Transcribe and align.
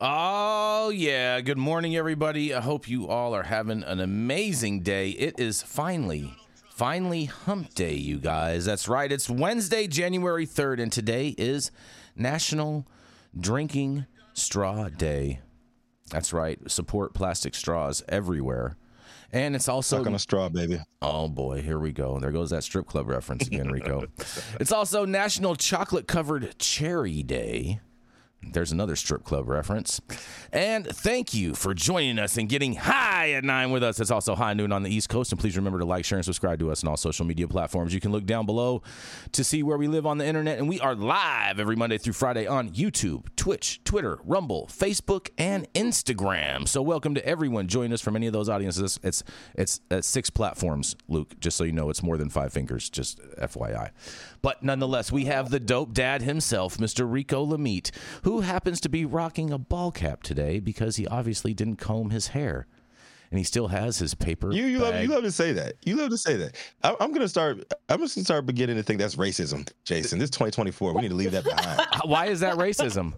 Oh, 0.00 0.90
yeah. 0.90 1.40
Good 1.40 1.58
morning, 1.58 1.96
everybody. 1.96 2.54
I 2.54 2.60
hope 2.60 2.88
you 2.88 3.08
all 3.08 3.34
are 3.34 3.42
having 3.42 3.82
an 3.82 3.98
amazing 3.98 4.82
day. 4.82 5.10
It 5.10 5.40
is 5.40 5.60
finally, 5.60 6.36
finally 6.70 7.24
hump 7.24 7.74
day, 7.74 7.94
you 7.94 8.18
guys. 8.18 8.64
That's 8.64 8.86
right. 8.86 9.10
It's 9.10 9.28
Wednesday, 9.28 9.88
January 9.88 10.46
3rd, 10.46 10.80
and 10.80 10.92
today 10.92 11.34
is 11.36 11.72
National 12.14 12.86
Drinking 13.36 14.06
Straw 14.34 14.88
Day. 14.88 15.40
That's 16.12 16.32
right. 16.32 16.60
Support 16.70 17.12
plastic 17.12 17.56
straws 17.56 18.04
everywhere. 18.08 18.76
And 19.32 19.56
it's 19.56 19.68
also 19.68 19.98
Suck 19.98 20.06
on 20.06 20.14
a 20.14 20.18
straw, 20.20 20.48
baby. 20.48 20.78
Oh 21.02 21.26
boy, 21.28 21.60
here 21.60 21.80
we 21.80 21.90
go. 21.90 22.20
There 22.20 22.30
goes 22.30 22.50
that 22.50 22.62
strip 22.62 22.86
club 22.86 23.08
reference 23.08 23.48
again, 23.48 23.68
Rico. 23.68 24.06
it's 24.60 24.72
also 24.72 25.04
National 25.04 25.56
Chocolate 25.56 26.06
Covered 26.06 26.56
Cherry 26.60 27.24
Day. 27.24 27.80
There's 28.40 28.70
another 28.70 28.94
strip 28.94 29.24
club 29.24 29.48
reference. 29.48 30.00
And 30.52 30.86
thank 30.86 31.34
you 31.34 31.54
for 31.54 31.74
joining 31.74 32.18
us 32.18 32.36
and 32.36 32.48
getting 32.48 32.74
high 32.74 33.32
at 33.32 33.42
nine 33.44 33.70
with 33.70 33.82
us. 33.82 33.98
It's 33.98 34.12
also 34.12 34.36
high 34.36 34.54
noon 34.54 34.70
on 34.70 34.84
the 34.84 34.94
East 34.94 35.08
Coast. 35.08 35.32
And 35.32 35.40
please 35.40 35.56
remember 35.56 35.80
to 35.80 35.84
like, 35.84 36.04
share, 36.04 36.18
and 36.18 36.24
subscribe 36.24 36.60
to 36.60 36.70
us 36.70 36.84
on 36.84 36.88
all 36.88 36.96
social 36.96 37.26
media 37.26 37.48
platforms. 37.48 37.92
You 37.92 38.00
can 38.00 38.12
look 38.12 38.26
down 38.26 38.46
below 38.46 38.82
to 39.32 39.42
see 39.42 39.62
where 39.62 39.76
we 39.76 39.88
live 39.88 40.06
on 40.06 40.18
the 40.18 40.26
internet. 40.26 40.58
And 40.58 40.68
we 40.68 40.78
are 40.80 40.94
live 40.94 41.58
every 41.58 41.74
Monday 41.74 41.98
through 41.98 42.12
Friday 42.12 42.46
on 42.46 42.70
YouTube, 42.70 43.26
Twitch, 43.34 43.82
Twitter, 43.82 44.20
Rumble, 44.24 44.68
Facebook, 44.70 45.30
and 45.36 45.70
Instagram. 45.74 46.68
So 46.68 46.80
welcome 46.80 47.14
to 47.16 47.26
everyone 47.26 47.66
joining 47.66 47.92
us 47.92 48.00
from 48.00 48.14
any 48.14 48.28
of 48.28 48.32
those 48.32 48.48
audiences. 48.48 48.98
It's 49.02 49.24
it's, 49.56 49.80
it's 49.90 50.06
six 50.06 50.30
platforms, 50.30 50.94
Luke, 51.08 51.38
just 51.40 51.56
so 51.56 51.64
you 51.64 51.72
know 51.72 51.90
it's 51.90 52.02
more 52.04 52.16
than 52.16 52.30
five 52.30 52.52
fingers, 52.52 52.88
just 52.88 53.20
FYI. 53.36 53.90
But 54.42 54.62
nonetheless, 54.62 55.10
we 55.10 55.24
have 55.24 55.50
the 55.50 55.60
dope 55.60 55.92
dad 55.92 56.22
himself, 56.22 56.78
Mr. 56.78 57.10
Rico 57.10 57.44
Lamitte, 57.44 57.90
who 58.28 58.40
happens 58.42 58.78
to 58.78 58.90
be 58.90 59.06
rocking 59.06 59.50
a 59.50 59.56
ball 59.56 59.90
cap 59.90 60.22
today 60.22 60.60
because 60.60 60.96
he 60.96 61.06
obviously 61.06 61.54
didn't 61.54 61.76
comb 61.76 62.10
his 62.10 62.28
hair. 62.28 62.66
And 63.30 63.38
he 63.38 63.44
still 63.44 63.68
has 63.68 63.98
his 63.98 64.14
paper. 64.14 64.52
You 64.52 64.66
you 64.66 64.78
love, 64.78 65.02
you 65.02 65.08
love 65.08 65.22
to 65.22 65.32
say 65.32 65.52
that. 65.52 65.76
You 65.84 65.96
love 65.96 66.10
to 66.10 66.18
say 66.18 66.36
that. 66.36 66.54
I, 66.82 66.94
I'm 67.00 67.12
gonna 67.12 67.28
start. 67.28 67.72
I'm 67.88 68.00
just 68.00 68.14
gonna 68.14 68.24
start 68.26 68.44
beginning 68.44 68.76
to 68.76 68.82
think 68.82 69.00
that's 69.00 69.16
racism, 69.16 69.70
Jason. 69.84 70.18
This 70.18 70.26
is 70.26 70.30
2024. 70.30 70.94
We 70.94 71.02
need 71.02 71.08
to 71.08 71.14
leave 71.14 71.32
that 71.32 71.44
behind. 71.44 71.80
Why 72.04 72.26
is 72.26 72.40
that 72.40 72.56
racism? 72.56 73.14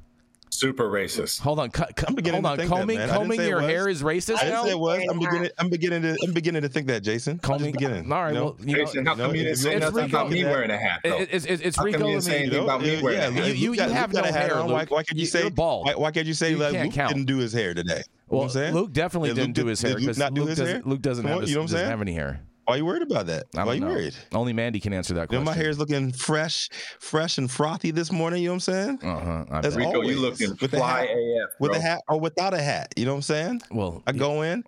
Super 0.52 0.90
racist. 0.90 1.40
Hold 1.40 1.60
on, 1.60 1.70
cu- 1.70 1.84
cu- 1.96 2.06
I'm 2.08 2.14
beginning 2.16 2.42
hold 2.42 2.58
to 2.58 2.64
on. 2.64 2.68
think 2.68 2.70
that, 2.70 2.76
Combing, 2.76 2.98
man. 2.98 3.08
Combing 3.08 3.40
your 3.42 3.60
hair 3.60 3.88
is 3.88 4.02
racist 4.02 4.36
I 4.38 4.44
didn't 4.44 4.50
now. 4.54 4.64
say 4.64 4.70
it 4.70 4.78
was. 4.78 5.02
I'm 5.08 5.18
beginning. 5.20 5.50
I'm 5.58 5.70
beginning 5.70 6.02
to. 6.02 6.16
I'm 6.24 6.32
beginning 6.32 6.62
to 6.62 6.68
think 6.68 6.88
that, 6.88 7.02
Jason. 7.04 7.34
I'm 7.34 7.38
Combing. 7.38 7.70
beginning. 7.72 8.10
All 8.12 8.22
right. 8.22 8.28
you 8.30 8.34
know? 8.34 8.44
Well, 8.44 8.56
you 8.58 8.76
know, 8.76 8.84
Jason, 8.84 9.06
how 9.06 9.14
come 9.14 9.34
you 9.36 9.44
didn't 9.44 9.56
say 9.58 9.78
nothing 9.78 10.04
about 10.06 10.28
me 10.30 10.44
wearing 10.44 10.70
a 10.70 10.76
hat? 10.76 11.00
Though? 11.04 11.16
it- 11.18 11.28
it's, 11.32 11.44
it's, 11.46 11.62
it's 11.62 11.76
How 11.76 11.82
come 11.84 11.92
Rico 11.92 12.06
you 12.06 12.12
didn't 12.14 12.22
say 12.24 12.38
anything 12.40 12.64
about 12.64 12.82
me 12.82 13.00
wearing 13.00 13.18
yeah, 13.20 13.28
a 13.28 13.30
hat? 13.30 13.46
You- 13.46 13.52
you- 13.54 13.68
Luke 13.70 13.78
got- 13.78 13.88
you 13.88 13.94
have 13.94 14.12
Luke 14.12 14.22
got 14.22 14.24
no 14.24 14.36
a 14.36 14.40
hat 14.40 14.50
hair, 14.50 14.58
on. 14.58 14.70
Why, 14.70 14.80
Luke. 14.80 14.90
why 14.90 15.02
could 15.04 15.16
you 15.16 15.20
You- 15.20 15.26
say 15.26 15.40
you're 15.42 15.50
bald. 15.50 15.86
Why, 15.86 15.94
why 15.94 16.10
can't 16.10 16.26
you 16.26 16.34
say 16.34 16.50
You 16.50 16.56
that 16.58 16.72
can't 16.72 16.84
Luke 16.86 16.94
count. 16.94 17.14
didn't 17.14 17.26
do 17.26 17.36
his 17.38 17.52
hair 17.52 17.72
today? 17.72 17.92
You 17.92 17.96
know 17.98 18.04
Well, 18.28 18.38
what 18.40 18.44
I'm 18.46 18.50
saying? 18.50 18.74
Luke 18.74 18.92
definitely 18.92 19.28
Did 19.30 19.34
didn't 19.36 19.48
Luke 19.56 19.64
do 19.64 19.66
his 19.68 19.82
hair 19.82 19.90
did 19.92 19.94
Luke 19.98 20.02
because 20.02 20.18
not 20.18 20.34
do 20.34 20.40
Luke 20.40 20.48
his 20.50 20.58
doesn't, 20.58 20.74
hair? 20.74 20.82
Luke 20.84 21.00
doesn't 21.02 21.24
have, 21.26 21.40
his, 21.42 21.50
you 21.50 21.56
know 21.56 21.60
what 21.60 21.62
I'm 21.62 21.66
doesn't 21.66 21.78
saying? 21.78 21.90
have 21.90 22.00
any 22.02 22.12
hair. 22.12 22.40
Why 22.70 22.76
are 22.76 22.78
you 22.78 22.86
worried 22.86 23.02
about 23.02 23.26
that? 23.26 23.46
I 23.56 23.64
Why 23.64 23.64
don't 23.64 23.68
are 23.70 23.74
you 23.74 23.80
know. 23.80 23.88
worried? 23.88 24.14
Only 24.32 24.52
Manndie 24.52 24.80
can 24.80 24.92
answer 24.92 25.12
that 25.14 25.32
You 25.32 25.38
know, 25.38 25.42
question. 25.44 25.58
my 25.58 25.60
hair 25.60 25.70
is 25.70 25.78
looking 25.80 26.12
fresh, 26.12 26.68
fresh 27.00 27.36
and 27.36 27.50
frothy 27.50 27.90
this 27.90 28.12
morning. 28.12 28.44
You 28.44 28.50
know 28.50 28.52
what 28.52 28.68
I'm 28.68 28.98
saying? 28.98 28.98
Uh-huh. 29.02 29.44
I 29.50 29.60
That's 29.60 29.74
bet. 29.74 29.86
Rico, 29.86 29.94
always. 30.02 30.10
you 30.14 30.20
looking 30.22 30.50
With 30.60 30.70
fly 30.70 31.00
hat- 31.00 31.10
AF, 31.10 31.50
With 31.58 31.70
bro. 31.72 31.78
a 31.80 31.82
hat 31.82 32.02
or 32.08 32.20
without 32.20 32.54
a 32.54 32.62
hat. 32.62 32.94
You 32.96 33.06
know 33.06 33.10
what 33.10 33.16
I'm 33.16 33.22
saying? 33.22 33.62
Well, 33.72 34.04
I 34.06 34.12
go 34.12 34.42
in 34.42 34.62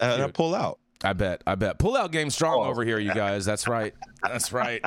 uh, 0.00 0.10
and 0.14 0.22
I 0.24 0.30
pull 0.32 0.56
out. 0.56 0.80
I 1.04 1.12
bet. 1.12 1.42
I 1.46 1.54
bet. 1.54 1.78
Pull 1.78 1.96
out 1.96 2.10
game 2.10 2.30
strong 2.30 2.66
Oh. 2.66 2.68
over 2.68 2.82
here, 2.84 2.98
you 2.98 3.14
guys. 3.14 3.44
That's 3.44 3.68
right. 3.68 3.94
That's 4.24 4.52
right. 4.52 4.82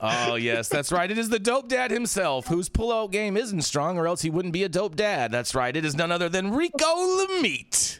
Oh, 0.00 0.36
yes, 0.36 0.68
that's 0.68 0.92
right. 0.92 1.10
It 1.10 1.18
is 1.18 1.30
the 1.30 1.40
dope 1.40 1.68
dad 1.68 1.90
himself 1.90 2.46
whose 2.46 2.68
pull 2.68 2.92
out 2.92 3.10
game 3.10 3.36
isn't 3.36 3.62
strong, 3.62 3.98
or 3.98 4.06
else 4.06 4.22
he 4.22 4.30
wouldn't 4.30 4.54
be 4.54 4.62
a 4.62 4.68
dope 4.68 4.94
dad. 4.94 5.32
That's 5.32 5.52
right. 5.52 5.76
It 5.76 5.84
is 5.84 5.96
none 5.96 6.12
other 6.12 6.28
than 6.28 6.52
Rico 6.54 6.86
Lamitte. 6.86 7.98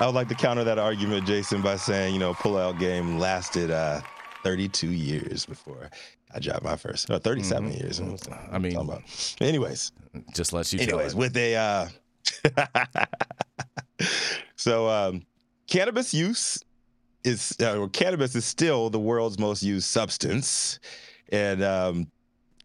I 0.00 0.06
would 0.06 0.14
like 0.14 0.28
to 0.28 0.34
counter 0.34 0.64
that 0.64 0.78
argument, 0.78 1.26
Jason, 1.26 1.60
by 1.60 1.76
saying, 1.76 2.14
you 2.14 2.20
know, 2.20 2.32
pull-out 2.32 2.78
game 2.78 3.18
lasted 3.18 3.70
uh, 3.70 4.00
32 4.42 4.88
years 4.88 5.44
before 5.44 5.90
I 6.34 6.38
dropped 6.38 6.64
my 6.64 6.76
first. 6.76 7.10
No, 7.10 7.18
37 7.18 7.70
years. 7.72 8.00
Mm-hmm. 8.00 8.54
I 8.54 8.58
mean. 8.58 8.74
Anyways, 9.42 9.92
just 10.34 10.54
let 10.54 10.72
you 10.72 10.80
anyways, 10.80 11.14
with 11.14 11.36
a 11.36 11.54
uh, 11.54 11.88
so 14.56 14.88
um, 14.88 15.26
cannabis 15.66 16.14
use 16.14 16.64
is 17.22 17.54
uh, 17.60 17.76
or 17.76 17.88
cannabis 17.88 18.34
is 18.34 18.46
still 18.46 18.88
the 18.88 18.98
world's 18.98 19.38
most 19.38 19.62
used 19.62 19.86
substance, 19.86 20.80
and 21.30 21.62
um, 21.62 22.10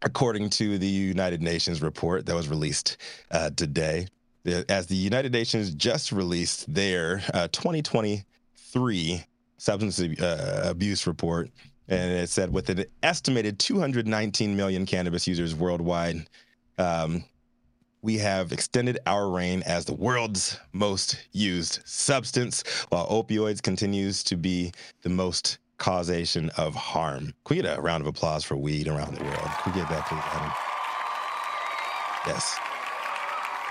according 0.02 0.48
to 0.50 0.78
the 0.78 0.86
United 0.86 1.42
Nations 1.42 1.82
report 1.82 2.24
that 2.24 2.34
was 2.34 2.48
released 2.48 2.96
uh, 3.30 3.50
today, 3.50 4.06
as 4.46 4.86
the 4.86 4.96
United 4.96 5.32
Nations 5.32 5.74
just 5.74 6.12
released 6.12 6.72
their 6.72 7.22
uh, 7.34 7.48
2023 7.48 9.24
substance 9.58 10.00
uh, 10.00 10.62
abuse 10.64 11.06
report. 11.06 11.50
And 11.88 12.12
it 12.12 12.28
said 12.28 12.52
with 12.52 12.68
an 12.68 12.84
estimated 13.02 13.58
219 13.58 14.56
million 14.56 14.86
cannabis 14.86 15.26
users 15.26 15.54
worldwide, 15.54 16.26
um, 16.78 17.24
we 18.02 18.18
have 18.18 18.52
extended 18.52 18.98
our 19.06 19.28
reign 19.28 19.62
as 19.66 19.84
the 19.84 19.94
world's 19.94 20.58
most 20.72 21.28
used 21.32 21.80
substance, 21.84 22.62
while 22.88 23.08
opioids 23.08 23.62
continues 23.62 24.22
to 24.24 24.36
be 24.36 24.72
the 25.02 25.08
most 25.08 25.58
causation 25.78 26.50
of 26.56 26.74
harm. 26.74 27.34
Can 27.44 27.56
we 27.56 27.62
get 27.62 27.78
a 27.78 27.80
round 27.80 28.02
of 28.02 28.06
applause 28.06 28.44
for 28.44 28.56
weed 28.56 28.88
around 28.88 29.16
the 29.16 29.24
world? 29.24 29.48
Can 29.62 29.72
we 29.72 29.80
get 29.80 29.88
that, 29.88 30.06
please, 30.06 30.22
Adam? 30.24 30.52
Yes. 32.26 32.58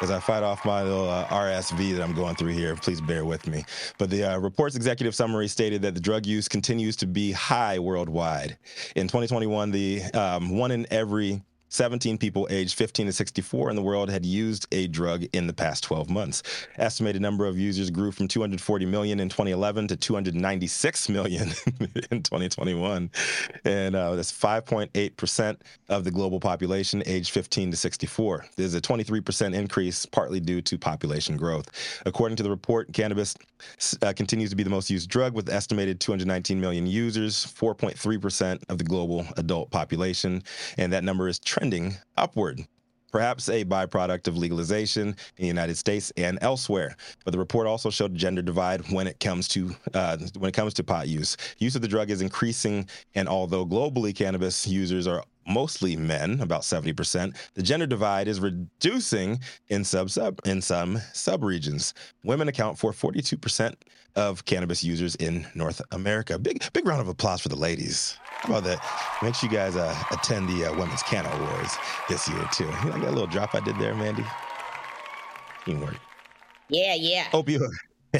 As 0.01 0.11
I 0.11 0.19
fight 0.19 0.43
off 0.43 0.65
my 0.65 0.83
little 0.83 1.09
uh, 1.09 1.25
RSV 1.27 1.95
that 1.95 2.03
I'm 2.03 2.13
going 2.13 2.35
through 2.35 2.51
here, 2.51 2.75
please 2.75 2.99
bear 2.99 3.23
with 3.23 3.47
me. 3.47 3.63
But 3.97 4.09
the 4.09 4.33
uh, 4.33 4.37
report's 4.39 4.75
executive 4.75 5.15
summary 5.15 5.47
stated 5.47 5.81
that 5.83 5.93
the 5.93 6.01
drug 6.01 6.25
use 6.25 6.49
continues 6.49 6.97
to 6.97 7.07
be 7.07 7.31
high 7.31 7.79
worldwide. 7.79 8.57
In 8.97 9.07
2021, 9.07 9.71
the 9.71 10.03
um, 10.13 10.57
one 10.57 10.71
in 10.71 10.85
every 10.91 11.41
17 11.69 12.17
people 12.17 12.47
aged 12.49 12.75
15 12.77 13.07
to 13.07 13.13
64 13.13 13.69
in 13.69 13.75
the 13.75 13.81
world 13.81 14.09
had 14.09 14.25
used 14.25 14.67
a 14.71 14.87
drug 14.87 15.25
in 15.33 15.47
the 15.47 15.53
past 15.53 15.83
12 15.83 16.09
months. 16.09 16.43
Estimated 16.77 17.21
number 17.21 17.45
of 17.45 17.57
users 17.57 17.89
grew 17.89 18.11
from 18.11 18.27
240 18.27 18.85
million 18.85 19.19
in 19.19 19.29
2011 19.29 19.87
to 19.89 19.95
296 19.95 21.09
million 21.09 21.49
in 22.11 22.23
2021. 22.23 23.09
And 23.65 23.95
uh, 23.95 24.15
that's 24.15 24.31
5.8% 24.31 25.57
of 25.89 26.03
the 26.03 26.11
global 26.11 26.39
population 26.39 27.03
aged 27.05 27.31
15 27.31 27.71
to 27.71 27.77
64. 27.77 28.45
There's 28.55 28.73
a 28.73 28.81
23% 28.81 29.53
increase, 29.53 30.05
partly 30.05 30.39
due 30.39 30.61
to 30.61 30.77
population 30.77 31.37
growth. 31.37 32.01
According 32.05 32.37
to 32.37 32.43
the 32.43 32.49
report, 32.49 32.93
cannabis 32.93 33.35
uh, 34.01 34.13
continues 34.13 34.49
to 34.49 34.55
be 34.55 34.63
the 34.63 34.69
most 34.69 34.89
used 34.89 35.09
drug 35.09 35.33
with 35.33 35.49
estimated 35.49 35.99
219 35.99 36.59
million 36.59 36.85
users, 36.85 37.45
4.3% 37.45 38.63
of 38.69 38.77
the 38.77 38.83
global 38.83 39.25
adult 39.37 39.71
population. 39.71 40.43
And 40.77 40.91
that 40.93 41.03
number 41.03 41.27
is 41.27 41.39
trending 41.55 41.95
upward 42.17 42.67
perhaps 43.15 43.47
a 43.47 43.63
byproduct 43.63 44.27
of 44.27 44.35
legalization 44.35 45.07
in 45.07 45.15
the 45.37 45.47
United 45.47 45.77
States 45.77 46.11
and 46.17 46.37
elsewhere. 46.41 46.97
But 47.23 47.31
the 47.31 47.39
report 47.39 47.65
also 47.65 47.89
showed 47.89 48.11
a 48.11 48.17
gender 48.17 48.41
divide 48.41 48.91
when 48.91 49.07
it 49.07 49.21
comes 49.21 49.47
to 49.49 49.73
uh, 49.93 50.17
when 50.37 50.49
it 50.49 50.53
comes 50.53 50.73
to 50.73 50.83
pot 50.83 51.07
use. 51.07 51.37
Use 51.57 51.77
of 51.77 51.81
the 51.81 51.87
drug 51.87 52.09
is 52.09 52.21
increasing, 52.21 52.89
and 53.13 53.29
although 53.29 53.65
globally 53.65 54.13
cannabis 54.13 54.67
users 54.67 55.07
are 55.07 55.23
mostly 55.47 55.95
men, 55.95 56.41
about 56.41 56.63
70%, 56.63 57.37
the 57.53 57.63
gender 57.63 57.87
divide 57.87 58.27
is 58.27 58.41
reducing 58.41 59.39
in 59.69 59.85
sub 59.85 60.09
sub 60.09 60.41
in 60.43 60.61
some 60.61 60.97
subregions. 61.13 61.93
Women 62.25 62.49
account 62.49 62.77
for 62.77 62.91
42% 62.91 63.75
of 64.17 64.43
cannabis 64.43 64.83
users 64.83 65.15
in 65.15 65.47
North 65.55 65.81
America. 65.91 66.37
Big 66.37 66.65
big 66.73 66.85
round 66.85 66.99
of 66.99 67.07
applause 67.07 67.39
for 67.39 67.47
the 67.47 67.55
ladies. 67.55 68.17
How 68.37 68.49
about 68.49 68.63
that? 68.65 68.79
Make 69.23 69.35
sure 69.35 69.49
you 69.49 69.55
guys 69.55 69.75
uh, 69.75 69.95
attend 70.11 70.49
the 70.49 70.65
uh, 70.65 70.77
Women's 70.77 71.03
Canna 71.03 71.29
Awards 71.29 71.75
this 72.09 72.27
year 72.27 72.47
too. 72.51 72.65
You 72.65 72.91
like 72.91 73.01
that 73.01 73.13
little 73.13 73.27
drop 73.27 73.55
I 73.55 73.59
did 73.59 73.77
there, 73.79 73.93
Manndie? 73.93 74.27
Teamwork. 75.65 75.97
Yeah, 76.69 76.95
yeah. 76.95 77.25
Opioid. 77.31 77.71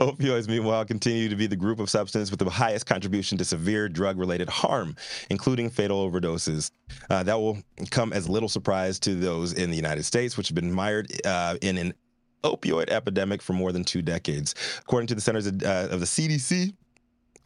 Opioids, 0.00 0.48
meanwhile, 0.48 0.84
continue 0.84 1.28
to 1.28 1.36
be 1.36 1.46
the 1.46 1.56
group 1.56 1.80
of 1.80 1.90
substance 1.90 2.30
with 2.30 2.38
the 2.38 2.48
highest 2.48 2.86
contribution 2.86 3.36
to 3.38 3.44
severe 3.44 3.88
drug 3.88 4.18
related 4.18 4.48
harm, 4.48 4.94
including 5.30 5.70
fatal 5.70 6.08
overdoses. 6.08 6.70
Uh, 7.10 7.22
that 7.22 7.38
will 7.38 7.58
come 7.90 8.12
as 8.12 8.28
little 8.28 8.48
surprise 8.48 9.00
to 9.00 9.14
those 9.14 9.54
in 9.54 9.70
the 9.70 9.76
United 9.76 10.04
States, 10.04 10.36
which 10.36 10.48
have 10.48 10.54
been 10.54 10.72
mired 10.72 11.10
uh, 11.26 11.56
in 11.62 11.78
an 11.78 11.94
opioid 12.44 12.90
epidemic 12.90 13.40
for 13.42 13.52
more 13.52 13.72
than 13.72 13.84
two 13.84 14.02
decades. 14.02 14.54
According 14.80 15.06
to 15.08 15.14
the 15.14 15.20
Centers 15.20 15.46
of, 15.46 15.62
uh, 15.62 15.88
of 15.90 16.00
the 16.00 16.06
CDC, 16.06 16.74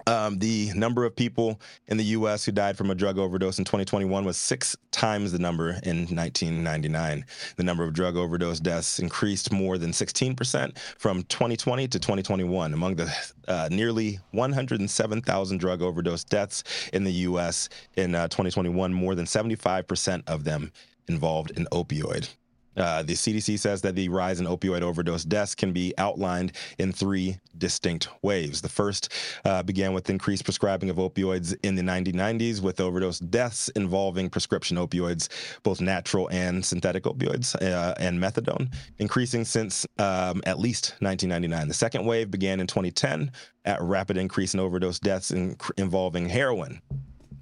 um, 0.07 0.39
the 0.39 0.71
number 0.75 1.05
of 1.05 1.15
people 1.15 1.61
in 1.89 1.97
the 1.97 2.05
U.S. 2.05 2.45
who 2.45 2.53
died 2.53 2.77
from 2.77 2.91
a 2.91 2.95
drug 2.95 3.19
overdose 3.19 3.59
in 3.59 3.65
2021 3.65 4.25
was 4.25 4.37
six 4.37 4.77
times 4.93 5.33
the 5.33 5.39
number 5.39 5.71
in 5.83 6.07
1999. 6.07 7.25
The 7.57 7.63
number 7.65 7.85
of 7.85 7.93
drug 7.93 8.17
overdose 8.17 8.61
deaths 8.61 8.99
increased 8.99 9.53
more 9.53 9.79
than 9.79 9.91
16% 9.91 10.79
from 10.99 11.23
2020 11.25 11.89
to 11.89 11.99
2021. 11.99 12.73
Among 12.73 12.95
the 12.95 13.13
uh, 13.49 13.69
nearly 13.71 14.21
107,000 14.31 15.59
drug 15.59 15.83
overdose 15.83 16.25
deaths 16.25 16.63
in 16.93 17.05
the 17.05 17.13
U.S. 17.13 17.69
in 17.97 18.15
uh, 18.15 18.29
2021, 18.29 18.93
more 18.93 19.15
than 19.15 19.27
75% 19.27 20.23
of 20.29 20.45
them 20.45 20.73
involved 21.09 21.57
an 21.59 21.67
opioid. 21.73 22.29
Uh, 22.77 23.03
the 23.03 23.15
CDC 23.15 23.59
says 23.59 23.83
that 23.83 23.95
the 23.95 24.09
rise 24.09 24.41
in 24.41 24.47
opioid 24.47 24.83
overdose 24.83 25.25
deaths 25.25 25.55
can 25.55 25.73
be 25.73 25.95
outlined 25.99 26.53
in 26.79 26.93
three 26.93 27.39
distinct 27.59 28.09
waves. 28.23 28.61
The 28.61 28.69
first 28.69 29.13
uh, 29.45 29.63
began 29.63 29.93
with 29.93 30.11
increased 30.11 30.45
prescribing 30.45 30.91
of 30.91 30.97
opioids 30.97 31.57
in 31.63 31.75
the 31.75 31.83
1990s, 31.83 32.61
with 32.61 32.81
overdose 32.81 33.19
deaths 33.19 33.69
involving 33.71 34.29
prescription 34.29 34.77
opioids, 34.77 35.29
both 35.63 35.81
natural 35.81 36.29
and 36.31 36.65
synthetic 36.65 37.05
opioids, 37.05 37.55
uh, 37.63 37.95
and 37.99 38.19
methadone, 38.21 38.73
increasing 38.99 39.45
since 39.45 39.87
um, 39.99 40.43
at 40.47 40.59
least 40.59 40.95
1999. 41.01 41.69
The 41.69 41.75
second 41.75 42.05
wave 42.05 42.31
began 42.31 42.61
in 42.61 42.67
2010 42.67 43.31
at 43.65 43.81
rapid 43.83 44.17
increase 44.17 44.55
in 44.55 44.61
overdose 44.61 44.99
deaths 44.99 45.31
in, 45.31 45.57
involving 45.77 46.29
heroin. 46.29 46.81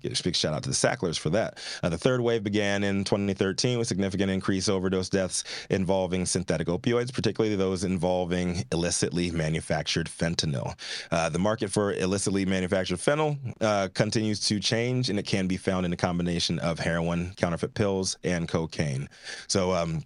Big 0.05 0.37
shout 0.37 0.55
out 0.55 0.63
to 0.63 0.69
the 0.69 0.75
Sacklers 0.75 1.19
for 1.19 1.31
that. 1.31 1.59
Uh, 1.83 1.89
the 1.89 1.99
third 1.99 2.21
wave 2.21 2.45
began 2.45 2.85
in 2.85 3.05
2013 3.05 3.79
with 3.79 3.89
significant 3.89 4.31
increase 4.31 4.69
overdose 4.69 5.09
deaths 5.09 5.45
involving 5.71 6.27
synthetic 6.27 6.69
opioids, 6.69 7.13
particularly 7.13 7.57
those 7.57 7.85
involving 7.85 8.65
illicitly 8.73 9.31
manufactured 9.31 10.07
fentanyl. 10.07 10.79
Uh, 11.11 11.29
the 11.29 11.39
market 11.39 11.71
for 11.71 11.93
illicitly 11.93 12.45
manufactured 12.45 12.99
fentanyl 12.99 13.39
uh, 13.61 13.89
continues 13.95 14.41
to 14.41 14.61
change, 14.61 15.11
and 15.11 15.19
it 15.19 15.27
can 15.27 15.47
be 15.47 15.57
found 15.57 15.87
in 15.87 15.93
a 15.93 15.97
combination 15.97 16.59
of 16.61 16.79
heroin, 16.79 17.33
counterfeit 17.37 17.75
pills, 17.75 18.17
and 18.25 18.49
cocaine. 18.49 19.09
So, 19.47 19.73
um, 19.73 20.03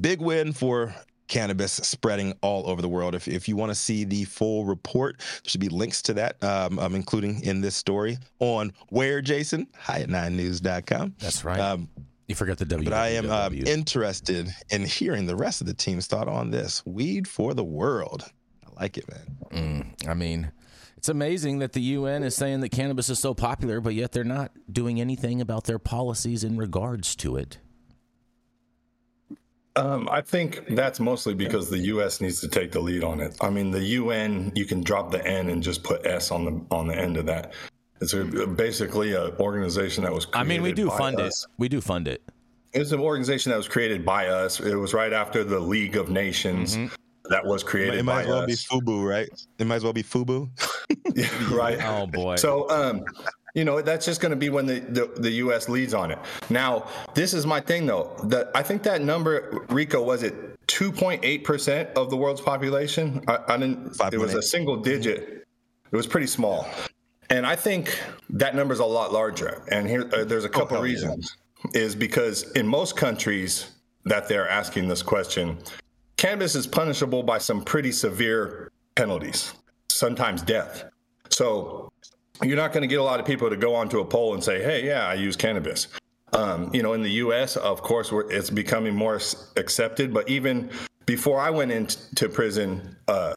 big 0.00 0.20
win 0.20 0.52
for 0.52 0.94
cannabis 1.28 1.72
spreading 1.72 2.34
all 2.42 2.68
over 2.68 2.82
the 2.82 2.88
world. 2.88 3.14
If, 3.14 3.28
if 3.28 3.48
you 3.48 3.56
want 3.56 3.70
to 3.70 3.74
see 3.74 4.04
the 4.04 4.24
full 4.24 4.64
report, 4.64 5.18
there 5.18 5.50
should 5.50 5.60
be 5.60 5.68
links 5.68 6.02
to 6.02 6.14
that, 6.14 6.42
um, 6.42 6.78
um, 6.78 6.94
including 6.94 7.42
in 7.44 7.60
this 7.60 7.76
story 7.76 8.18
on 8.40 8.72
where, 8.88 9.20
Jason? 9.20 9.66
High9news.com. 9.84 11.14
That's 11.18 11.44
right. 11.44 11.60
Um, 11.60 11.88
you 12.26 12.34
forgot 12.34 12.58
the 12.58 12.66
W. 12.66 12.84
But 12.84 12.94
I 12.94 13.08
am 13.08 13.30
uh, 13.30 13.50
interested 13.50 14.54
in 14.70 14.84
hearing 14.84 15.26
the 15.26 15.36
rest 15.36 15.62
of 15.62 15.66
the 15.66 15.74
team's 15.74 16.06
thought 16.06 16.28
on 16.28 16.50
this. 16.50 16.84
Weed 16.84 17.26
for 17.26 17.54
the 17.54 17.64
world. 17.64 18.30
I 18.66 18.82
like 18.82 18.98
it, 18.98 19.06
man. 19.10 19.36
Mm, 19.50 20.08
I 20.08 20.14
mean, 20.14 20.52
it's 20.98 21.08
amazing 21.08 21.60
that 21.60 21.72
the 21.72 21.80
UN 21.80 22.22
is 22.22 22.34
saying 22.34 22.60
that 22.60 22.68
cannabis 22.68 23.08
is 23.08 23.18
so 23.18 23.32
popular, 23.32 23.80
but 23.80 23.94
yet 23.94 24.12
they're 24.12 24.24
not 24.24 24.52
doing 24.70 25.00
anything 25.00 25.40
about 25.40 25.64
their 25.64 25.78
policies 25.78 26.44
in 26.44 26.58
regards 26.58 27.16
to 27.16 27.36
it. 27.36 27.58
Um, 29.78 30.08
I 30.10 30.20
think 30.20 30.64
that's 30.70 30.98
mostly 30.98 31.34
because 31.34 31.70
the 31.70 31.78
U.S. 31.78 32.20
needs 32.20 32.40
to 32.40 32.48
take 32.48 32.72
the 32.72 32.80
lead 32.80 33.04
on 33.04 33.20
it. 33.20 33.36
I 33.40 33.48
mean, 33.48 33.70
the 33.70 33.82
UN, 33.82 34.50
you 34.54 34.64
can 34.64 34.82
drop 34.82 35.12
the 35.12 35.24
N 35.24 35.50
and 35.50 35.62
just 35.62 35.84
put 35.84 36.04
S 36.04 36.30
on 36.32 36.44
the 36.44 36.74
on 36.74 36.88
the 36.88 36.98
end 36.98 37.16
of 37.16 37.26
that. 37.26 37.52
It's 38.00 38.12
a, 38.12 38.24
basically 38.24 39.14
an 39.14 39.32
organization 39.38 40.02
that 40.04 40.12
was. 40.12 40.26
I 40.32 40.42
mean, 40.42 40.62
we 40.62 40.72
do 40.72 40.90
fund 40.90 41.20
us. 41.20 41.44
it. 41.44 41.50
We 41.58 41.68
do 41.68 41.80
fund 41.80 42.08
it. 42.08 42.22
It's 42.72 42.92
an 42.92 43.00
organization 43.00 43.50
that 43.50 43.56
was 43.56 43.68
created 43.68 44.04
by 44.04 44.28
us. 44.28 44.60
It 44.60 44.74
was 44.74 44.94
right 44.94 45.12
after 45.12 45.44
the 45.44 45.60
League 45.60 45.96
of 45.96 46.10
Nations. 46.10 46.76
Mm-hmm. 46.76 46.94
That 47.30 47.44
was 47.44 47.62
created. 47.62 47.98
It 47.98 48.04
might 48.04 48.22
as 48.22 48.28
well 48.28 48.40
us. 48.40 48.46
be 48.46 48.54
FUBU, 48.54 49.08
right? 49.08 49.28
It 49.58 49.66
might 49.66 49.76
as 49.76 49.84
well 49.84 49.92
be 49.92 50.02
FUBU. 50.02 50.48
yeah, 51.14 51.54
right. 51.54 51.78
Oh 51.84 52.06
boy. 52.06 52.36
So, 52.36 52.68
um, 52.70 53.04
you 53.54 53.64
know, 53.64 53.80
that's 53.80 54.04
just 54.04 54.20
going 54.20 54.30
to 54.30 54.36
be 54.36 54.50
when 54.50 54.66
the, 54.66 54.80
the, 54.80 55.12
the, 55.16 55.30
U.S. 55.30 55.68
leads 55.68 55.94
on 55.94 56.10
it. 56.10 56.18
Now, 56.50 56.88
this 57.14 57.32
is 57.32 57.46
my 57.46 57.60
thing, 57.60 57.86
though. 57.86 58.14
That 58.24 58.50
I 58.54 58.62
think 58.62 58.82
that 58.84 59.02
number, 59.02 59.64
Rico, 59.70 60.02
was 60.02 60.22
it 60.22 60.58
2.8 60.66 61.44
percent 61.44 61.90
of 61.96 62.10
the 62.10 62.16
world's 62.16 62.40
population? 62.40 63.24
I, 63.26 63.38
I 63.48 63.56
didn't. 63.56 63.94
5. 63.94 64.14
It 64.14 64.18
was 64.18 64.34
8. 64.34 64.38
a 64.38 64.42
single 64.42 64.76
digit. 64.76 65.46
It 65.90 65.96
was 65.96 66.06
pretty 66.06 66.26
small, 66.26 66.68
and 67.30 67.46
I 67.46 67.56
think 67.56 67.98
that 68.30 68.54
number 68.54 68.74
is 68.74 68.80
a 68.80 68.84
lot 68.84 69.12
larger. 69.12 69.62
And 69.70 69.88
here, 69.88 70.08
uh, 70.12 70.24
there's 70.24 70.44
a 70.44 70.50
couple 70.50 70.76
oh, 70.76 70.82
reasons. 70.82 71.36
Yeah. 71.74 71.80
Is 71.80 71.96
because 71.96 72.52
in 72.52 72.68
most 72.68 72.96
countries 72.96 73.72
that 74.04 74.28
they're 74.28 74.48
asking 74.48 74.86
this 74.86 75.02
question, 75.02 75.58
cannabis 76.16 76.54
is 76.54 76.68
punishable 76.68 77.24
by 77.24 77.38
some 77.38 77.64
pretty 77.64 77.90
severe 77.90 78.70
penalties, 78.94 79.54
sometimes 79.88 80.42
death. 80.42 80.84
So 81.30 81.90
you're 82.42 82.56
not 82.56 82.72
going 82.72 82.82
to 82.82 82.88
get 82.88 83.00
a 83.00 83.04
lot 83.04 83.20
of 83.20 83.26
people 83.26 83.50
to 83.50 83.56
go 83.56 83.74
onto 83.74 84.00
a 84.00 84.04
poll 84.04 84.34
and 84.34 84.42
say, 84.42 84.62
"Hey, 84.62 84.86
yeah, 84.86 85.06
I 85.06 85.14
use 85.14 85.36
cannabis." 85.36 85.88
Um, 86.32 86.70
you 86.74 86.82
know, 86.82 86.92
in 86.92 87.02
the 87.02 87.10
U.S., 87.10 87.56
of 87.56 87.82
course, 87.82 88.12
it's 88.30 88.50
becoming 88.50 88.94
more 88.94 89.20
accepted. 89.56 90.12
But 90.12 90.28
even 90.28 90.70
before 91.06 91.40
I 91.40 91.50
went 91.50 91.72
into 91.72 92.28
prison, 92.28 92.96
uh, 93.08 93.34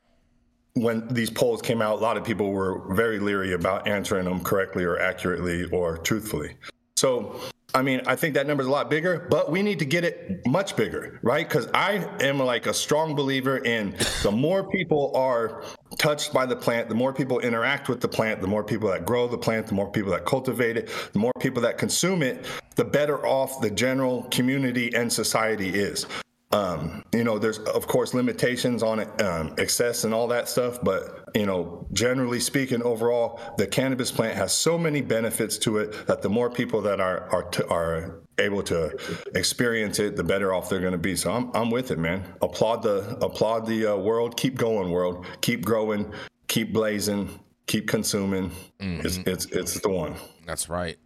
when 0.74 1.08
these 1.08 1.30
polls 1.30 1.62
came 1.62 1.82
out, 1.82 2.00
a 2.00 2.02
lot 2.02 2.18
of 2.18 2.24
people 2.24 2.52
were 2.52 2.94
very 2.94 3.20
leery 3.20 3.54
about 3.54 3.88
answering 3.88 4.26
them 4.26 4.44
correctly 4.44 4.84
or 4.84 5.00
accurately 5.00 5.66
or 5.66 5.98
truthfully. 5.98 6.56
So 6.96 7.40
I 7.74 7.82
mean, 7.82 8.02
I 8.06 8.16
think 8.16 8.34
that 8.34 8.48
number 8.48 8.62
is 8.62 8.68
a 8.68 8.72
lot 8.72 8.90
bigger, 8.90 9.28
but 9.30 9.50
we 9.50 9.62
need 9.62 9.80
to 9.80 9.86
get 9.86 10.04
it 10.04 10.46
much 10.46 10.76
bigger, 10.76 11.20
right? 11.22 11.48
Because 11.48 11.68
I 11.74 12.06
am 12.20 12.40
like 12.40 12.66
a 12.66 12.74
strong 12.74 13.16
believer 13.16 13.58
in 13.58 13.96
the 14.24 14.32
more 14.32 14.70
people 14.70 15.12
are 15.16 15.64
touched 15.98 16.34
by 16.34 16.46
the 16.46 16.56
plant, 16.56 16.90
the 16.90 16.96
more 16.96 17.14
people 17.14 17.40
interact 17.40 17.88
with 17.88 18.02
the 18.02 18.08
plant, 18.08 18.42
the 18.42 18.48
more 18.48 18.64
people 18.64 18.90
that 18.90 19.06
grow 19.06 19.28
the 19.28 19.38
plant, 19.38 19.68
the 19.68 19.74
more 19.74 19.90
people 19.90 20.12
that 20.12 20.26
cultivate 20.26 20.76
it, 20.76 20.90
the 21.14 21.20
more 21.20 21.32
people 21.40 21.62
that 21.62 21.78
consume 21.78 22.24
it, 22.24 22.46
the 22.76 22.84
better 22.84 23.26
off 23.26 23.62
the 23.62 23.70
general 23.70 24.24
community 24.32 24.94
and 24.94 25.12
society 25.12 25.70
is. 25.70 26.06
Um, 26.54 27.04
you 27.14 27.24
know, 27.24 27.40
there's 27.40 27.60
of 27.60 27.88
course 27.88 28.14
limitations 28.14 28.84
on 28.84 29.00
it, 29.00 29.22
um, 29.22 29.54
excess 29.58 30.04
and 30.04 30.14
all 30.14 30.28
that 30.28 30.50
stuff, 30.50 30.80
but 30.84 31.30
you 31.34 31.46
know, 31.46 31.88
generally 31.94 32.40
speaking, 32.40 32.82
overall, 32.84 33.40
the 33.58 33.66
cannabis 33.66 34.12
plant 34.12 34.36
has 34.36 34.52
so 34.54 34.78
many 34.78 35.02
benefits 35.02 35.58
to 35.60 35.78
it 35.78 36.08
that 36.08 36.22
the 36.22 36.30
more 36.30 36.50
people 36.50 36.82
that 36.82 37.00
are 37.00 37.30
are 37.30 37.44
t- 37.44 37.64
are 37.70 38.22
able 38.38 38.64
to 38.64 38.98
experience 39.36 40.00
it, 40.00 40.16
the 40.16 40.24
better 40.24 40.54
off 40.54 40.70
they're 40.70 40.82
going 40.82 40.92
to 40.92 40.98
be. 40.98 41.16
So 41.16 41.32
I'm 41.32 41.52
I'm 41.54 41.70
with 41.70 41.92
it, 41.92 42.00
man. 42.00 42.26
Applaud 42.42 42.84
the 42.84 43.18
applaud 43.22 43.66
the 43.66 43.94
uh, 43.94 43.96
world. 43.96 44.36
Keep 44.36 44.56
going, 44.56 44.92
world. 44.92 45.26
Keep 45.42 45.64
growing. 45.64 46.12
Keep 46.48 46.74
blazing. 46.74 47.40
Keep 47.68 47.88
consuming. 47.88 48.52
Mm-hmm. 48.80 49.08
It's 49.08 49.18
it's 49.26 49.46
it's 49.46 49.80
the 49.80 49.90
one. 49.90 50.16
That's 50.46 50.68
right. 50.68 50.98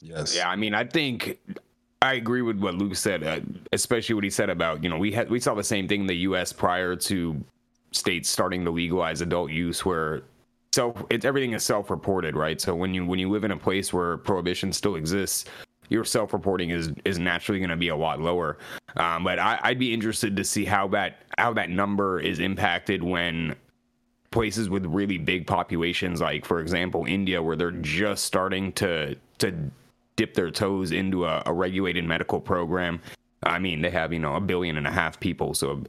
Yes. 0.00 0.36
Yeah, 0.36 0.50
I 0.50 0.56
mean, 0.56 0.74
I 0.74 0.84
think 0.84 1.38
I 2.02 2.14
agree 2.14 2.42
with 2.42 2.58
what 2.58 2.74
Luke 2.74 2.94
said, 2.94 3.22
uh, 3.24 3.40
especially 3.72 4.14
what 4.14 4.24
he 4.24 4.30
said 4.30 4.50
about 4.50 4.82
you 4.84 4.90
know 4.90 4.98
we 4.98 5.12
had 5.12 5.30
we 5.30 5.40
saw 5.40 5.54
the 5.54 5.64
same 5.64 5.88
thing 5.88 6.02
in 6.02 6.06
the 6.06 6.16
U.S. 6.18 6.52
prior 6.52 6.94
to 6.96 7.42
states 7.92 8.28
starting 8.28 8.64
to 8.64 8.70
legalize 8.70 9.20
adult 9.20 9.50
use, 9.50 9.84
where 9.84 10.22
self 10.72 11.02
it's 11.10 11.24
everything 11.24 11.52
is 11.52 11.64
self-reported, 11.64 12.36
right? 12.36 12.60
So 12.60 12.74
when 12.74 12.92
you 12.94 13.06
when 13.06 13.18
you 13.18 13.30
live 13.30 13.44
in 13.44 13.50
a 13.50 13.56
place 13.56 13.92
where 13.92 14.18
prohibition 14.18 14.72
still 14.72 14.96
exists, 14.96 15.46
your 15.88 16.04
self-reporting 16.04 16.70
is 16.70 16.92
is 17.04 17.18
naturally 17.18 17.60
going 17.60 17.70
to 17.70 17.76
be 17.76 17.88
a 17.88 17.96
lot 17.96 18.20
lower. 18.20 18.58
Um, 18.96 19.24
but 19.24 19.38
I, 19.38 19.58
I'd 19.62 19.78
be 19.78 19.92
interested 19.92 20.36
to 20.36 20.44
see 20.44 20.64
how 20.64 20.88
that 20.88 21.22
how 21.38 21.54
that 21.54 21.70
number 21.70 22.20
is 22.20 22.38
impacted 22.40 23.02
when 23.02 23.56
places 24.30 24.68
with 24.68 24.84
really 24.84 25.16
big 25.16 25.46
populations, 25.46 26.20
like 26.20 26.44
for 26.44 26.60
example 26.60 27.06
India, 27.06 27.42
where 27.42 27.56
they're 27.56 27.70
just 27.70 28.24
starting 28.24 28.72
to 28.72 29.16
to 29.38 29.54
dip 30.16 30.34
their 30.34 30.50
toes 30.50 30.92
into 30.92 31.24
a, 31.26 31.42
a 31.46 31.52
regulated 31.52 32.04
medical 32.04 32.40
program. 32.40 33.00
I 33.42 33.58
mean, 33.58 33.82
they 33.82 33.90
have 33.90 34.12
you 34.12 34.18
know 34.18 34.34
a 34.34 34.40
billion 34.40 34.76
and 34.76 34.86
a 34.86 34.90
half 34.90 35.20
people, 35.20 35.54
so 35.54 35.84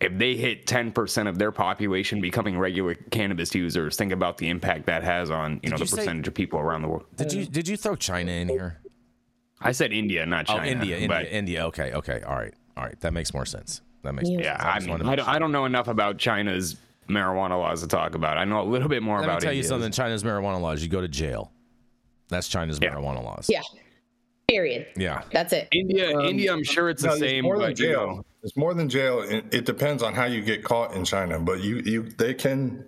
if 0.00 0.18
they 0.18 0.36
hit 0.36 0.66
10% 0.66 1.28
of 1.28 1.38
their 1.38 1.52
population 1.52 2.20
becoming 2.20 2.58
regular 2.58 2.94
cannabis 3.10 3.54
users 3.54 3.96
think 3.96 4.12
about 4.12 4.36
the 4.36 4.48
impact 4.48 4.86
that 4.86 5.02
has 5.02 5.30
on 5.30 5.58
you 5.62 5.70
know 5.70 5.76
Did 5.76 5.86
the 5.86 5.90
you 5.90 5.96
say- 5.96 5.96
percentage 5.96 6.28
of 6.28 6.34
people 6.34 6.58
around 6.60 6.82
the 6.82 6.88
world 6.88 7.06
Did 7.16 7.32
you 7.32 7.46
did 7.46 7.66
you 7.66 7.76
throw 7.76 7.96
China 7.96 8.30
in 8.30 8.48
here? 8.48 8.78
i 9.62 9.72
said 9.72 9.90
india 9.90 10.26
not 10.26 10.44
oh, 10.50 10.56
china 10.56 10.66
oh, 10.66 10.70
India, 10.70 10.96
India, 10.96 11.08
but 11.08 11.26
India. 11.28 11.66
Okay, 11.66 11.92
okay, 11.94 12.20
all 12.26 12.36
right, 12.36 12.52
all 12.76 12.84
right. 12.84 13.00
That 13.00 13.14
makes 13.14 13.32
more 13.32 13.46
sense. 13.46 13.80
That 14.02 14.12
makes 14.12 14.28
more 14.28 14.40
yeah 14.40 14.74
sense. 14.74 14.84
i 14.84 14.86
mean 14.86 15.00
I 15.00 15.04
make 15.04 15.16
don't, 15.16 15.28
I 15.28 15.38
don't 15.38 15.52
know 15.52 15.64
enough 15.64 15.88
about 15.88 16.18
china's 16.18 16.76
marijuana 17.08 17.58
laws 17.58 17.80
to 17.80 17.88
talk 17.88 18.14
about 18.14 18.36
i 18.36 18.44
know 18.44 18.60
a 18.60 18.68
little 18.68 18.88
bit 18.88 19.02
more 19.02 19.22
about 19.22 19.34
India. 19.34 19.34
Let 19.34 19.40
me 19.40 19.46
tell 19.46 19.54
you 19.54 19.62
something. 19.62 19.92
China's 19.92 20.24
marijuana 20.24 20.60
laws. 20.60 20.82
You 20.82 20.90
go 20.90 21.00
to 21.00 21.08
jail. 21.08 21.52
That's 22.28 22.48
China's 22.48 22.78
Yeah. 22.82 22.94
marijuana 22.94 23.22
laws. 23.24 23.46
Yeah. 23.48 23.62
Period. 24.48 24.86
Yeah. 24.96 25.22
That's 25.32 25.52
it. 25.52 25.68
india 25.72 26.16
Um, 26.16 26.26
india 26.26 26.52
i'm 26.52 26.62
sure 26.64 26.88
it's 26.88 27.02
No, 27.02 27.14
the 27.14 27.18
there's 27.20 27.30
same 27.32 27.44
more 27.44 27.58
than 27.58 27.70
but 27.70 27.78
you 27.80 27.86
jail. 27.86 28.06
know, 28.06 28.24
It's 28.44 28.56
more 28.56 28.74
than 28.74 28.88
jail. 28.88 29.20
It, 29.22 29.44
it 29.52 29.64
depends 29.64 30.02
on 30.04 30.14
how 30.14 30.24
you 30.26 30.40
get 30.40 30.62
caught 30.62 30.94
in 30.94 31.04
China, 31.04 31.38
but 31.40 31.62
you 31.62 31.76
you 31.84 32.02
they 32.04 32.32
can 32.34 32.84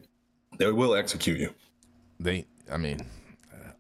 they 0.59 0.71
will 0.71 0.95
execute 0.95 1.39
you. 1.41 1.51
They. 2.21 2.47
I 2.71 2.77
mean, 2.77 3.01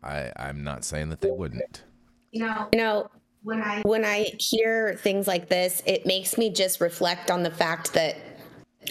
I 0.03 0.33
I'm 0.37 0.65
not 0.65 0.85
saying 0.85 1.11
that 1.11 1.21
they 1.21 1.31
wouldn't. 1.31 1.85
You 2.33 2.47
know, 2.47 2.69
You 2.73 2.79
know, 2.81 3.11
when 3.45 3.63
I 3.63 3.83
when 3.83 4.05
I 4.05 4.27
hear 4.41 4.97
things 5.01 5.29
like 5.29 5.49
this, 5.49 5.83
it 5.87 6.05
makes 6.05 6.37
me 6.37 6.51
just 6.51 6.81
reflect 6.81 7.31
on 7.31 7.43
the 7.45 7.51
fact 7.51 7.93
that, 7.95 8.17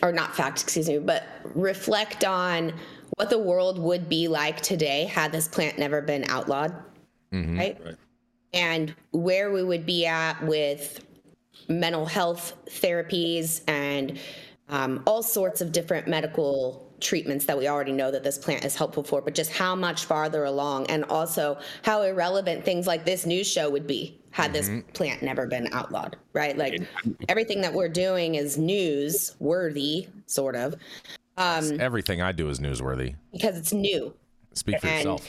or 0.02 0.12
not 0.14 0.34
fact, 0.36 0.62
excuse 0.64 0.88
me, 0.88 0.98
but 1.00 1.24
reflect 1.56 2.24
on 2.24 2.72
what 3.18 3.30
the 3.30 3.38
world 3.40 3.80
would 3.80 4.08
be 4.08 4.28
like 4.28 4.62
today 4.62 5.06
had 5.06 5.32
this 5.32 5.48
plant 5.48 5.78
never 5.78 6.02
been 6.02 6.24
outlawed, 6.30 6.74
right? 7.58 7.78
And 8.54 8.96
where 9.12 9.52
we 9.52 9.64
would 9.64 9.86
be 9.86 10.06
at 10.06 10.42
with 10.44 11.04
mental 11.68 12.06
health 12.06 12.54
therapies 12.70 13.62
and 13.68 14.20
um, 14.70 15.02
all 15.08 15.24
sorts 15.24 15.62
of 15.62 15.72
different 15.72 16.08
medical 16.08 16.88
treatments 17.00 17.46
that 17.46 17.58
we 17.58 17.68
already 17.68 17.92
know 17.92 18.12
that 18.12 18.24
this 18.24 18.38
plant 18.38 18.64
is 18.64 18.76
helpful 18.76 19.04
for, 19.04 19.22
but 19.22 19.34
just 19.34 19.52
how 19.52 19.76
much 19.76 20.06
farther 20.06 20.46
along 20.46 20.86
and 20.88 21.04
also 21.06 21.58
how 21.84 22.04
irrelevant 22.04 22.64
things 22.64 22.86
like 22.88 23.04
this 23.06 23.26
news 23.26 23.48
show 23.48 23.70
would 23.70 23.88
be 23.88 24.20
had 24.32 24.54
this 24.54 24.70
plant 24.94 25.24
never 25.24 25.48
been 25.48 25.68
outlawed, 25.74 26.16
right? 26.34 26.56
Like 26.58 26.82
everything 27.30 27.62
that 27.62 27.74
we're 27.74 27.90
doing 27.90 28.36
is 28.36 28.58
news 28.60 29.36
worthy, 29.40 30.08
sort 30.28 30.56
of, 30.56 30.76
um, 31.38 31.80
Everything 31.80 32.22
I 32.22 32.32
do 32.32 32.50
is 32.50 32.60
newsworthy. 32.60 33.16
because 33.32 33.58
it's 33.58 33.74
new 33.74 34.14
Speak 34.54 34.80
for 34.82 34.88
and 34.88 34.98
yourself. 34.98 35.28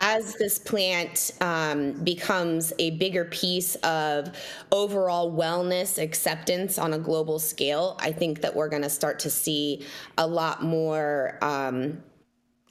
as 0.00 0.34
this 0.36 0.58
plant 0.58 1.32
um, 1.42 1.92
becomes 2.02 2.72
a 2.78 2.90
bigger 2.92 3.26
piece 3.26 3.74
of 3.76 4.34
overall 4.72 5.30
wellness 5.30 6.02
acceptance 6.02 6.78
on 6.78 6.94
a 6.94 6.98
global 6.98 7.38
scale, 7.38 7.96
I 8.00 8.12
think 8.12 8.40
that 8.40 8.56
we're 8.56 8.68
going 8.70 8.82
to 8.82 8.90
start 8.90 9.18
to 9.20 9.30
see 9.30 9.84
a 10.16 10.26
lot 10.26 10.62
more 10.62 11.38
um, 11.42 12.02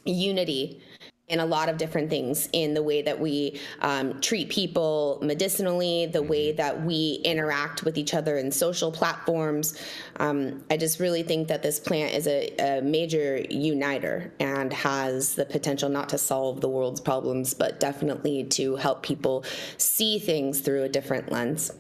unity 0.05 0.81
in 1.29 1.39
a 1.39 1.45
lot 1.45 1.69
of 1.69 1.77
different 1.77 2.09
things 2.09 2.50
in 2.53 2.74
the 2.74 2.81
way 2.81 3.01
that 3.01 3.19
we 3.19 3.59
um, 3.81 4.19
treat 4.19 4.50
people 4.50 5.19
medicinally, 5.21 6.07
the 6.07 6.21
way 6.21 6.51
that 6.51 6.83
we 6.83 7.21
interact 7.24 7.83
with 7.83 7.98
each 7.98 8.13
other 8.13 8.38
in 8.38 8.51
social 8.51 8.91
platforms. 8.91 9.79
Um, 10.17 10.63
I 10.69 10.77
just 10.77 11.00
really 11.00 11.24
think 11.24 11.48
that 11.48 11.62
this 11.62 11.79
plant 11.79 12.13
is 12.13 12.27
a, 12.27 12.50
a 12.59 12.81
major 12.81 13.43
uniter 13.50 14.33
and 14.39 14.74
has 14.74 15.36
the 15.36 15.45
potential 15.45 15.89
not 15.89 16.09
to 16.09 16.17
solve 16.17 16.62
the 16.62 16.69
world's 16.69 17.00
problems, 17.00 17.53
but 17.53 17.79
definitely 17.79 18.43
to 18.45 18.75
help 18.75 19.03
people 19.03 19.43
see 19.77 20.19
things 20.19 20.59
through 20.59 20.83
a 20.83 20.89
different 20.89 21.31
lens. 21.31 21.71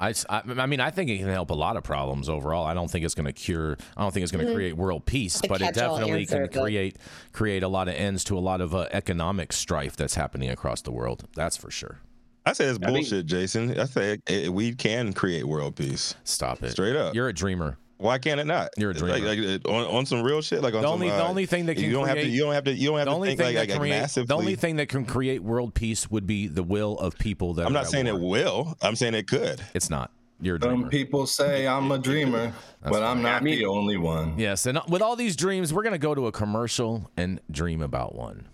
I, 0.00 0.10
s- 0.10 0.24
I- 0.28 0.42
I 0.58 0.66
mean, 0.66 0.80
I 0.80 0.90
think 0.90 1.10
it 1.10 1.18
can 1.18 1.28
help 1.28 1.50
a 1.50 1.54
lot 1.54 1.76
of 1.76 1.82
problems 1.82 2.28
overall. 2.28 2.64
I 2.64 2.72
don't 2.74 2.88
think 2.90 3.04
it's 3.04 3.14
going 3.16 3.26
to 3.26 3.32
cure. 3.32 3.76
I 3.96 4.02
don't 4.02 4.12
think 4.14 4.22
it's 4.22 4.32
going 4.32 4.46
to 4.46 4.54
create 4.54 4.76
world 4.76 5.06
peace, 5.06 5.40
but 5.40 5.60
it 5.60 5.64
Mm-hmm. 5.64 5.72
definitely 5.74 6.20
answer, 6.22 6.36
can 6.36 6.46
but- 6.52 6.62
create 6.62 6.96
create 7.32 7.62
a 7.62 7.68
lot 7.68 7.88
of 7.88 7.94
ends 7.94 8.22
to 8.24 8.38
a 8.38 8.40
lot 8.40 8.60
of 8.60 8.74
uh, 8.74 8.86
economic 8.92 9.52
strife 9.52 9.96
that's 9.96 10.14
happening 10.14 10.50
across 10.50 10.82
the 10.82 10.92
world. 10.92 11.26
That's 11.34 11.56
for 11.56 11.70
sure. 11.70 11.98
I 12.46 12.52
say 12.52 12.66
it's 12.66 12.78
I 12.82 12.86
think- 12.86 12.96
bullshit, 13.08 13.26
Jason. 13.26 13.78
I 13.78 13.84
say 13.86 14.18
it, 14.28 14.52
we 14.52 14.74
can 14.74 15.12
create 15.12 15.44
world 15.44 15.74
peace. 15.76 16.14
Stop 16.24 16.62
it. 16.62 16.70
Straight 16.70 16.96
up. 16.96 17.14
You're 17.14 17.28
a 17.28 17.34
dreamer. 17.34 17.76
Why 17.98 18.18
can't 18.18 18.38
it 18.38 18.46
not? 18.46 18.70
You're 18.76 18.92
a 18.92 18.94
dreamer. 18.94 19.18
like, 19.18 19.66
on, 19.66 19.84
on 19.96 20.06
some 20.06 20.22
real 20.22 20.40
shit. 20.40 20.62
Like 20.62 20.72
on 20.74 20.82
The 20.82 20.86
some, 20.86 20.94
only- 20.94 21.08
the 21.08 21.24
uh, 21.24 21.28
only 21.28 21.46
thing 21.46 21.66
that 21.66 21.74
can 21.74 21.84
you 21.84 21.90
don't 21.92 22.06
have 22.06 22.16
to. 22.16 22.26
You 22.26 22.42
don't 22.44 22.54
have 22.54 22.64
to. 22.64 22.72
You 22.72 22.90
don't 22.90 22.98
have 22.98 23.06
The 23.06 23.10
to 23.10 23.14
only 23.16 23.28
think 23.30 23.40
thing 23.40 23.46
like, 23.56 23.68
that 23.68 23.72
like, 23.74 23.80
create 23.80 23.90
massively. 24.00 24.26
the 24.26 24.36
only 24.36 24.54
thing 24.54 24.76
that 24.76 24.88
can 24.88 25.04
create 25.04 25.42
world 25.42 25.74
peace 25.74 26.08
would 26.08 26.24
be 26.26 26.46
the 26.46 26.62
will 26.62 26.96
of 26.98 27.18
people 27.18 27.54
that. 27.54 27.62
I'm 27.62 27.72
are 27.72 27.74
not 27.74 27.84
at 27.86 27.90
saying 27.90 28.06
it 28.06 28.18
will. 28.18 28.76
I'm 28.80 28.94
saying 28.94 29.14
it 29.14 29.26
could. 29.26 29.60
It's 29.74 29.90
not. 29.90 30.12
You're 30.40 30.54
a 30.54 30.60
dreamer. 30.60 30.82
Some 30.82 30.90
people 30.90 31.26
say 31.26 31.66
I'm 31.66 31.90
a 31.90 31.98
dreamer, 31.98 32.52
but 32.84 33.02
I'm 33.02 33.20
not 33.20 33.42
the 33.42 33.64
only 33.66 33.96
one. 33.96 34.38
Yes, 34.38 34.66
and 34.66 34.78
with 34.88 35.02
all 35.02 35.16
these 35.16 35.34
dreams, 35.34 35.74
we're 35.74 35.82
gonna 35.82 35.98
go 35.98 36.14
to 36.14 36.28
a 36.28 36.32
commercial 36.32 37.10
and 37.16 37.40
dream 37.50 37.82
about 37.82 38.14
one. 38.14 38.46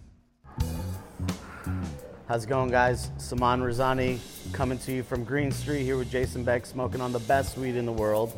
How's 2.27 2.45
it 2.45 2.49
going, 2.49 2.71
guys? 2.71 3.11
Saman 3.19 3.61
Razani 3.61 4.19
coming 4.55 4.79
to 4.79 4.93
you 4.93 5.03
from 5.03 5.25
Green 5.25 5.51
Street 5.53 5.83
here 5.83 5.99
with 5.99 6.11
Jason 6.11 6.43
Beck, 6.43 6.65
smoking 6.65 7.03
on 7.03 7.13
the 7.13 7.19
best 7.21 7.59
weed 7.59 7.77
in 7.77 7.85
the 7.85 7.93
world. 7.93 8.33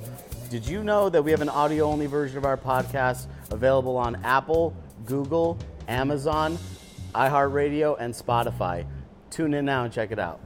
Did 0.51 0.67
you 0.67 0.85
know 0.85 1.09
that 1.09 1.23
we 1.23 1.31
have 1.33 1.41
an 1.41 1.49
audio 1.49 1.87
only 1.87 2.07
version 2.07 2.39
of 2.39 2.45
our 2.45 2.57
podcast 2.57 3.27
available 3.51 3.97
on 3.97 4.17
Apple, 4.25 4.75
Google, 5.05 5.59
Amazon, 5.89 6.57
iHeartRadio, 7.15 7.97
and 7.99 8.15
Spotify? 8.15 8.87
Tune 9.31 9.55
in 9.55 9.65
now 9.65 9.85
and 9.85 9.93
check 9.93 10.13
it 10.13 10.19
out. 10.19 10.41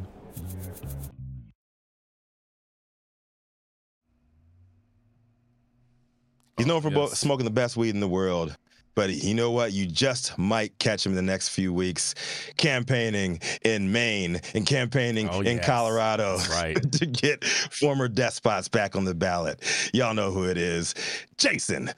He's 6.56 6.66
known 6.66 6.82
for 6.82 6.90
bo- 6.90 7.04
Yes. 7.06 7.18
smoking 7.18 7.44
the 7.44 7.50
best 7.50 7.76
weed 7.76 7.90
in 7.94 8.00
the 8.00 8.08
world. 8.08 8.56
But 8.94 9.10
you 9.10 9.34
know 9.34 9.50
what? 9.50 9.72
You 9.72 9.86
just 9.86 10.36
might 10.38 10.78
catch 10.78 11.06
him 11.06 11.12
in 11.12 11.16
the 11.16 11.22
next 11.22 11.50
few 11.50 11.72
weeks 11.72 12.14
campaigning 12.56 13.40
in 13.62 13.90
Maine 13.92 14.40
and 14.54 14.66
campaigning 14.66 15.28
Oh, 15.30 15.40
in 15.40 15.56
yes. 15.56 15.66
Colorado 15.66 16.38
right. 16.50 16.92
to 16.92 17.06
get 17.06 17.44
former 17.44 18.08
despots 18.08 18.68
back 18.68 18.96
on 18.96 19.04
the 19.04 19.14
ballot. 19.14 19.62
Y'all 19.94 20.14
know 20.14 20.30
who 20.32 20.44
it 20.44 20.58
is. 20.58 20.94
Jason 21.38 21.90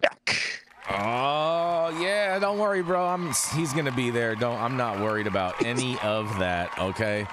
Beck. 0.00 0.62
Oh 0.88 1.96
yeah, 2.00 2.38
don't 2.38 2.58
worry, 2.58 2.82
bro. 2.82 3.04
I'm 3.04 3.32
he's 3.54 3.72
gonna 3.72 3.90
be 3.90 4.10
there. 4.10 4.36
Don't 4.36 4.58
I'm 4.60 4.76
not 4.76 5.00
worried 5.00 5.26
about 5.26 5.64
any 5.64 5.98
of 6.00 6.38
that. 6.38 6.70
Okay. 6.78 7.26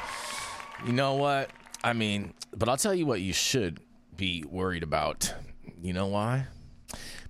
You 0.85 0.91
know 0.93 1.13
what? 1.13 1.51
I 1.83 1.93
mean, 1.93 2.33
but 2.55 2.67
I'll 2.67 2.77
tell 2.77 2.95
you 2.95 3.05
what 3.05 3.21
you 3.21 3.31
should 3.31 3.79
be 4.17 4.43
worried 4.49 4.81
about. 4.83 5.31
You 5.81 5.93
know 5.93 6.07
why? 6.07 6.47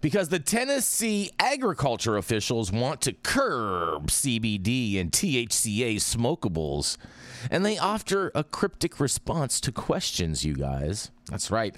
Because 0.04 0.28
the 0.28 0.40
Tennessee 0.40 1.32
agriculture 1.40 2.18
officials 2.18 2.74
want 2.74 3.00
to 3.04 3.14
curb 3.14 4.08
CBD 4.08 5.00
and 5.00 5.10
THCA 5.14 5.96
smokables, 5.96 6.98
and 7.50 7.66
they 7.66 7.78
offer 7.78 8.30
a 8.36 8.44
cryptic 8.44 9.00
response 9.00 9.62
to 9.62 9.72
questions, 9.72 10.44
you 10.44 10.56
guys. 10.56 11.10
That's 11.32 11.50
right. 11.50 11.74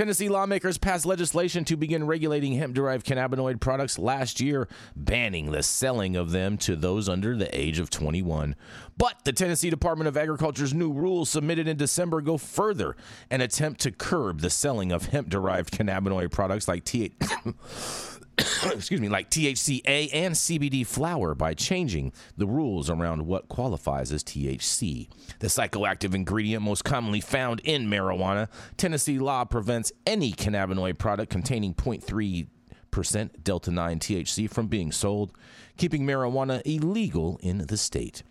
Tennessee 0.00 0.30
lawmakers 0.30 0.78
passed 0.78 1.04
legislation 1.04 1.62
to 1.66 1.76
begin 1.76 2.06
regulating 2.06 2.54
hemp 2.54 2.74
derived 2.74 3.04
cannabinoid 3.04 3.60
products 3.60 3.98
last 3.98 4.40
year, 4.40 4.66
banning 4.96 5.50
the 5.50 5.62
selling 5.62 6.16
of 6.16 6.30
them 6.30 6.56
to 6.56 6.74
those 6.74 7.06
under 7.06 7.36
the 7.36 7.54
age 7.54 7.78
of 7.78 7.90
21. 7.90 8.56
But 8.96 9.16
the 9.26 9.34
Tennessee 9.34 9.68
Department 9.68 10.08
of 10.08 10.16
Agriculture's 10.16 10.72
new 10.72 10.90
rules 10.90 11.28
submitted 11.28 11.68
in 11.68 11.76
December 11.76 12.22
go 12.22 12.38
further 12.38 12.96
and 13.30 13.42
attempt 13.42 13.80
to 13.80 13.90
curb 13.90 14.40
the 14.40 14.48
selling 14.48 14.90
of 14.90 15.08
hemp 15.08 15.28
derived 15.28 15.70
cannabinoid 15.70 16.30
products 16.30 16.66
like 16.66 16.84
T. 16.84 17.12
excuse 18.72 19.00
me, 19.00 19.08
like 19.08 19.30
THCA 19.30 20.10
and 20.12 20.34
CBD 20.34 20.86
flower 20.86 21.34
by 21.34 21.54
changing 21.54 22.12
the 22.36 22.46
rules 22.46 22.90
around 22.90 23.26
what 23.26 23.48
qualifies 23.48 24.12
as 24.12 24.22
THC. 24.24 25.08
The 25.40 25.46
psychoactive 25.46 26.14
ingredient 26.14 26.62
most 26.62 26.84
commonly 26.84 27.20
found 27.20 27.60
in 27.60 27.88
marijuana, 27.88 28.48
Tennessee 28.76 29.18
law 29.18 29.44
prevents 29.44 29.92
any 30.06 30.32
cannabinoid 30.32 30.98
product 30.98 31.30
containing 31.30 31.74
0.3% 31.74 32.48
Delta 33.42 33.70
9 33.70 33.98
THC 33.98 34.50
from 34.50 34.66
being 34.68 34.92
sold, 34.92 35.32
keeping 35.76 36.06
marijuana 36.06 36.62
illegal 36.64 37.38
in 37.42 37.66
the 37.66 37.76
state. 37.76 38.22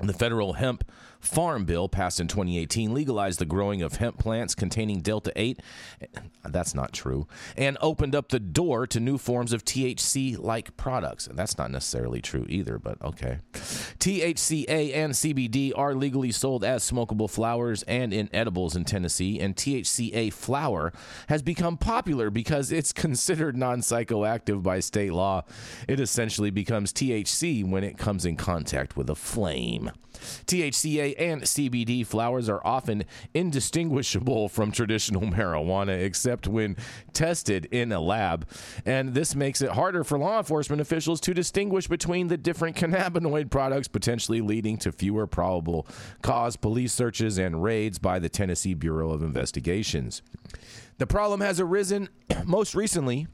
The 0.00 0.12
federal 0.12 0.54
hemp 0.54 0.90
Farm 1.22 1.64
Bill, 1.64 1.88
passed 1.88 2.18
in 2.18 2.26
2018, 2.26 2.92
legalized 2.92 3.38
the 3.38 3.46
growing 3.46 3.80
of 3.80 3.96
hemp 3.96 4.18
plants 4.18 4.56
containing 4.56 5.00
Delta 5.00 5.32
8. 5.36 5.60
That's 6.44 6.74
not 6.74 6.92
true. 6.92 7.28
And 7.56 7.78
opened 7.80 8.16
up 8.16 8.28
the 8.28 8.40
door 8.40 8.88
to 8.88 8.98
new 8.98 9.18
forms 9.18 9.52
of 9.52 9.64
THC 9.64 10.36
like 10.36 10.76
products. 10.76 11.28
That's 11.32 11.56
not 11.56 11.70
necessarily 11.70 12.20
true 12.20 12.44
either, 12.48 12.76
but 12.76 13.00
okay. 13.00 13.38
THCA 13.52 14.96
and 14.96 15.12
CBD 15.12 15.72
are 15.76 15.94
legally 15.94 16.32
sold 16.32 16.64
as 16.64 16.90
smokable 16.90 17.30
flowers 17.30 17.84
and 17.84 18.12
in 18.12 18.28
edibles 18.34 18.74
in 18.74 18.84
Tennessee, 18.84 19.38
and 19.38 19.54
THCA 19.54 20.32
flower 20.32 20.92
has 21.28 21.40
become 21.40 21.76
popular 21.76 22.30
because 22.30 22.72
it's 22.72 22.92
considered 22.92 23.56
non 23.56 23.80
psychoactive 23.80 24.62
by 24.62 24.80
state 24.80 25.12
law. 25.12 25.44
It 25.86 26.00
essentially 26.00 26.50
becomes 26.50 26.92
THC 26.92 27.64
when 27.64 27.84
it 27.84 27.96
comes 27.96 28.24
in 28.24 28.36
contact 28.36 28.96
with 28.96 29.08
a 29.08 29.14
flame. 29.14 29.92
THCA 30.46 31.14
and 31.18 31.42
CBD 31.42 32.06
flowers 32.06 32.48
are 32.48 32.60
often 32.64 33.04
indistinguishable 33.34 34.48
from 34.48 34.72
traditional 34.72 35.22
marijuana, 35.32 36.02
except 36.02 36.46
when 36.48 36.76
tested 37.12 37.66
in 37.70 37.92
a 37.92 38.00
lab. 38.00 38.48
And 38.84 39.14
this 39.14 39.34
makes 39.34 39.60
it 39.62 39.70
harder 39.70 40.04
for 40.04 40.18
law 40.18 40.38
enforcement 40.38 40.80
officials 40.80 41.20
to 41.22 41.34
distinguish 41.34 41.86
between 41.86 42.28
the 42.28 42.36
different 42.36 42.76
cannabinoid 42.76 43.50
products, 43.50 43.88
potentially 43.88 44.40
leading 44.40 44.76
to 44.78 44.92
fewer 44.92 45.26
probable 45.26 45.86
cause 46.22 46.56
police 46.56 46.92
searches 46.92 47.38
and 47.38 47.62
raids 47.62 47.98
by 47.98 48.18
the 48.18 48.28
Tennessee 48.28 48.74
Bureau 48.74 49.10
of 49.10 49.22
Investigations. 49.22 50.22
The 50.98 51.06
problem 51.06 51.40
has 51.40 51.60
arisen 51.60 52.08
most 52.44 52.74
recently 52.74 53.26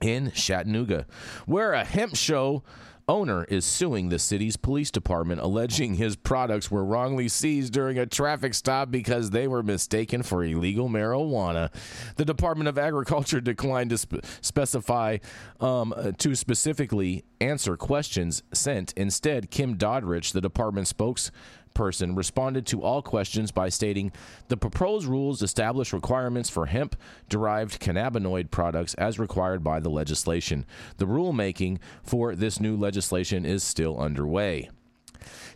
in 0.00 0.30
Chattanooga, 0.32 1.06
where 1.46 1.72
a 1.72 1.84
hemp 1.84 2.16
show 2.16 2.62
owner 3.08 3.44
is 3.44 3.64
suing 3.64 4.08
the 4.08 4.18
city's 4.18 4.56
police 4.56 4.90
department, 4.90 5.40
alleging 5.40 5.94
his 5.94 6.16
products 6.16 6.70
were 6.70 6.84
wrongly 6.84 7.28
seized 7.28 7.72
during 7.72 7.98
a 7.98 8.06
traffic 8.06 8.54
stop 8.54 8.90
because 8.90 9.30
they 9.30 9.46
were 9.46 9.62
mistaken 9.62 10.22
for 10.22 10.42
illegal 10.44 10.88
marijuana. 10.88 11.72
The 12.16 12.24
Department 12.24 12.68
of 12.68 12.78
Agriculture 12.78 13.40
declined 13.42 13.90
to 13.90 13.98
sp- 13.98 14.24
specify 14.40 15.18
um, 15.60 15.94
to 16.18 16.34
specifically 16.34 17.24
answer 17.40 17.76
questions 17.76 18.42
sent. 18.52 18.92
Instead, 18.96 19.50
Kim 19.50 19.76
Doddridge, 19.76 20.32
the 20.32 20.40
department 20.40 20.88
spokes 20.88 21.30
person 21.74 22.14
responded 22.14 22.66
to 22.66 22.82
all 22.82 23.02
questions 23.02 23.50
by 23.50 23.68
stating 23.68 24.12
the 24.48 24.56
proposed 24.56 25.06
rules 25.06 25.42
establish 25.42 25.92
requirements 25.92 26.48
for 26.48 26.66
hemp 26.66 26.96
derived 27.28 27.80
cannabinoid 27.80 28.50
products 28.50 28.94
as 28.94 29.18
required 29.18 29.62
by 29.62 29.80
the 29.80 29.90
legislation. 29.90 30.64
The 30.96 31.06
rulemaking 31.06 31.78
for 32.02 32.34
this 32.34 32.60
new 32.60 32.76
legislation 32.76 33.44
is 33.44 33.62
still 33.62 33.98
underway. 33.98 34.70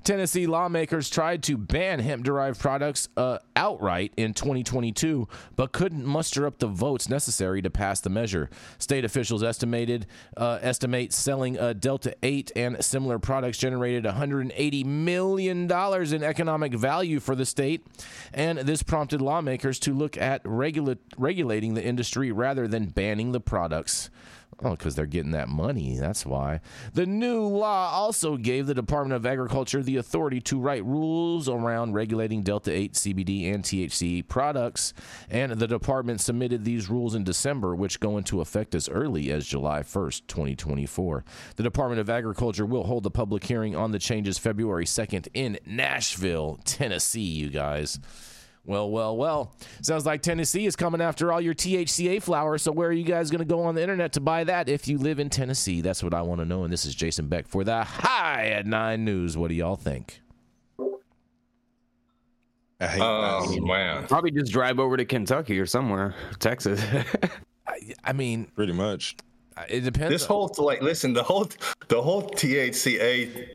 Tennessee 0.08 0.46
lawmakers 0.46 1.10
tried 1.10 1.42
to 1.42 1.58
ban 1.58 1.98
hemp 1.98 2.24
derived 2.24 2.58
products 2.58 3.10
uh, 3.18 3.40
outright 3.54 4.10
in 4.16 4.32
2022, 4.32 5.28
but 5.54 5.72
couldn't 5.72 6.02
muster 6.02 6.46
up 6.46 6.60
the 6.60 6.66
votes 6.66 7.10
necessary 7.10 7.60
to 7.60 7.68
pass 7.68 8.00
the 8.00 8.08
measure. 8.08 8.48
State 8.78 9.04
officials 9.04 9.42
estimated 9.42 10.06
uh, 10.38 10.60
estimate 10.62 11.12
selling 11.12 11.58
uh, 11.58 11.74
Delta 11.74 12.16
8 12.22 12.52
and 12.56 12.82
similar 12.82 13.18
products 13.18 13.58
generated 13.58 14.06
180 14.06 14.84
million 14.84 15.66
dollars 15.66 16.14
in 16.14 16.22
economic 16.22 16.72
value 16.72 17.20
for 17.20 17.34
the 17.34 17.44
state, 17.44 17.86
and 18.32 18.60
this 18.60 18.82
prompted 18.82 19.20
lawmakers 19.20 19.78
to 19.80 19.92
look 19.92 20.16
at 20.16 20.40
regula- 20.42 20.96
regulating 21.18 21.74
the 21.74 21.84
industry 21.84 22.32
rather 22.32 22.66
than 22.66 22.86
banning 22.86 23.32
the 23.32 23.40
products. 23.40 24.08
Oh, 24.60 24.72
because 24.72 24.96
they're 24.96 25.06
getting 25.06 25.30
that 25.32 25.48
money. 25.48 25.96
That's 25.96 26.26
why. 26.26 26.60
The 26.92 27.06
new 27.06 27.42
law 27.42 27.92
also 27.92 28.36
gave 28.36 28.66
the 28.66 28.74
Department 28.74 29.14
of 29.14 29.24
Agriculture 29.24 29.84
the 29.84 29.98
authority 29.98 30.40
to 30.42 30.58
write 30.58 30.84
rules 30.84 31.48
around 31.48 31.92
regulating 31.92 32.42
Delta 32.42 32.72
8 32.72 32.92
CBD 32.94 33.54
and 33.54 33.62
THC 33.62 34.26
products. 34.26 34.94
And 35.30 35.52
the 35.52 35.68
department 35.68 36.20
submitted 36.20 36.64
these 36.64 36.90
rules 36.90 37.14
in 37.14 37.22
December, 37.22 37.76
which 37.76 38.00
go 38.00 38.18
into 38.18 38.40
effect 38.40 38.74
as 38.74 38.88
early 38.88 39.30
as 39.30 39.46
July 39.46 39.80
1st, 39.80 40.22
2024. 40.26 41.24
The 41.54 41.62
Department 41.62 42.00
of 42.00 42.10
Agriculture 42.10 42.66
will 42.66 42.84
hold 42.84 43.06
a 43.06 43.10
public 43.10 43.44
hearing 43.44 43.76
on 43.76 43.92
the 43.92 44.00
changes 44.00 44.38
February 44.38 44.86
2nd 44.86 45.28
in 45.34 45.58
Nashville, 45.66 46.58
Tennessee, 46.64 47.20
you 47.20 47.48
guys. 47.48 48.00
Well, 48.68 48.90
well, 48.90 49.16
well. 49.16 49.54
Sounds 49.80 50.04
like 50.04 50.20
Tennessee 50.20 50.66
is 50.66 50.76
coming 50.76 51.00
after 51.00 51.32
all 51.32 51.40
your 51.40 51.54
THCA 51.54 52.22
flowers. 52.22 52.60
So, 52.62 52.70
where 52.70 52.90
are 52.90 52.92
you 52.92 53.02
guys 53.02 53.30
going 53.30 53.38
to 53.38 53.46
go 53.46 53.62
on 53.62 53.74
the 53.74 53.80
internet 53.80 54.12
to 54.12 54.20
buy 54.20 54.44
that 54.44 54.68
if 54.68 54.86
you 54.86 54.98
live 54.98 55.18
in 55.18 55.30
Tennessee? 55.30 55.80
That's 55.80 56.02
what 56.02 56.12
I 56.12 56.20
want 56.20 56.42
to 56.42 56.44
know. 56.44 56.64
And 56.64 56.72
this 56.72 56.84
is 56.84 56.94
Jason 56.94 57.28
Beck 57.28 57.48
for 57.48 57.64
the 57.64 57.82
High 57.82 58.48
at 58.48 58.66
Nine 58.66 59.06
News. 59.06 59.38
What 59.38 59.48
do 59.48 59.54
y'all 59.54 59.76
think? 59.76 60.20
Oh 62.80 63.56
man, 63.62 64.06
Probably 64.06 64.30
just 64.30 64.52
drive 64.52 64.78
over 64.78 64.96
to 64.96 65.04
Kentucky 65.04 65.58
or 65.58 65.66
somewhere, 65.66 66.14
Texas. 66.38 66.80
I, 67.66 67.94
I 68.04 68.12
mean, 68.12 68.46
Pretty 68.54 68.72
much. 68.72 69.16
it 69.68 69.80
depends. 69.80 70.10
this 70.12 70.24
whole 70.24 70.54
like 70.58 70.80
listen 70.80 71.12
the 71.12 71.22
whole 71.24 71.48
the 71.88 72.00
whole 72.00 72.22
THCA 72.30 73.48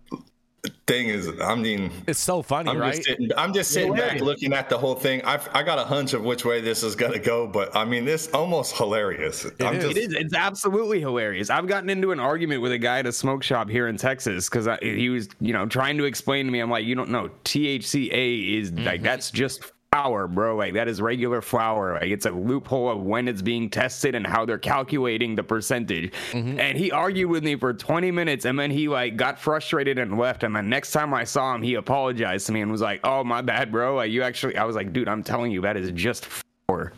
thing 0.86 1.08
is 1.08 1.30
I 1.42 1.56
mean 1.56 1.92
it's 2.08 2.20
so 2.20 2.42
funny, 2.42 2.70
I'm 2.70 2.78
right? 2.78 2.94
just 2.94 3.08
sitting, 3.08 3.30
I'm 3.38 3.54
just 3.54 3.72
sitting 3.72 3.96
back 3.96 4.20
looking 4.20 4.54
at 4.54 4.70
the 4.70 4.78
whole 4.78 4.96
thing. 4.96 5.22
I've 5.24 5.48
I 5.54 5.64
got 5.64 5.80
a 5.80 5.84
hunch 5.84 6.14
of 6.14 6.24
which 6.24 6.46
way 6.46 6.62
this 6.62 6.84
is 6.84 6.96
gonna 6.96 7.20
go, 7.20 7.48
but 7.48 7.76
I 7.76 7.86
mean 7.86 8.06
this 8.06 8.30
almost 8.34 8.76
hilarious. 8.76 9.46
I'm 9.60 9.76
is. 9.76 9.84
just 9.84 9.98
It 9.98 10.12
is. 10.12 10.14
It's 10.14 10.34
absolutely 10.34 11.00
hilarious. 11.00 11.50
I've 11.50 11.68
gotten 11.68 11.90
into 11.90 12.12
an 12.12 12.20
argument 12.20 12.62
with 12.62 12.72
a 12.72 12.78
guy 12.78 13.00
at 13.00 13.06
a 13.06 13.14
smoke 13.14 13.44
shop 13.44 13.70
here 13.70 13.88
in 13.88 13.98
Texas 13.98 14.50
because 14.50 14.68
he 14.82 15.10
was, 15.10 15.30
you 15.40 15.54
know, 15.54 15.66
trying 15.66 15.98
to 15.98 16.06
explain 16.06 16.46
to 16.46 16.52
me. 16.52 16.60
I'm 16.60 16.70
like, 16.70 16.86
you 16.86 16.96
don't 16.96 17.10
know, 17.10 17.30
THCA 17.46 18.60
is 18.60 18.72
like 18.72 18.96
mm-hmm. 18.96 19.04
that's 19.04 19.32
just 19.32 19.72
flour, 19.94 20.28
bro. 20.28 20.56
Like 20.56 20.74
that 20.74 20.88
is 20.88 21.02
regular 21.02 21.42
flour. 21.42 21.94
Like 21.94 22.10
it's 22.10 22.26
a 22.26 22.32
loophole 22.32 22.90
of 22.90 23.04
when 23.04 23.28
it's 23.28 23.42
being 23.42 23.70
tested 23.70 24.16
and 24.16 24.26
how 24.26 24.46
they're 24.46 24.58
calculating 24.58 25.36
the 25.36 25.44
percentage. 25.44 26.12
Mm-hmm. 26.32 26.60
And 26.60 26.78
he 26.78 26.92
argued 26.92 27.30
with 27.30 27.44
me 27.44 27.56
for 27.56 27.74
20 27.74 28.12
minutes, 28.12 28.46
and 28.46 28.60
then 28.60 28.72
he 28.72 28.88
like 28.88 29.16
got 29.16 29.40
frustrated 29.40 30.00
and 30.00 30.18
left. 30.18 30.44
And 30.44 30.56
the 30.56 30.62
next 30.62 30.92
time 30.92 31.14
I 31.14 31.24
saw 31.24 31.54
him, 31.54 31.62
he 31.62 31.76
apologized 31.76 32.48
to 32.48 32.52
me 32.52 32.62
and 32.62 32.72
was 32.72 32.82
like, 32.82 33.02
"Oh 33.04 33.24
my 33.24 33.42
bad, 33.42 33.72
bro. 33.72 33.96
Like 33.96 34.12
you 34.12 34.24
actually." 34.24 34.58
I 34.58 34.66
was 34.66 34.76
like, 34.76 34.94
"Dude, 34.94 35.08
I'm 35.08 35.24
telling 35.24 35.52
you, 35.52 35.62
that 35.62 35.78
is 35.78 35.92
just 35.92 36.26
flour." 36.26 36.94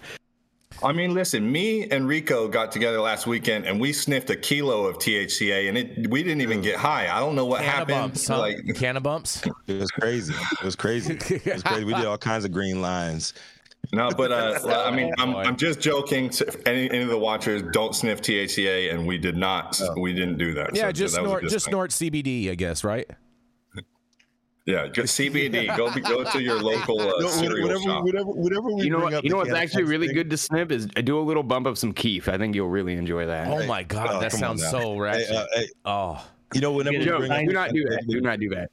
I 0.83 0.91
mean, 0.91 1.13
listen, 1.13 1.49
me 1.51 1.89
and 1.89 2.07
Rico 2.07 2.47
got 2.47 2.71
together 2.71 2.99
last 2.99 3.25
weekend 3.27 3.65
and 3.65 3.79
we 3.79 3.93
sniffed 3.93 4.29
a 4.29 4.35
kilo 4.35 4.85
of 4.85 4.97
THCA 4.97 5.69
and 5.69 5.77
it 5.77 6.09
we 6.09 6.21
didn't 6.21 6.41
even 6.41 6.61
get 6.61 6.75
high. 6.75 7.07
I 7.15 7.19
don't 7.19 7.35
know 7.35 7.45
what 7.45 7.59
Can 7.61 7.67
of 7.69 7.73
happened. 7.73 7.95
bumps, 7.97 8.27
huh? 8.27 8.39
Like 8.39 8.57
Can 8.75 8.97
of 8.97 9.03
bumps. 9.03 9.41
It 9.67 9.79
was 9.79 9.89
crazy. 9.91 10.33
It 10.33 10.63
was 10.65 10.75
crazy. 10.75 11.13
It 11.29 11.45
was 11.53 11.63
crazy. 11.63 11.85
We 11.85 11.93
did 11.93 12.05
all 12.05 12.17
kinds 12.17 12.45
of 12.45 12.51
green 12.51 12.81
lines. 12.81 13.33
no, 13.93 14.09
but 14.11 14.31
uh, 14.31 14.59
I 14.85 14.91
mean, 14.91 15.13
I'm. 15.19 15.35
I'm 15.35 15.55
just 15.55 15.79
joking. 15.79 16.31
So 16.31 16.45
if 16.47 16.55
any, 16.67 16.89
any 16.89 17.01
of 17.03 17.09
the 17.09 17.17
watchers 17.17 17.61
don't 17.71 17.93
sniff 17.95 18.21
THCA, 18.21 18.91
and 18.93 19.05
we 19.05 19.17
did 19.17 19.37
not. 19.37 19.79
We 19.97 20.11
didn't 20.13 20.37
do 20.37 20.53
that. 20.55 20.75
Yeah, 20.75 20.87
So 20.87 20.91
just 20.91 21.15
that 21.15 21.21
snort, 21.23 21.43
just 21.43 21.65
thing. 21.65 21.71
snort 21.71 21.91
CBD, 21.91 22.49
I 22.51 22.55
guess, 22.55 22.83
right? 22.83 23.07
Yeah, 24.65 24.87
just 24.87 25.17
CBD. 25.19 25.75
go 25.77 25.91
go 26.01 26.23
to 26.23 26.41
your 26.41 26.59
local 26.61 26.99
uh, 26.99 27.13
No, 27.19 27.27
cereal 27.27 27.67
whatever, 27.67 27.81
shop. 27.83 28.03
whatever, 28.03 28.29
whatever 28.31 28.69
we 28.71 28.83
You 28.85 28.89
know 28.89 28.99
what? 28.99 29.23
You 29.23 29.29
know 29.29 29.37
what's 29.37 29.51
actually 29.51 29.83
really 29.83 30.07
thing- 30.07 30.15
good 30.15 30.29
to 30.31 30.37
snip 30.37 30.71
is 30.71 30.87
do 30.87 31.19
a 31.19 31.21
little 31.21 31.43
bump 31.43 31.67
of 31.67 31.77
some 31.77 31.93
keef. 31.93 32.27
I 32.27 32.37
think 32.37 32.55
you'll 32.55 32.69
really 32.69 32.93
enjoy 32.95 33.27
that. 33.27 33.47
Oh 33.47 33.65
my 33.67 33.83
God, 33.83 34.09
Oh, 34.11 34.19
that 34.19 34.31
sounds 34.31 34.63
now. 34.63 34.71
so 34.71 35.03
Hey, 35.03 35.27
uh, 35.27 35.45
hey, 35.53 35.67
oh, 35.85 36.27
you 36.55 36.61
know, 36.61 36.71
whenever 36.71 36.97
we 36.97 37.05
Joe, 37.05 37.19
bring 37.19 37.31
up 37.31 37.39
do 37.45 37.53
not 37.53 37.71
do 37.73 37.83
that. 37.89 38.03
Do 38.07 38.21
not 38.21 38.39
do 38.39 38.49
that. 38.49 38.69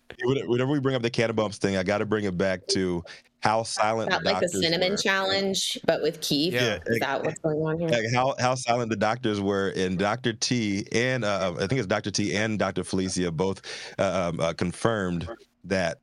whenever 0.48 0.70
we 0.70 0.80
bring 0.80 0.94
up 0.94 1.02
the 1.02 1.10
cannabis 1.10 1.58
thing, 1.58 1.76
I 1.76 1.82
got 1.82 1.98
to 1.98 2.06
bring 2.06 2.24
it 2.24 2.38
back 2.38 2.66
to 2.68 3.02
how 3.40 3.62
silent 3.64 4.08
Not 4.08 4.22
the 4.22 4.30
like 4.32 4.40
the 4.40 4.48
cinnamon 4.48 4.92
were. 4.92 4.96
challenge, 4.96 5.76
but 5.84 6.00
with 6.00 6.20
Keith. 6.20 6.54
Yeah. 6.54 6.78
Is 6.86 7.00
that 7.00 7.22
what's 7.24 7.40
going 7.40 7.58
on 7.58 7.78
here? 7.78 7.88
Like 7.88 8.14
how 8.14 8.34
how 8.38 8.54
silent 8.54 8.88
the 8.88 8.96
doctors 8.96 9.40
were, 9.42 9.70
and 9.76 9.98
Dr. 9.98 10.32
T 10.32 10.86
and 10.92 11.22
uh, 11.24 11.52
I 11.58 11.66
think 11.66 11.72
it's 11.80 11.86
Dr. 11.88 12.10
T 12.12 12.34
and 12.34 12.58
Dr. 12.58 12.82
Felicia 12.84 13.30
both 13.32 13.60
uh, 13.98 14.30
um, 14.32 14.40
uh, 14.40 14.52
confirmed 14.54 15.28
that 15.64 15.98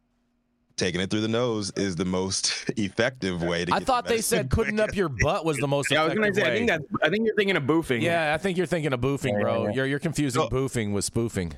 taking 0.77 1.01
it 1.01 1.09
through 1.09 1.21
the 1.21 1.27
nose 1.27 1.71
is 1.75 1.95
the 1.97 2.05
most 2.05 2.69
effective 2.77 3.43
way 3.43 3.65
to. 3.65 3.73
I 3.73 3.79
get 3.79 3.85
thought 3.85 4.05
the 4.05 4.09
they 4.09 4.15
medicine 4.15 4.37
said 4.37 4.49
putting 4.49 4.79
up 4.79 4.95
your 4.95 5.09
butt 5.09 5.43
was 5.45 5.57
the 5.57 5.67
most 5.75 5.91
Yeah, 5.91 6.01
I 6.03 6.05
was 6.05 6.13
gonna 6.13 6.33
say. 6.33 6.43
I 6.43 6.55
think 6.55 6.69
that. 6.69 6.81
I 7.03 7.09
think 7.09 7.25
you're 7.25 7.35
thinking 7.35 7.57
of 7.57 7.63
boofing. 7.63 8.01
yeah, 8.01 8.33
I 8.33 8.37
think 8.37 8.57
you're 8.57 8.65
thinking 8.67 8.93
of 8.93 9.01
boofing, 9.01 9.39
bro. 9.41 9.67
You're 9.69 9.85
you're 9.85 9.99
confusing 9.99 10.41
No. 10.41 10.49
boofing 10.49 10.93
with 10.93 11.05
spoofing. 11.05 11.53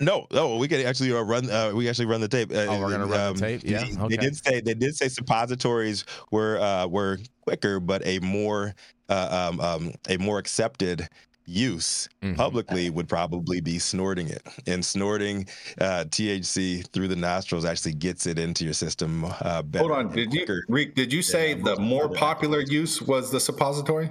No, 0.00 0.26
no, 0.32 0.56
we 0.56 0.66
could 0.66 0.84
actually 0.84 1.12
uh, 1.12 1.20
run. 1.20 1.48
Uh, 1.48 1.70
we 1.74 1.88
actually 1.88 2.06
run 2.06 2.20
the 2.20 2.26
tape. 2.28 2.50
Uh, 2.50 2.66
Oh, 2.68 2.80
we're 2.80 2.90
gonna 2.90 3.06
run 3.06 3.34
the 3.34 3.40
tape? 3.40 3.60
Yeah, 3.64 3.84
They, 3.84 3.96
okay. 3.98 4.08
they 4.08 4.16
did 4.16 4.36
say 4.36 4.60
they 4.60 4.74
did 4.74 4.96
say 4.96 5.08
suppositories 5.08 6.04
were 6.32 6.58
uh, 6.58 6.86
were 6.88 7.18
quicker, 7.42 7.78
but 7.78 8.04
a 8.04 8.18
more 8.20 8.74
uh, 9.08 9.48
um, 9.50 9.60
um, 9.60 9.92
a 10.08 10.16
more 10.16 10.38
accepted 10.38 11.08
use 11.46 12.08
Mhm. 12.22 12.36
publicly 12.36 12.88
would 12.90 13.08
probably 13.08 13.60
be 13.60 13.78
snorting 13.78 14.28
it. 14.28 14.42
And 14.66 14.84
snorting 14.84 15.46
uh, 15.80 16.04
THC 16.10 16.82
through 16.92 17.08
the 17.08 17.16
nostrils 17.16 17.64
actually 17.64 17.94
gets 17.94 18.26
it 18.26 18.38
into 18.38 18.64
your 18.64 18.74
system. 18.74 19.24
Uh, 19.40 19.62
better 19.62 19.84
Hold 19.88 19.92
on, 19.92 20.06
and 20.06 20.14
did 20.14 20.32
you. 20.32 20.62
Rick? 20.68 20.94
Did 20.94 21.12
you 21.12 21.22
say 21.22 21.54
Yeah, 21.54 21.62
the 21.64 21.76
more 21.80 22.08
popular 22.08 22.60
use 22.60 23.02
was 23.02 23.30
the 23.30 23.40
suppository? 23.40 24.10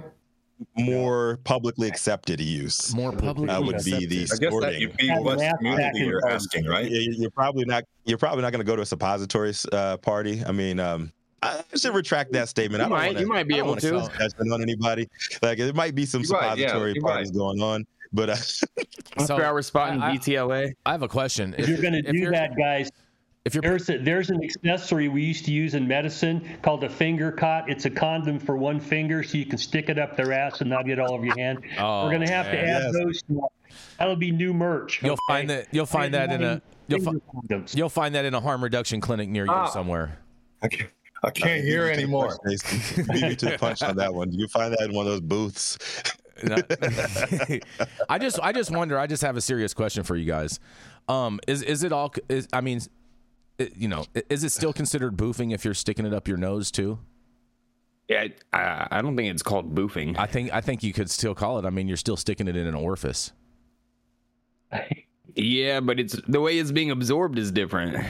more 0.76 1.38
publicly 1.42 1.88
accepted 1.88 2.40
use. 2.40 2.94
More 2.94 3.10
publicly 3.12 3.48
uh, 3.52 3.60
would 3.62 3.84
be 3.84 4.06
the 4.06 4.26
snorting. 4.26 4.26
I 4.26 4.26
guess 4.26 4.28
that 4.30 4.46
sporting. 4.48 4.80
you'd 4.80 4.96
be 4.96 5.08
what 5.10 5.58
community 5.58 5.98
you're 6.00 6.28
asking, 6.28 6.66
right? 6.66 6.88
You- 6.88 7.14
You're 7.18 7.30
probably 7.30 7.64
not. 7.64 7.82
You're 8.04 8.18
probably 8.18 8.42
not 8.42 8.52
going 8.52 8.60
to 8.64 8.70
go 8.70 8.76
to 8.76 8.82
a 8.82 8.86
suppository 8.86 9.52
uh, 9.72 9.96
party. 9.96 10.42
I 10.44 10.52
mean, 10.52 10.78
um, 10.78 11.12
I 11.42 11.62
should 11.76 11.94
retract 11.94 12.32
that 12.32 12.48
statement. 12.48 12.80
You 12.80 12.86
I 12.86 12.88
don't 12.88 12.98
might- 12.98 13.06
wanna, 13.08 13.20
you 13.20 13.26
might 13.26 13.48
be 13.48 13.54
I 13.54 13.58
don't 13.58 13.82
able 13.82 13.90
wanna 13.98 14.08
to. 14.10 14.18
judgment 14.18 14.52
on 14.52 14.62
anybody. 14.62 15.08
Like 15.42 15.58
there 15.58 15.72
might 15.72 15.94
be 15.94 16.06
some 16.06 16.22
You're 16.22 16.38
right, 16.38 16.56
yeah, 16.56 16.68
suppository 16.68 16.92
you're 16.94 17.02
parties 17.02 17.30
going 17.32 17.60
on, 17.60 17.84
but 18.12 18.30
uh, 18.30 18.36
So, 18.36 19.34
After 19.34 19.44
hour 19.44 19.60
spot 19.62 19.92
in 19.94 20.02
I- 20.02 20.12
I- 20.12 20.16
DTLA. 20.16 20.72
I 20.86 20.92
have 20.92 21.02
a 21.02 21.08
question. 21.08 21.54
If 21.58 21.68
you're 21.68 21.80
going 21.82 21.94
to 21.94 21.98
if 22.00 22.12
do 22.12 22.18
you're- 22.18 22.30
that, 22.36 22.56
guys, 22.56 22.90
if 23.44 23.54
you're 23.56 23.62
there's 23.62 23.90
a, 23.90 23.98
there's 23.98 24.30
an 24.30 24.42
accessory 24.44 25.08
we 25.08 25.24
used 25.24 25.44
to 25.46 25.50
use 25.52 25.74
in 25.74 25.88
medicine 25.88 26.46
called 26.62 26.84
a 26.84 26.88
finger 26.88 27.32
cot. 27.32 27.68
It's 27.68 27.86
a 27.86 27.90
condom 27.90 28.38
for 28.38 28.56
one 28.56 28.78
finger, 28.78 29.24
so 29.24 29.36
you 29.36 29.44
can 29.46 29.58
stick 29.58 29.88
it 29.88 29.98
up 29.98 30.16
their 30.16 30.32
ass 30.32 30.60
and 30.60 30.70
not 30.70 30.86
get 30.86 31.00
all 31.00 31.12
over 31.12 31.26
your 31.26 31.36
hand. 31.36 31.58
Oh, 31.76 32.04
We're 32.04 32.10
going 32.10 32.26
to 32.26 32.32
have 32.32 32.46
to 32.46 32.56
add 32.58 32.82
Yes. 32.84 32.92
those. 32.92 33.22
To, 33.22 33.42
that'll 33.98 34.14
be 34.14 34.30
new 34.30 34.54
merch. 34.54 35.02
You'll 35.02 35.14
okay? 35.14 35.20
find 35.26 35.50
that 35.50 35.66
you'll 35.72 35.86
find 35.86 36.14
that 36.14 36.30
in 36.30 36.44
a 36.44 36.62
you'll, 36.86 37.00
fi- 37.00 37.62
you'll 37.74 37.88
find 37.88 38.14
that 38.14 38.24
in 38.24 38.32
a 38.34 38.40
harm 38.40 38.62
reduction 38.62 39.00
clinic 39.00 39.28
near 39.28 39.44
you 39.44 39.50
Ah. 39.50 39.66
somewhere. 39.66 40.18
I 41.24 41.30
can't, 41.30 41.46
I 41.46 41.54
can't 41.54 41.64
hear 41.64 41.82
beat 41.82 41.86
you 41.86 41.92
to 41.92 41.96
the 41.96 42.02
anymore. 42.02 42.38
Beat 42.44 43.22
me 43.22 43.36
to 43.36 43.46
the 43.46 43.56
punch 43.58 43.82
on 43.82 43.96
that 43.96 44.12
one. 44.12 44.32
You 44.32 44.48
find 44.48 44.72
that 44.72 44.80
in 44.82 44.92
one 44.94 45.06
of 45.06 45.12
those 45.12 45.20
booths. 45.20 45.78
I 48.08 48.18
just 48.18 48.40
I 48.42 48.52
just 48.52 48.70
wonder. 48.70 48.98
I 48.98 49.06
just 49.06 49.22
have 49.22 49.36
a 49.36 49.40
serious 49.40 49.74
question 49.74 50.02
for 50.02 50.16
you 50.16 50.24
guys. 50.24 50.58
Um, 51.08 51.38
is 51.46 51.62
is 51.62 51.84
it 51.84 51.92
all? 51.92 52.12
Is 52.28 52.48
I 52.52 52.60
mean, 52.60 52.80
it, 53.58 53.76
you 53.76 53.86
know, 53.86 54.06
is 54.28 54.42
it 54.42 54.50
still 54.50 54.72
considered 54.72 55.16
boofing 55.16 55.54
if 55.54 55.64
you're 55.64 55.74
sticking 55.74 56.06
it 56.06 56.12
up 56.12 56.26
your 56.26 56.38
nose 56.38 56.70
too? 56.70 56.98
Yeah, 58.08 58.26
I, 58.52 58.88
I 58.90 59.02
don't 59.02 59.16
think 59.16 59.30
it's 59.30 59.42
called 59.42 59.74
boofing. 59.74 60.18
I 60.18 60.26
think 60.26 60.52
I 60.52 60.60
think 60.60 60.82
you 60.82 60.92
could 60.92 61.10
still 61.10 61.34
call 61.34 61.58
it. 61.58 61.64
I 61.64 61.70
mean, 61.70 61.86
you're 61.86 61.96
still 61.96 62.16
sticking 62.16 62.48
it 62.48 62.56
in 62.56 62.66
an 62.66 62.74
orifice. 62.74 63.32
Yeah, 65.34 65.80
but 65.80 65.98
it's 65.98 66.20
the 66.28 66.40
way 66.40 66.58
it's 66.58 66.72
being 66.72 66.90
absorbed 66.90 67.38
is 67.38 67.50
different. 67.50 68.04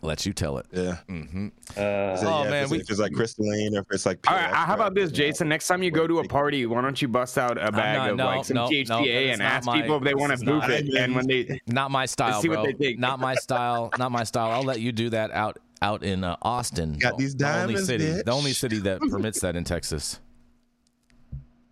Let 0.00 0.24
you 0.26 0.32
tell 0.32 0.58
it. 0.58 0.66
Yeah. 0.70 0.98
Mm-hmm. 1.08 1.48
Uh, 1.76 1.80
Is 2.14 2.22
it- 2.22 2.26
Oh, 2.28 2.44
yeah, 2.44 2.50
man, 2.50 2.54
if 2.54 2.62
it's, 2.64 2.70
we- 2.70 2.78
if 2.80 2.90
it's 2.90 3.00
like 3.00 3.12
crystalline 3.12 3.74
or 3.76 3.80
if 3.80 3.86
it's 3.90 4.06
like. 4.06 4.18
All 4.28 4.36
pure 4.36 4.46
right, 4.48 4.54
how 4.54 4.74
about 4.74 4.94
this, 4.94 5.10
Jason? 5.10 5.48
Next 5.48 5.66
time 5.66 5.82
you 5.82 5.90
go 5.90 6.06
to 6.06 6.20
a 6.20 6.24
party, 6.28 6.66
why 6.66 6.80
don't 6.82 7.00
you 7.02 7.08
bust 7.08 7.36
out 7.36 7.58
a 7.58 7.72
bag 7.72 7.96
not- 7.98 8.10
of 8.10 8.16
no, 8.16 8.26
like 8.26 8.44
some 8.44 8.54
no, 8.56 8.64
no, 8.66 8.70
THCA 8.70 8.86
that 8.86 9.06
is 9.08 9.32
and 9.32 9.42
ask 9.42 9.66
my- 9.66 9.80
people 9.80 9.96
if 9.96 10.04
they 10.04 10.14
want 10.14 10.32
is 10.32 10.40
to 10.40 10.46
not- 10.46 10.60
boof 10.68 10.70
it? 10.70 10.94
And 10.94 11.16
when 11.16 11.26
they, 11.26 11.60
Not 11.66 11.90
my 11.90 12.06
style, 12.06 12.40
see 12.40 12.48
what 12.48 12.56
bro. 12.56 12.64
they 12.66 12.72
think. 12.74 12.98
Not 13.00 13.18
my 13.18 13.34
style. 13.34 13.90
Not 13.98 14.12
my 14.12 14.22
style. 14.24 14.50
I'll 14.52 14.62
let 14.62 14.80
you 14.80 14.92
do 14.92 15.10
that 15.10 15.32
out 15.32 15.58
out 15.82 16.02
in 16.04 16.22
uh, 16.22 16.36
Austin. 16.42 16.92
Got 16.98 17.16
the- 17.16 17.24
these 17.24 17.34
the 17.34 17.46
only 17.48 17.74
diamonds, 17.74 17.86
city, 17.86 18.22
the 18.22 18.30
only 18.32 18.52
city 18.52 18.78
that 18.80 19.00
permits 19.00 19.40
that 19.40 19.56
in 19.56 19.64
Texas. 19.64 20.20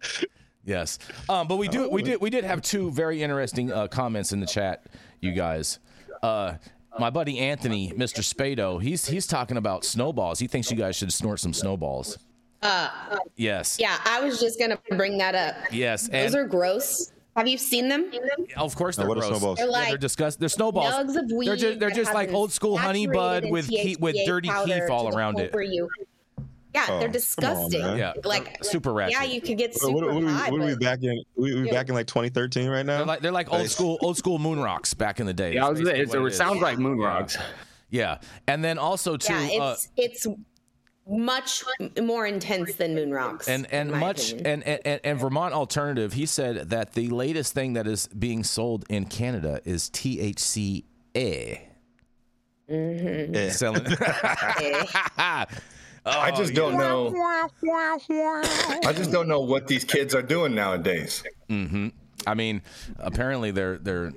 Yes, 0.64 0.98
um, 1.28 1.46
but 1.46 1.58
we 1.58 1.68
do 1.68 1.88
we 1.88 2.02
did 2.02 2.20
we 2.20 2.28
did 2.28 2.42
have 2.42 2.60
two 2.60 2.90
very 2.90 3.22
interesting 3.22 3.70
uh, 3.70 3.86
comments 3.86 4.32
in 4.32 4.40
the 4.40 4.46
chat, 4.46 4.84
you 5.20 5.30
guys. 5.32 5.78
Uh, 6.24 6.54
my 6.98 7.10
buddy 7.10 7.38
Anthony, 7.38 7.92
Mr. 7.92 8.20
Spado, 8.20 8.80
he's 8.82 9.06
he's 9.06 9.26
talking 9.26 9.56
about 9.56 9.84
snowballs. 9.84 10.38
He 10.38 10.46
thinks 10.46 10.70
you 10.70 10.76
guys 10.76 10.96
should 10.96 11.12
snort 11.12 11.40
some 11.40 11.52
snowballs. 11.52 12.18
Uh, 12.62 12.88
Yes, 13.36 13.78
yeah, 13.78 13.98
I 14.04 14.20
was 14.20 14.40
just 14.40 14.58
gonna 14.58 14.78
bring 14.96 15.18
that 15.18 15.34
up. 15.34 15.54
yes, 15.72 16.08
Those 16.08 16.34
and 16.34 16.34
are 16.36 16.46
gross. 16.48 17.12
Have 17.36 17.46
you 17.46 17.58
seen 17.58 17.88
them? 17.88 18.10
of 18.56 18.74
course 18.74 18.96
they're 18.96 19.06
what 19.06 19.18
gross. 19.18 19.28
snowballs? 19.28 19.58
They're 19.58 19.68
Yeah, 19.70 19.84
they're 19.88 19.98
disgust. 19.98 20.40
They're 20.40 20.48
snowballs. 20.48 20.94
nugs 20.94 21.16
of 21.22 21.30
weed. 21.30 21.48
they're 21.48 21.56
just 21.56 21.78
they're 21.80 21.90
just 21.90 22.14
like 22.14 22.32
old 22.32 22.50
school 22.50 22.78
honey 22.78 23.06
bud 23.06 23.50
with 23.50 23.68
key, 23.68 23.96
with 24.00 24.16
dirty 24.24 24.48
keef 24.64 24.90
all 24.90 25.14
around 25.14 25.38
it. 25.38 25.52
where 25.52 25.62
you- 25.62 25.88
Yeah, 26.76 26.86
Oh, 26.90 26.98
they're 26.98 27.08
disgusting. 27.08 27.80
man. 27.80 27.96
Yeah, 27.98 28.12
like 28.24 28.62
super 28.62 28.92
ratchet. 28.92 29.12
Yeah, 29.18 29.24
you 29.24 29.40
could 29.40 29.56
get 29.56 29.74
super 29.74 29.94
what, 29.94 30.04
what, 30.04 30.14
are 30.14 30.18
we- 30.26 30.26
high. 30.32 30.50
what 30.50 30.60
are 30.60 30.64
we 30.66 30.72
but- 30.74 30.80
back 30.82 31.02
in? 31.02 31.22
We, 31.36 31.54
we 31.54 31.66
Yeah. 31.68 31.72
back 31.72 31.88
in 31.88 31.94
like 31.94 32.06
2013 32.06 32.68
right 32.68 32.84
now. 32.84 32.98
They're 32.98 33.06
like 33.06 33.20
they're 33.20 33.32
like 33.32 33.50
old 33.52 33.70
school 33.70 33.98
old 34.02 34.16
school 34.18 34.38
moon 34.38 34.60
rocks 34.60 34.92
back 34.94 35.18
in 35.18 35.24
the 35.26 35.32
day. 35.32 35.54
yeah, 35.54 35.66
I 35.66 35.70
It's 35.70 35.80
it's, 35.80 35.88
what 35.88 35.96
it 35.96 36.22
it 36.22 36.26
is. 36.26 36.36
sounds 36.36 36.60
like 36.60 36.78
moon 36.78 36.98
rocks. 36.98 37.36
Yeah, 37.88 38.18
and 38.46 38.62
then 38.62 38.76
also 38.78 39.16
too, 39.16 39.32
yeah, 39.32 39.62
uh, 39.62 39.72
it's 39.72 39.88
it's 39.96 40.26
much 41.08 41.62
more 42.02 42.26
intense 42.26 42.74
than 42.74 42.94
moon 42.94 43.10
rocks. 43.12 43.48
and 43.48 43.66
and 43.72 43.90
much 43.92 44.32
and, 44.32 44.62
and 44.64 44.80
and 44.84 45.00
and 45.02 45.18
Vermont 45.20 45.54
Alternative, 45.54 46.12
he 46.12 46.26
said 46.26 46.68
that 46.70 46.92
the 46.94 47.08
latest 47.08 47.54
thing 47.54 47.72
that 47.74 47.86
is 47.86 48.06
being 48.08 48.42
sold 48.44 48.84
in 48.90 49.06
Canada 49.06 49.60
is 49.64 49.88
THCA. 49.90 50.82
Yeah. 51.14 51.58
Mm-hmm. 52.68 53.50
Selling. 53.50 53.86
Eh. 55.18 55.44
I 56.06 56.30
just 56.30 56.54
don't 56.54 56.78
know. 56.78 57.14
I 58.84 58.92
just 58.92 59.10
don't 59.10 59.28
know 59.28 59.40
what 59.40 59.66
these 59.66 59.84
kids 59.84 60.14
are 60.14 60.22
doing 60.22 60.54
nowadays. 60.54 61.24
Mm-hmm. 61.50 61.88
I 62.26 62.34
mean, 62.34 62.62
apparently 62.98 63.50
they're 63.50 63.78
they're. 63.78 64.12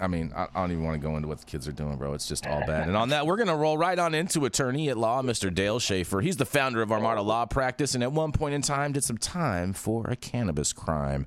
I 0.00 0.06
mean, 0.06 0.32
I, 0.36 0.44
I 0.54 0.60
don't 0.60 0.72
even 0.72 0.84
want 0.84 1.00
to 1.00 1.06
go 1.06 1.16
into 1.16 1.28
what 1.28 1.38
the 1.38 1.46
kids 1.46 1.66
are 1.66 1.72
doing, 1.72 1.96
bro. 1.96 2.12
It's 2.14 2.26
just 2.28 2.46
all 2.46 2.60
bad. 2.60 2.76
And 2.86 2.96
on 2.96 3.08
that, 3.08 3.26
we're 3.26 3.36
gonna 3.36 3.56
roll 3.56 3.76
right 3.78 3.98
on 3.98 4.14
into 4.14 4.44
attorney 4.44 4.88
at 4.90 4.96
law, 4.96 5.22
Mr. 5.22 5.52
Dale 5.52 5.80
Schafer. 5.80 6.22
He's 6.22 6.36
the 6.36 6.44
founder 6.44 6.82
of 6.82 6.92
Armada 6.92 7.22
Law 7.22 7.46
Practice, 7.46 7.94
and 7.94 8.02
at 8.04 8.12
one 8.12 8.32
point 8.32 8.54
in 8.54 8.62
time 8.62 8.92
did 8.92 9.02
some 9.02 9.18
time 9.18 9.72
for 9.72 10.06
a 10.08 10.14
cannabis 10.16 10.72
crime, 10.72 11.26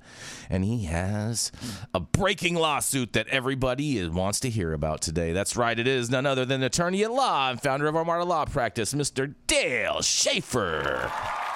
and 0.50 0.63
he 0.63 0.86
has 0.86 1.52
a 1.93 2.00
breaking 2.00 2.56
lawsuit 2.56 3.13
that 3.13 3.28
everybody 3.28 3.98
is, 3.98 4.10
wants 4.10 4.39
to 4.41 4.50
hear 4.50 4.74
about 4.74 5.02
today. 5.02 5.34
That's 5.34 5.58
right, 5.58 5.78
it 5.78 5.88
is 5.88 6.10
none 6.10 6.26
other 6.26 6.45
than 6.45 6.63
attorney 6.63 7.04
at 7.04 7.12
law 7.12 7.50
and 7.50 7.62
founder 7.62 7.88
of 7.88 7.95
Armada 7.95 8.24
Law 8.24 8.45
Practice, 8.45 8.93
Mr. 8.93 9.34
Dale 9.48 9.98
Schafer. 9.98 11.49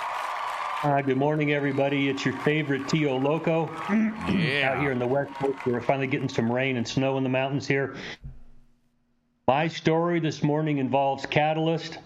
Uh, 0.84 1.02
good 1.02 1.18
morning, 1.18 1.54
everybody. 1.54 2.10
It's 2.10 2.26
your 2.26 2.36
favorite 2.40 2.88
Tio 2.90 3.18
Loco 3.18 3.70
Yeah. 3.90 4.72
out 4.72 4.82
here 4.82 4.92
in 4.92 5.00
the 5.00 5.08
West 5.08 5.34
Coast. 5.36 5.66
We're 5.66 5.80
finally 5.82 6.08
getting 6.08 6.28
some 6.28 6.52
rain 6.52 6.76
and 6.76 6.86
snow 6.86 7.18
in 7.18 7.24
the 7.24 7.30
mountains 7.30 7.66
here. 7.68 7.96
My 9.48 9.68
story 9.68 10.20
this 10.20 10.44
morning 10.44 10.80
involves 10.80 11.26
Catalyst, 11.26 12.00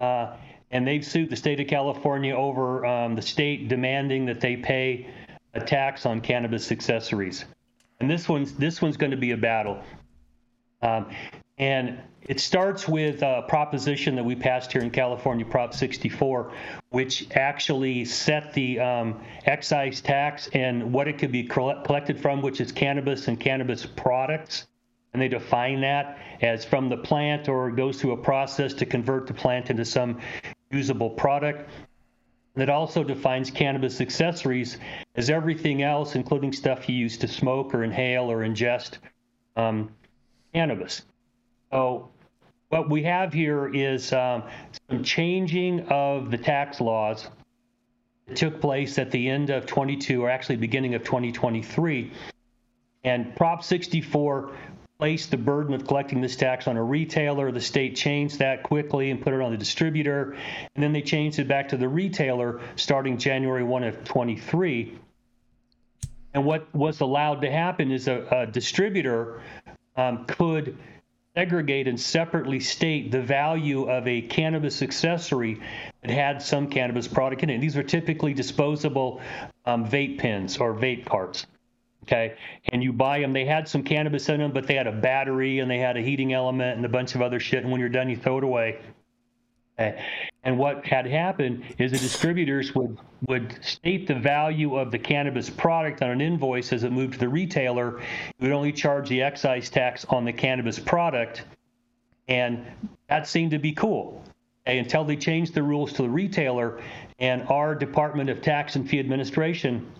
uh, 0.00 0.36
and 0.70 0.86
they've 0.86 1.04
sued 1.04 1.28
the 1.30 1.36
state 1.36 1.58
of 1.58 1.66
California 1.66 2.36
over 2.36 2.86
um, 2.86 3.16
the 3.16 3.22
state 3.22 3.68
demanding 3.68 4.26
that 4.26 4.40
they 4.40 4.56
pay 4.56 5.08
a 5.54 5.60
tax 5.60 6.06
on 6.06 6.20
cannabis 6.20 6.70
accessories. 6.70 7.46
And 8.00 8.08
this 8.08 8.28
one's 8.28 8.52
this 8.54 8.80
one's 8.80 8.96
going 8.96 9.10
to 9.10 9.16
be 9.16 9.32
a 9.32 9.36
battle. 9.36 9.82
Um, 10.82 11.10
and 11.58 11.98
it 12.22 12.40
starts 12.40 12.86
with 12.86 13.22
a 13.22 13.42
proposition 13.48 14.14
that 14.16 14.24
we 14.24 14.36
passed 14.36 14.70
here 14.72 14.82
in 14.82 14.90
California, 14.90 15.46
Prop 15.46 15.72
64, 15.72 16.52
which 16.90 17.26
actually 17.34 18.04
set 18.04 18.52
the 18.52 18.78
um, 18.78 19.20
excise 19.46 20.00
tax 20.00 20.48
and 20.52 20.92
what 20.92 21.08
it 21.08 21.18
could 21.18 21.32
be 21.32 21.44
collected 21.44 22.20
from, 22.20 22.42
which 22.42 22.60
is 22.60 22.70
cannabis 22.70 23.28
and 23.28 23.40
cannabis 23.40 23.86
products. 23.86 24.66
And 25.12 25.22
they 25.22 25.28
define 25.28 25.80
that 25.80 26.18
as 26.42 26.66
from 26.66 26.90
the 26.90 26.98
plant 26.98 27.48
or 27.48 27.70
goes 27.70 28.00
through 28.00 28.12
a 28.12 28.22
process 28.22 28.74
to 28.74 28.86
convert 28.86 29.26
the 29.26 29.34
plant 29.34 29.70
into 29.70 29.86
some 29.86 30.20
usable 30.70 31.10
product. 31.10 31.70
It 32.56 32.68
also 32.68 33.04
defines 33.04 33.50
cannabis 33.50 34.00
accessories 34.00 34.78
as 35.14 35.30
everything 35.30 35.82
else, 35.82 36.14
including 36.14 36.52
stuff 36.52 36.88
you 36.88 36.94
use 36.96 37.16
to 37.18 37.28
smoke 37.28 37.72
or 37.74 37.84
inhale 37.84 38.30
or 38.30 38.38
ingest 38.40 38.98
um, 39.56 39.90
cannabis. 40.52 41.02
So 41.70 42.10
what 42.68 42.90
we 42.90 43.02
have 43.04 43.32
here 43.32 43.68
is 43.72 44.12
um, 44.12 44.44
some 44.90 45.02
changing 45.02 45.88
of 45.88 46.30
the 46.30 46.38
tax 46.38 46.80
laws. 46.80 47.28
It 48.26 48.36
took 48.36 48.60
place 48.60 48.98
at 48.98 49.10
the 49.10 49.28
end 49.28 49.50
of 49.50 49.66
22, 49.66 50.22
or 50.22 50.30
actually 50.30 50.56
beginning 50.56 50.94
of 50.94 51.02
2023. 51.02 52.12
And 53.04 53.34
Prop 53.36 53.64
64 53.64 54.52
placed 54.98 55.30
the 55.30 55.36
burden 55.36 55.74
of 55.74 55.86
collecting 55.86 56.20
this 56.20 56.36
tax 56.36 56.66
on 56.66 56.76
a 56.76 56.82
retailer. 56.82 57.52
The 57.52 57.60
state 57.60 57.96
changed 57.96 58.40
that 58.40 58.64
quickly 58.64 59.10
and 59.10 59.22
put 59.22 59.32
it 59.32 59.40
on 59.40 59.52
the 59.52 59.56
distributor. 59.56 60.36
And 60.74 60.82
then 60.82 60.92
they 60.92 61.02
changed 61.02 61.38
it 61.38 61.48
back 61.48 61.68
to 61.68 61.76
the 61.76 61.88
retailer 61.88 62.60
starting 62.76 63.16
January 63.16 63.62
1 63.62 63.84
of 63.84 64.04
23. 64.04 64.98
And 66.34 66.44
what 66.44 66.74
was 66.74 67.00
allowed 67.00 67.42
to 67.42 67.50
happen 67.50 67.92
is 67.92 68.08
a, 68.08 68.26
a 68.30 68.46
distributor 68.46 69.40
um, 69.96 70.26
could 70.26 70.76
segregate 71.38 71.86
and 71.86 72.00
separately 72.00 72.58
state 72.58 73.12
the 73.12 73.22
value 73.22 73.88
of 73.88 74.08
a 74.08 74.22
cannabis 74.22 74.82
accessory 74.82 75.60
that 76.02 76.10
had 76.10 76.42
some 76.42 76.68
cannabis 76.68 77.06
product 77.06 77.44
in 77.44 77.50
it. 77.50 77.54
And 77.54 77.62
These 77.62 77.76
were 77.76 77.84
typically 77.84 78.34
disposable 78.34 79.20
um, 79.64 79.86
vape 79.86 80.18
pens 80.18 80.58
or 80.58 80.74
vape 80.74 81.06
carts. 81.06 81.46
Okay, 82.02 82.34
and 82.72 82.82
you 82.82 82.92
buy 82.92 83.20
them. 83.20 83.32
They 83.32 83.44
had 83.44 83.68
some 83.68 83.84
cannabis 83.84 84.28
in 84.30 84.40
them, 84.40 84.50
but 84.50 84.66
they 84.66 84.74
had 84.74 84.88
a 84.88 84.92
battery 84.92 85.60
and 85.60 85.70
they 85.70 85.78
had 85.78 85.96
a 85.96 86.00
heating 86.00 86.32
element 86.32 86.76
and 86.76 86.84
a 86.84 86.88
bunch 86.88 87.14
of 87.14 87.22
other 87.22 87.38
shit. 87.38 87.62
And 87.62 87.70
when 87.70 87.78
you're 87.78 87.88
done, 87.88 88.08
you 88.08 88.16
throw 88.16 88.38
it 88.38 88.44
away. 88.44 88.80
Okay. 89.78 90.02
And 90.44 90.58
what 90.58 90.86
had 90.86 91.06
happened 91.06 91.64
is 91.78 91.92
the 91.92 91.98
distributors 91.98 92.74
would 92.74 92.98
would 93.26 93.58
state 93.64 94.06
the 94.06 94.14
value 94.14 94.76
of 94.76 94.90
the 94.92 94.98
cannabis 94.98 95.50
product 95.50 96.02
on 96.02 96.10
an 96.10 96.20
invoice 96.20 96.72
as 96.72 96.84
it 96.84 96.92
moved 96.92 97.14
to 97.14 97.18
the 97.18 97.28
retailer. 97.28 98.00
You 98.38 98.48
would 98.48 98.52
only 98.52 98.72
charge 98.72 99.08
the 99.08 99.22
excise 99.22 99.68
tax 99.68 100.04
on 100.04 100.24
the 100.24 100.32
cannabis 100.32 100.78
product, 100.78 101.42
and 102.28 102.64
that 103.08 103.26
seemed 103.26 103.50
to 103.50 103.58
be 103.58 103.72
cool. 103.72 104.22
Until 104.66 105.02
they 105.02 105.16
changed 105.16 105.54
the 105.54 105.62
rules 105.62 105.94
to 105.94 106.02
the 106.02 106.10
retailer, 106.10 106.80
And 107.18 107.42
our 107.48 107.74
Department 107.74 108.30
of 108.30 108.42
Tax 108.42 108.76
and 108.76 108.88
Fee 108.88 109.00
Administration 109.00 109.90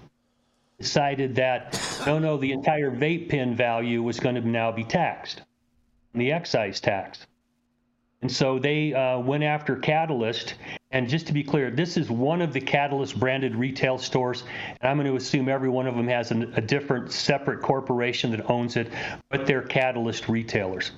decided 0.79 1.35
that 1.35 1.81
no, 2.07 2.19
no, 2.21 2.37
the 2.37 2.53
entire 2.53 2.91
vape 2.91 3.29
pen 3.29 3.57
value 3.57 4.03
was 4.03 4.21
going 4.21 4.37
to 4.37 4.41
now 4.41 4.71
be 4.71 4.85
taxed, 4.85 5.43
the 6.15 6.31
excise 6.31 6.81
tax. 6.81 7.27
And 8.21 8.31
so 8.31 8.59
they 8.59 8.93
uh, 8.95 9.21
went 9.21 9.45
after 9.45 9.77
Catalyst. 9.77 10.55
And 10.91 11.09
just 11.09 11.29
to 11.29 11.33
be 11.33 11.45
clear, 11.45 11.71
this 11.71 11.97
is 11.97 12.11
one 12.11 12.43
of 12.43 12.53
the 12.53 12.61
Catalyst 12.61 13.19
branded 13.19 13.55
retail 13.55 13.99
stores. 13.99 14.43
And 14.81 14.91
I'm 14.91 14.97
going 14.97 15.07
to 15.07 15.17
assume 15.17 15.49
every 15.49 15.69
one 15.69 15.87
of 15.87 15.95
them 15.95 16.09
has 16.09 16.31
an, 16.33 16.53
a 16.57 16.61
different 16.61 17.13
separate 17.13 17.63
corporation 17.63 18.33
that 18.33 18.51
owns 18.51 18.77
it, 18.77 18.91
but 19.31 19.47
they're 19.47 19.63
Catalyst 19.63 20.29
retailers. 20.29 20.91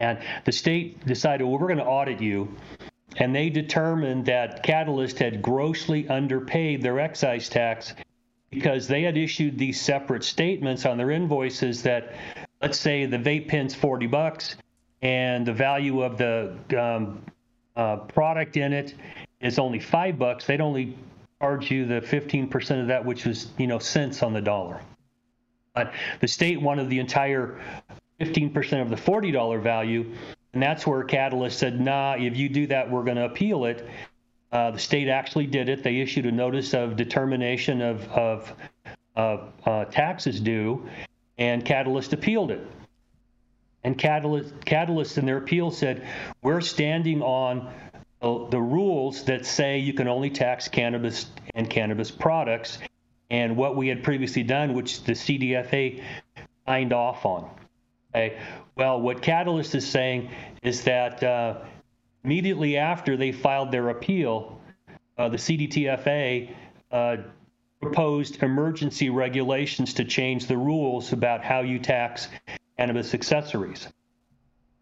And 0.00 0.18
the 0.44 0.52
state 0.52 1.06
decided, 1.06 1.44
well, 1.44 1.58
we're 1.58 1.68
going 1.68 1.78
to 1.78 1.84
audit 1.84 2.20
you. 2.20 2.54
And 3.18 3.34
they 3.34 3.48
determined 3.48 4.26
that 4.26 4.62
Catalyst 4.62 5.18
had 5.20 5.40
grossly 5.40 6.08
underpaid 6.08 6.82
their 6.82 6.98
excise 6.98 7.48
tax 7.48 7.94
because 8.50 8.88
they 8.88 9.02
had 9.02 9.16
issued 9.16 9.58
these 9.58 9.80
separate 9.80 10.24
statements 10.24 10.84
on 10.84 10.98
their 10.98 11.10
invoices 11.12 11.82
that, 11.84 12.14
let's 12.60 12.78
say, 12.78 13.06
the 13.06 13.16
vape 13.16 13.48
pen's 13.48 13.74
40 13.74 14.06
bucks 14.06 14.56
and 15.06 15.46
the 15.46 15.52
value 15.52 16.02
of 16.02 16.18
the 16.18 16.52
um, 16.76 17.22
uh, 17.76 17.96
product 17.96 18.56
in 18.56 18.72
it 18.72 18.92
is 19.40 19.56
only 19.56 19.78
five 19.78 20.18
bucks, 20.18 20.46
they'd 20.46 20.60
only 20.60 20.98
charge 21.40 21.70
you 21.70 21.86
the 21.86 22.00
15% 22.00 22.80
of 22.80 22.88
that, 22.88 23.04
which 23.04 23.24
was, 23.24 23.52
you 23.56 23.68
know, 23.68 23.78
cents 23.78 24.24
on 24.24 24.32
the 24.32 24.40
dollar. 24.40 24.80
But 25.76 25.92
the 26.18 26.26
state 26.26 26.60
wanted 26.60 26.90
the 26.90 26.98
entire 26.98 27.60
15% 28.20 28.82
of 28.82 28.90
the 28.90 28.96
$40 28.96 29.62
value, 29.62 30.12
and 30.52 30.60
that's 30.60 30.84
where 30.84 31.04
Catalyst 31.04 31.56
said, 31.56 31.80
nah, 31.80 32.16
if 32.18 32.36
you 32.36 32.48
do 32.48 32.66
that, 32.66 32.90
we're 32.90 33.04
going 33.04 33.18
to 33.18 33.26
appeal 33.26 33.66
it. 33.66 33.88
Uh, 34.50 34.72
the 34.72 34.78
state 34.80 35.06
actually 35.06 35.46
did 35.46 35.68
it. 35.68 35.84
They 35.84 36.00
issued 36.00 36.26
a 36.26 36.32
notice 36.32 36.74
of 36.74 36.96
determination 36.96 37.80
of, 37.80 38.08
of 38.08 38.52
uh, 39.14 39.84
taxes 39.84 40.40
due, 40.40 40.88
and 41.38 41.64
Catalyst 41.64 42.12
appealed 42.12 42.50
it. 42.50 42.66
And 43.86 43.96
Catalyst, 43.96 44.52
Catalyst 44.64 45.16
in 45.16 45.26
their 45.26 45.36
appeal 45.36 45.70
said, 45.70 46.04
we're 46.42 46.60
standing 46.60 47.22
on 47.22 47.72
the 48.20 48.60
rules 48.60 49.22
that 49.26 49.46
say 49.46 49.78
you 49.78 49.92
can 49.92 50.08
only 50.08 50.28
tax 50.28 50.66
cannabis 50.66 51.26
and 51.54 51.70
cannabis 51.70 52.10
products, 52.10 52.78
and 53.30 53.56
what 53.56 53.76
we 53.76 53.86
had 53.86 54.02
previously 54.02 54.42
done, 54.42 54.74
which 54.74 55.04
the 55.04 55.12
CDFA 55.12 56.02
signed 56.66 56.92
off 56.92 57.24
on. 57.24 57.48
Okay. 58.12 58.36
Well, 58.74 59.00
what 59.00 59.22
Catalyst 59.22 59.76
is 59.76 59.88
saying 59.88 60.32
is 60.64 60.82
that 60.82 61.22
uh, 61.22 61.60
immediately 62.24 62.78
after 62.78 63.16
they 63.16 63.30
filed 63.30 63.70
their 63.70 63.90
appeal, 63.90 64.60
uh, 65.16 65.28
the 65.28 65.36
CDTFA 65.36 66.52
uh, 66.90 67.16
proposed 67.80 68.42
emergency 68.42 69.10
regulations 69.10 69.94
to 69.94 70.04
change 70.04 70.48
the 70.48 70.56
rules 70.56 71.12
about 71.12 71.44
how 71.44 71.60
you 71.60 71.78
tax 71.78 72.26
cannabis 72.78 73.14
accessories. 73.14 73.88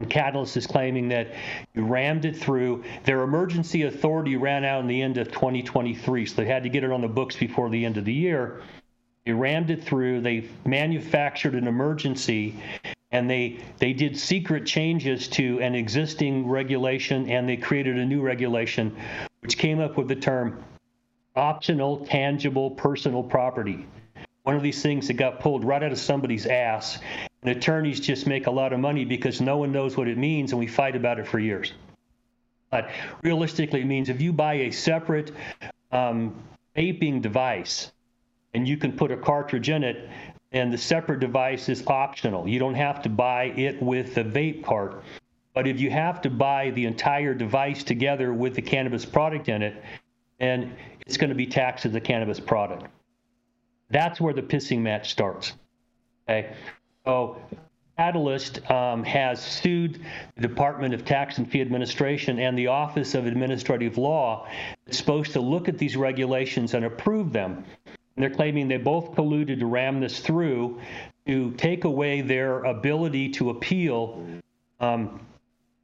Catalyst 0.08 0.56
is 0.56 0.66
claiming 0.66 1.08
that 1.08 1.28
you 1.72 1.84
rammed 1.84 2.24
it 2.24 2.36
through. 2.36 2.84
Their 3.04 3.22
emergency 3.22 3.82
authority 3.82 4.36
ran 4.36 4.64
out 4.64 4.80
in 4.80 4.88
the 4.88 5.00
end 5.00 5.18
of 5.18 5.30
2023, 5.30 6.26
so 6.26 6.34
they 6.34 6.46
had 6.46 6.64
to 6.64 6.68
get 6.68 6.82
it 6.82 6.90
on 6.90 7.00
the 7.00 7.08
books 7.08 7.36
before 7.36 7.70
the 7.70 7.84
end 7.84 7.96
of 7.96 8.04
the 8.04 8.12
year. 8.12 8.60
They 9.24 9.32
rammed 9.32 9.70
it 9.70 9.84
through. 9.84 10.20
They 10.20 10.48
manufactured 10.66 11.54
an 11.54 11.68
emergency, 11.68 12.60
and 13.12 13.30
they 13.30 13.60
they 13.78 13.92
did 13.92 14.18
secret 14.18 14.66
changes 14.66 15.28
to 15.28 15.60
an 15.60 15.74
existing 15.74 16.48
regulation, 16.48 17.30
and 17.30 17.48
they 17.48 17.56
created 17.56 17.96
a 17.96 18.04
new 18.04 18.20
regulation, 18.20 18.94
which 19.40 19.56
came 19.56 19.80
up 19.80 19.96
with 19.96 20.08
the 20.08 20.16
term 20.16 20.62
optional 21.36 22.04
tangible 22.04 22.72
personal 22.72 23.22
property 23.22 23.86
one 24.44 24.56
of 24.56 24.62
these 24.62 24.82
things 24.82 25.08
that 25.08 25.14
got 25.14 25.40
pulled 25.40 25.64
right 25.64 25.82
out 25.82 25.90
of 25.90 25.98
somebody's 25.98 26.46
ass. 26.46 26.98
And 27.44 27.56
attorneys 27.56 28.00
just 28.00 28.26
make 28.26 28.46
a 28.46 28.50
lot 28.50 28.72
of 28.72 28.80
money 28.80 29.04
because 29.04 29.40
no 29.40 29.58
one 29.58 29.70
knows 29.70 29.96
what 29.96 30.08
it 30.08 30.16
means, 30.16 30.52
and 30.52 30.58
we 30.58 30.66
fight 30.66 30.96
about 30.96 31.18
it 31.18 31.28
for 31.28 31.38
years. 31.38 31.72
But 32.70 32.88
realistically, 33.22 33.82
it 33.82 33.86
means 33.86 34.08
if 34.08 34.20
you 34.20 34.32
buy 34.32 34.54
a 34.54 34.70
separate 34.70 35.30
um, 35.92 36.34
vaping 36.74 37.20
device 37.22 37.92
and 38.54 38.66
you 38.66 38.76
can 38.76 38.92
put 38.92 39.12
a 39.12 39.16
cartridge 39.16 39.68
in 39.68 39.84
it, 39.84 40.08
and 40.52 40.72
the 40.72 40.78
separate 40.78 41.20
device 41.20 41.68
is 41.68 41.84
optional. 41.86 42.48
You 42.48 42.60
don't 42.60 42.76
have 42.76 43.02
to 43.02 43.08
buy 43.08 43.46
it 43.56 43.82
with 43.82 44.14
the 44.14 44.22
vape 44.22 44.64
cart. 44.64 45.02
But 45.52 45.66
if 45.66 45.80
you 45.80 45.90
have 45.90 46.22
to 46.22 46.30
buy 46.30 46.70
the 46.70 46.86
entire 46.86 47.34
device 47.34 47.84
together 47.84 48.32
with 48.32 48.54
the 48.54 48.62
cannabis 48.62 49.04
product 49.04 49.48
in 49.48 49.62
it, 49.62 49.82
then 50.38 50.76
it's 51.06 51.16
going 51.16 51.30
to 51.30 51.34
be 51.34 51.46
taxed 51.46 51.86
as 51.86 51.94
a 51.94 52.00
cannabis 52.00 52.40
product. 52.40 52.86
That's 53.90 54.20
where 54.20 54.32
the 54.32 54.42
pissing 54.42 54.80
match 54.80 55.10
starts. 55.10 55.52
Okay. 56.28 56.54
So 57.06 57.36
Catalyst 57.96 58.68
um, 58.70 59.04
has 59.04 59.40
sued 59.40 60.00
the 60.34 60.48
Department 60.48 60.94
of 60.94 61.04
Tax 61.04 61.38
and 61.38 61.48
Fee 61.48 61.60
Administration 61.60 62.40
and 62.40 62.58
the 62.58 62.66
Office 62.66 63.14
of 63.14 63.26
Administrative 63.26 63.98
Law. 63.98 64.48
It's 64.86 64.98
supposed 64.98 65.32
to 65.34 65.40
look 65.40 65.68
at 65.68 65.78
these 65.78 65.96
regulations 65.96 66.74
and 66.74 66.84
approve 66.84 67.32
them. 67.32 67.64
And 67.86 68.22
they're 68.22 68.30
claiming 68.30 68.66
they 68.66 68.78
both 68.78 69.12
colluded 69.12 69.60
to 69.60 69.66
ram 69.66 70.00
this 70.00 70.18
through 70.20 70.80
to 71.26 71.52
take 71.52 71.84
away 71.84 72.20
their 72.20 72.64
ability 72.64 73.30
to 73.30 73.50
appeal 73.50 74.26
um, 74.80 75.20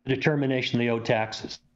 the 0.05 0.15
determination 0.17 0.79
they 0.79 0.89
owe 0.89 1.01
taxes. 1.01 1.61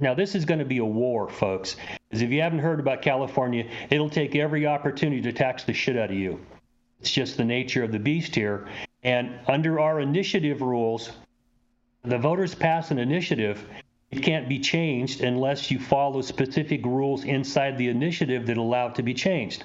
Now, 0.00 0.14
this 0.14 0.36
is 0.36 0.44
going 0.44 0.60
to 0.60 0.64
be 0.64 0.78
a 0.78 0.84
war, 0.84 1.28
folks. 1.28 1.74
Because 2.08 2.22
if 2.22 2.30
you 2.30 2.42
haven't 2.42 2.60
heard 2.60 2.78
about 2.78 3.02
California, 3.02 3.68
it'll 3.90 4.10
take 4.10 4.36
every 4.36 4.66
opportunity 4.66 5.22
to 5.22 5.32
tax 5.32 5.64
the 5.64 5.72
shit 5.72 5.96
out 5.96 6.10
of 6.10 6.16
you. 6.16 6.38
It's 7.00 7.10
just 7.10 7.36
the 7.36 7.44
nature 7.44 7.82
of 7.82 7.92
the 7.92 7.98
beast 7.98 8.34
here. 8.34 8.66
And 9.02 9.38
under 9.46 9.78
our 9.78 10.00
initiative 10.00 10.62
rules, 10.62 11.10
the 12.04 12.18
voters 12.18 12.54
pass 12.54 12.90
an 12.90 12.98
initiative. 12.98 13.64
It 14.10 14.22
can't 14.22 14.48
be 14.48 14.58
changed 14.58 15.20
unless 15.20 15.70
you 15.70 15.78
follow 15.78 16.22
specific 16.22 16.84
rules 16.84 17.24
inside 17.24 17.78
the 17.78 17.88
initiative 17.88 18.46
that 18.46 18.56
allow 18.56 18.88
it 18.88 18.94
to 18.96 19.02
be 19.02 19.14
changed. 19.14 19.64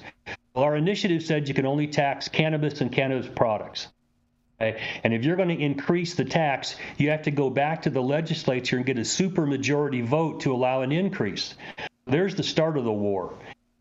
Well, 0.54 0.64
our 0.64 0.76
initiative 0.76 1.22
said 1.22 1.48
you 1.48 1.54
can 1.54 1.66
only 1.66 1.88
tax 1.88 2.28
cannabis 2.28 2.80
and 2.80 2.92
cannabis 2.92 3.28
products. 3.34 3.88
Okay? 4.60 4.80
And 5.02 5.12
if 5.12 5.24
you're 5.24 5.36
going 5.36 5.48
to 5.48 5.60
increase 5.60 6.14
the 6.14 6.24
tax, 6.24 6.76
you 6.98 7.10
have 7.10 7.22
to 7.22 7.30
go 7.30 7.50
back 7.50 7.82
to 7.82 7.90
the 7.90 8.02
legislature 8.02 8.76
and 8.76 8.86
get 8.86 8.98
a 8.98 9.02
supermajority 9.02 10.04
vote 10.04 10.40
to 10.40 10.54
allow 10.54 10.82
an 10.82 10.92
increase. 10.92 11.54
There's 12.06 12.34
the 12.34 12.42
start 12.42 12.76
of 12.76 12.84
the 12.84 12.92
war. 12.92 13.34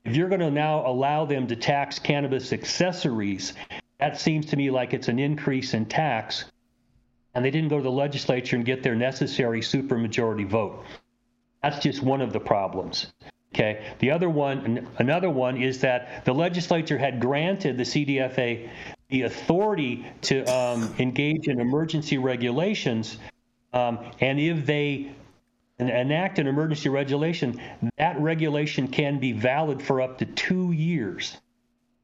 If 0.05 0.15
you're 0.17 0.29
going 0.29 0.41
to 0.41 0.51
now 0.51 0.85
allow 0.85 1.25
them 1.25 1.47
to 1.47 1.55
tax 1.55 1.97
cannabis 1.97 2.51
accessories, 2.51 3.53
that 3.99 4.19
seems 4.19 4.47
to 4.47 4.57
me 4.57 4.69
like 4.69 4.93
it's 4.93 5.07
an 5.07 5.17
increase 5.17 5.73
in 5.73 5.85
tax. 5.85 6.45
And 7.33 7.43
they 7.43 7.51
didn't 7.51 7.69
go 7.69 7.77
to 7.77 7.83
the 7.83 7.91
legislature 7.91 8.55
and 8.55 8.65
get 8.65 8.83
their 8.83 8.95
necessary 8.95 9.61
supermajority 9.61 10.47
vote. 10.47 10.83
That's 11.61 11.79
just 11.79 12.03
one 12.03 12.21
of 12.21 12.33
the 12.33 12.39
problems. 12.39 13.07
Okay. 13.53 13.93
The 13.99 14.11
other 14.11 14.29
one, 14.29 14.87
another 14.97 15.29
one 15.29 15.61
is 15.61 15.79
that 15.81 16.25
the 16.25 16.33
legislature 16.33 16.97
had 16.97 17.21
granted 17.21 17.77
the 17.77 17.83
CDFA 17.83 18.69
the 19.09 19.21
authority 19.21 20.05
to 20.21 20.43
um, 20.45 20.93
engage 20.97 21.47
in 21.47 21.59
emergency 21.59 22.17
regulations. 22.17 23.19
Um, 23.71 23.99
and 24.19 24.39
if 24.39 24.65
they 24.65 25.13
enact 25.89 26.39
an 26.39 26.47
emergency 26.47 26.89
regulation, 26.89 27.61
that 27.97 28.19
regulation 28.19 28.87
can 28.87 29.19
be 29.19 29.31
valid 29.31 29.81
for 29.81 30.01
up 30.01 30.17
to 30.19 30.25
two 30.25 30.71
years. 30.71 31.37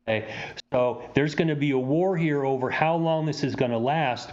Okay? 0.08 0.34
So 0.72 1.10
there's 1.14 1.36
going 1.36 1.50
to 1.50 1.56
be 1.56 1.72
a 1.72 1.78
war 1.78 2.18
here 2.18 2.46
over 2.46 2.70
how 2.70 2.96
long 2.96 3.26
this 3.26 3.44
is 3.44 3.56
going 3.56 3.72
to 3.72 3.78
last 3.78 4.30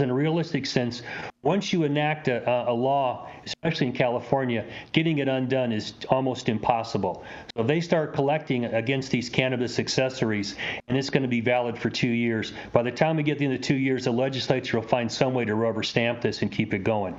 in 0.00 0.10
a 0.10 0.14
realistic 0.14 0.66
sense, 0.66 1.02
once 1.42 1.72
you 1.72 1.84
enact 1.84 2.28
a, 2.28 2.68
a, 2.68 2.72
law, 2.72 3.28
especially 3.44 3.88
in 3.88 3.92
California, 3.92 4.64
getting 4.92 5.18
it 5.18 5.28
undone 5.28 5.72
is 5.72 5.94
almost 6.08 6.48
impossible. 6.48 7.24
So 7.56 7.62
they 7.62 7.80
start 7.80 8.14
collecting 8.14 8.64
against 8.64 9.10
these 9.10 9.28
cannabis 9.28 9.78
accessories, 9.78 10.56
and 10.88 10.96
it's 10.96 11.10
going 11.10 11.22
to 11.22 11.28
be 11.28 11.40
valid 11.40 11.78
for 11.78 11.90
two 11.90 12.08
years, 12.08 12.52
by 12.72 12.82
the 12.82 12.92
time 12.92 13.16
we 13.16 13.22
get 13.22 13.34
to 13.34 13.38
the 13.40 13.44
end 13.46 13.54
of 13.54 13.60
two 13.60 13.76
years, 13.76 14.04
the 14.04 14.12
legislature 14.12 14.78
will 14.78 14.86
find 14.86 15.10
some 15.10 15.34
way 15.34 15.44
to 15.44 15.54
rubber 15.54 15.82
stamp 15.82 16.20
this 16.20 16.42
and 16.42 16.50
keep 16.50 16.74
it 16.74 16.84
going. 16.84 17.14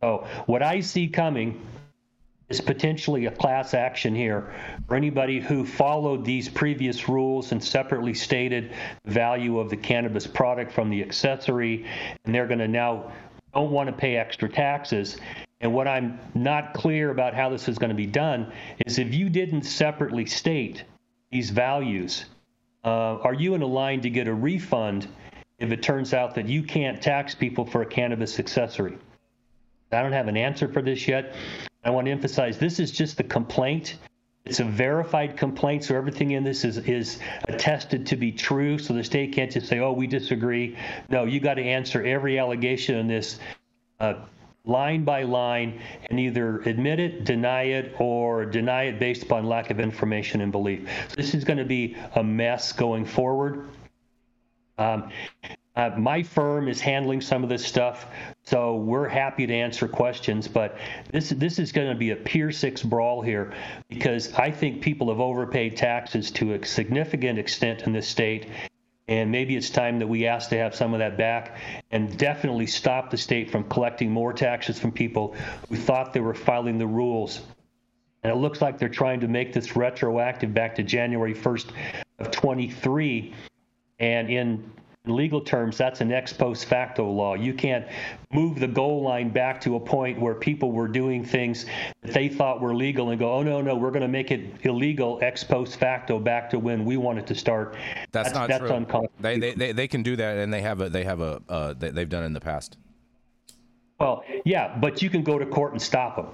So 0.00 0.26
what 0.46 0.62
I 0.62 0.80
see 0.80 1.08
coming 1.08 1.60
is 2.48 2.60
potentially 2.60 3.26
a 3.26 3.30
class 3.30 3.74
action 3.74 4.14
here 4.14 4.54
for 4.86 4.94
anybody 4.94 5.40
who 5.40 5.66
followed 5.66 6.24
these 6.24 6.48
previous 6.48 7.08
rules 7.08 7.52
and 7.52 7.62
separately 7.62 8.14
stated 8.14 8.72
the 9.04 9.10
value 9.10 9.58
of 9.58 9.68
the 9.68 9.76
cannabis 9.76 10.26
product 10.26 10.72
from 10.72 10.88
the 10.88 11.02
accessory, 11.02 11.84
and 12.24 12.34
they're 12.34 12.46
going 12.46 12.58
to 12.58 12.68
now 12.68 13.12
don't 13.54 13.70
want 13.70 13.88
to 13.88 13.92
pay 13.92 14.16
extra 14.16 14.48
taxes. 14.48 15.18
And 15.60 15.74
what 15.74 15.88
I'm 15.88 16.18
not 16.34 16.74
clear 16.74 17.10
about 17.10 17.34
how 17.34 17.48
this 17.50 17.68
is 17.68 17.78
going 17.78 17.90
to 17.90 17.96
be 17.96 18.06
done 18.06 18.52
is 18.86 18.98
if 18.98 19.12
you 19.12 19.28
didn't 19.28 19.62
separately 19.62 20.26
state 20.26 20.84
these 21.32 21.50
values, 21.50 22.26
uh, 22.84 23.16
are 23.18 23.34
you 23.34 23.54
in 23.54 23.62
a 23.62 23.66
line 23.66 24.00
to 24.02 24.10
get 24.10 24.28
a 24.28 24.34
refund 24.34 25.08
if 25.58 25.72
it 25.72 25.82
turns 25.82 26.14
out 26.14 26.36
that 26.36 26.46
you 26.46 26.62
can't 26.62 27.02
tax 27.02 27.34
people 27.34 27.64
for 27.64 27.82
a 27.82 27.86
cannabis 27.86 28.38
accessory? 28.38 28.96
I 29.92 30.02
don't 30.02 30.12
have 30.12 30.28
an 30.28 30.36
answer 30.36 30.68
for 30.68 30.82
this 30.82 31.08
yet. 31.08 31.34
I 31.84 31.90
want 31.90 32.06
to 32.06 32.10
emphasize 32.10 32.58
this 32.58 32.80
is 32.80 32.90
just 32.90 33.16
the 33.16 33.24
complaint. 33.24 33.96
It's 34.44 34.60
a 34.60 34.64
verified 34.64 35.36
complaint, 35.36 35.84
so 35.84 35.94
everything 35.94 36.30
in 36.30 36.42
this 36.42 36.64
is 36.64 36.78
is 36.78 37.18
attested 37.48 38.06
to 38.06 38.16
be 38.16 38.32
true. 38.32 38.78
So 38.78 38.94
the 38.94 39.04
state 39.04 39.32
can't 39.32 39.50
just 39.50 39.68
say, 39.68 39.78
"Oh, 39.78 39.92
we 39.92 40.06
disagree." 40.06 40.76
No, 41.08 41.24
you 41.24 41.40
got 41.40 41.54
to 41.54 41.62
answer 41.62 42.02
every 42.02 42.38
allegation 42.38 42.96
in 42.96 43.08
this 43.08 43.38
uh, 44.00 44.14
line 44.64 45.04
by 45.04 45.22
line 45.22 45.80
and 46.08 46.20
either 46.20 46.60
admit 46.60 47.00
it, 47.00 47.24
deny 47.24 47.62
it, 47.62 47.94
or 47.98 48.44
deny 48.44 48.84
it 48.84 48.98
based 48.98 49.22
upon 49.22 49.44
lack 49.44 49.70
of 49.70 49.80
information 49.80 50.40
and 50.40 50.52
belief. 50.52 50.88
So 51.08 51.16
this 51.16 51.34
is 51.34 51.44
going 51.44 51.58
to 51.58 51.64
be 51.64 51.96
a 52.14 52.22
mess 52.22 52.72
going 52.72 53.04
forward. 53.04 53.68
Um, 54.76 55.10
uh, 55.78 55.90
my 55.96 56.24
firm 56.24 56.66
is 56.68 56.80
handling 56.80 57.20
some 57.20 57.44
of 57.44 57.48
this 57.48 57.64
stuff, 57.64 58.06
so 58.42 58.74
we're 58.74 59.06
happy 59.06 59.46
to 59.46 59.54
answer 59.54 59.86
questions. 59.86 60.48
But 60.48 60.76
this 61.12 61.30
this 61.30 61.60
is 61.60 61.70
going 61.70 61.88
to 61.88 61.94
be 61.94 62.10
a 62.10 62.16
Pier 62.16 62.50
Six 62.50 62.82
brawl 62.82 63.22
here 63.22 63.54
because 63.88 64.34
I 64.34 64.50
think 64.50 64.82
people 64.82 65.08
have 65.08 65.20
overpaid 65.20 65.76
taxes 65.76 66.32
to 66.32 66.54
a 66.54 66.66
significant 66.66 67.38
extent 67.38 67.82
in 67.82 67.92
this 67.92 68.08
state, 68.08 68.48
and 69.06 69.30
maybe 69.30 69.54
it's 69.54 69.70
time 69.70 70.00
that 70.00 70.08
we 70.08 70.26
ask 70.26 70.50
to 70.50 70.58
have 70.58 70.74
some 70.74 70.94
of 70.94 70.98
that 70.98 71.16
back 71.16 71.56
and 71.92 72.18
definitely 72.18 72.66
stop 72.66 73.10
the 73.10 73.16
state 73.16 73.48
from 73.48 73.62
collecting 73.68 74.10
more 74.10 74.32
taxes 74.32 74.80
from 74.80 74.90
people 74.90 75.36
who 75.68 75.76
thought 75.76 76.12
they 76.12 76.20
were 76.20 76.34
filing 76.34 76.78
the 76.78 76.88
rules. 76.88 77.40
And 78.24 78.32
it 78.32 78.36
looks 78.36 78.60
like 78.60 78.80
they're 78.80 78.88
trying 78.88 79.20
to 79.20 79.28
make 79.28 79.52
this 79.52 79.76
retroactive 79.76 80.52
back 80.52 80.74
to 80.74 80.82
January 80.82 81.34
1st 81.34 81.70
of 82.18 82.32
23. 82.32 83.32
And 84.00 84.28
in 84.28 84.38
in 84.58 84.70
legal 85.10 85.40
terms, 85.40 85.76
that's 85.76 86.00
an 86.00 86.12
ex 86.12 86.32
post 86.32 86.66
facto 86.66 87.10
law. 87.10 87.34
You 87.34 87.54
can't 87.54 87.86
move 88.32 88.60
the 88.60 88.68
goal 88.68 89.02
line 89.02 89.30
back 89.30 89.60
to 89.62 89.76
a 89.76 89.80
point 89.80 90.20
where 90.20 90.34
people 90.34 90.72
were 90.72 90.88
doing 90.88 91.24
things 91.24 91.66
that 92.02 92.12
they 92.12 92.28
thought 92.28 92.60
were 92.60 92.74
legal 92.74 93.10
and 93.10 93.18
go, 93.18 93.32
oh, 93.32 93.42
no, 93.42 93.60
no, 93.60 93.74
we're 93.74 93.90
going 93.90 94.02
to 94.02 94.08
make 94.08 94.30
it 94.30 94.64
illegal 94.64 95.18
ex 95.22 95.42
post 95.44 95.76
facto 95.76 96.18
back 96.18 96.50
to 96.50 96.58
when 96.58 96.84
we 96.84 96.96
wanted 96.96 97.26
to 97.26 97.34
start. 97.34 97.76
That's, 98.12 98.28
that's 98.28 98.34
not 98.34 98.48
that's 98.48 98.88
true. 98.88 99.08
They, 99.20 99.38
they, 99.38 99.54
they, 99.54 99.72
they 99.72 99.88
can 99.88 100.02
do 100.02 100.16
that, 100.16 100.38
and 100.38 100.52
they 100.52 100.62
have 100.62 100.80
a, 100.80 100.88
they 100.88 101.04
have 101.04 101.20
a, 101.20 101.42
uh, 101.48 101.72
they, 101.74 101.90
they've 101.90 102.08
done 102.08 102.22
it 102.22 102.26
in 102.26 102.32
the 102.32 102.40
past. 102.40 102.76
Well, 103.98 104.24
yeah, 104.44 104.76
but 104.78 105.02
you 105.02 105.10
can 105.10 105.22
go 105.22 105.38
to 105.38 105.46
court 105.46 105.72
and 105.72 105.82
stop 105.82 106.16
them. 106.16 106.26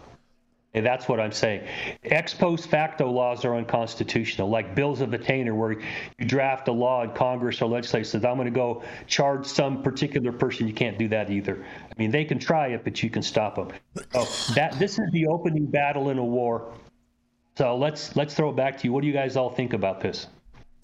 And 0.74 0.84
that's 0.84 1.08
what 1.08 1.20
I'm 1.20 1.32
saying. 1.32 1.66
Ex 2.02 2.34
post 2.34 2.68
facto 2.68 3.08
laws 3.10 3.44
are 3.44 3.54
unconstitutional, 3.54 4.50
like 4.50 4.74
bills 4.74 5.00
of 5.00 5.14
attainder, 5.14 5.54
where 5.54 5.72
you 5.72 6.26
draft 6.26 6.66
a 6.66 6.72
law 6.72 7.04
in 7.04 7.12
Congress 7.12 7.62
or 7.62 7.68
legislature 7.68 8.04
says, 8.04 8.24
I'm 8.24 8.36
going 8.36 8.46
to 8.46 8.50
go 8.50 8.82
charge 9.06 9.46
some 9.46 9.82
particular 9.82 10.32
person. 10.32 10.66
You 10.66 10.74
can't 10.74 10.98
do 10.98 11.08
that 11.08 11.30
either. 11.30 11.64
I 11.64 11.94
mean, 11.96 12.10
they 12.10 12.24
can 12.24 12.40
try 12.40 12.68
it, 12.68 12.82
but 12.82 13.02
you 13.02 13.08
can 13.08 13.22
stop 13.22 13.54
them. 13.54 13.72
So 14.12 14.54
that 14.54 14.76
this 14.78 14.98
is 14.98 15.10
the 15.12 15.28
opening 15.28 15.66
battle 15.66 16.10
in 16.10 16.18
a 16.18 16.24
war. 16.24 16.74
So 17.56 17.76
let's 17.76 18.16
let's 18.16 18.34
throw 18.34 18.50
it 18.50 18.56
back 18.56 18.78
to 18.78 18.84
you. 18.84 18.92
What 18.92 19.02
do 19.02 19.06
you 19.06 19.12
guys 19.12 19.36
all 19.36 19.50
think 19.50 19.74
about 19.74 20.00
this? 20.00 20.26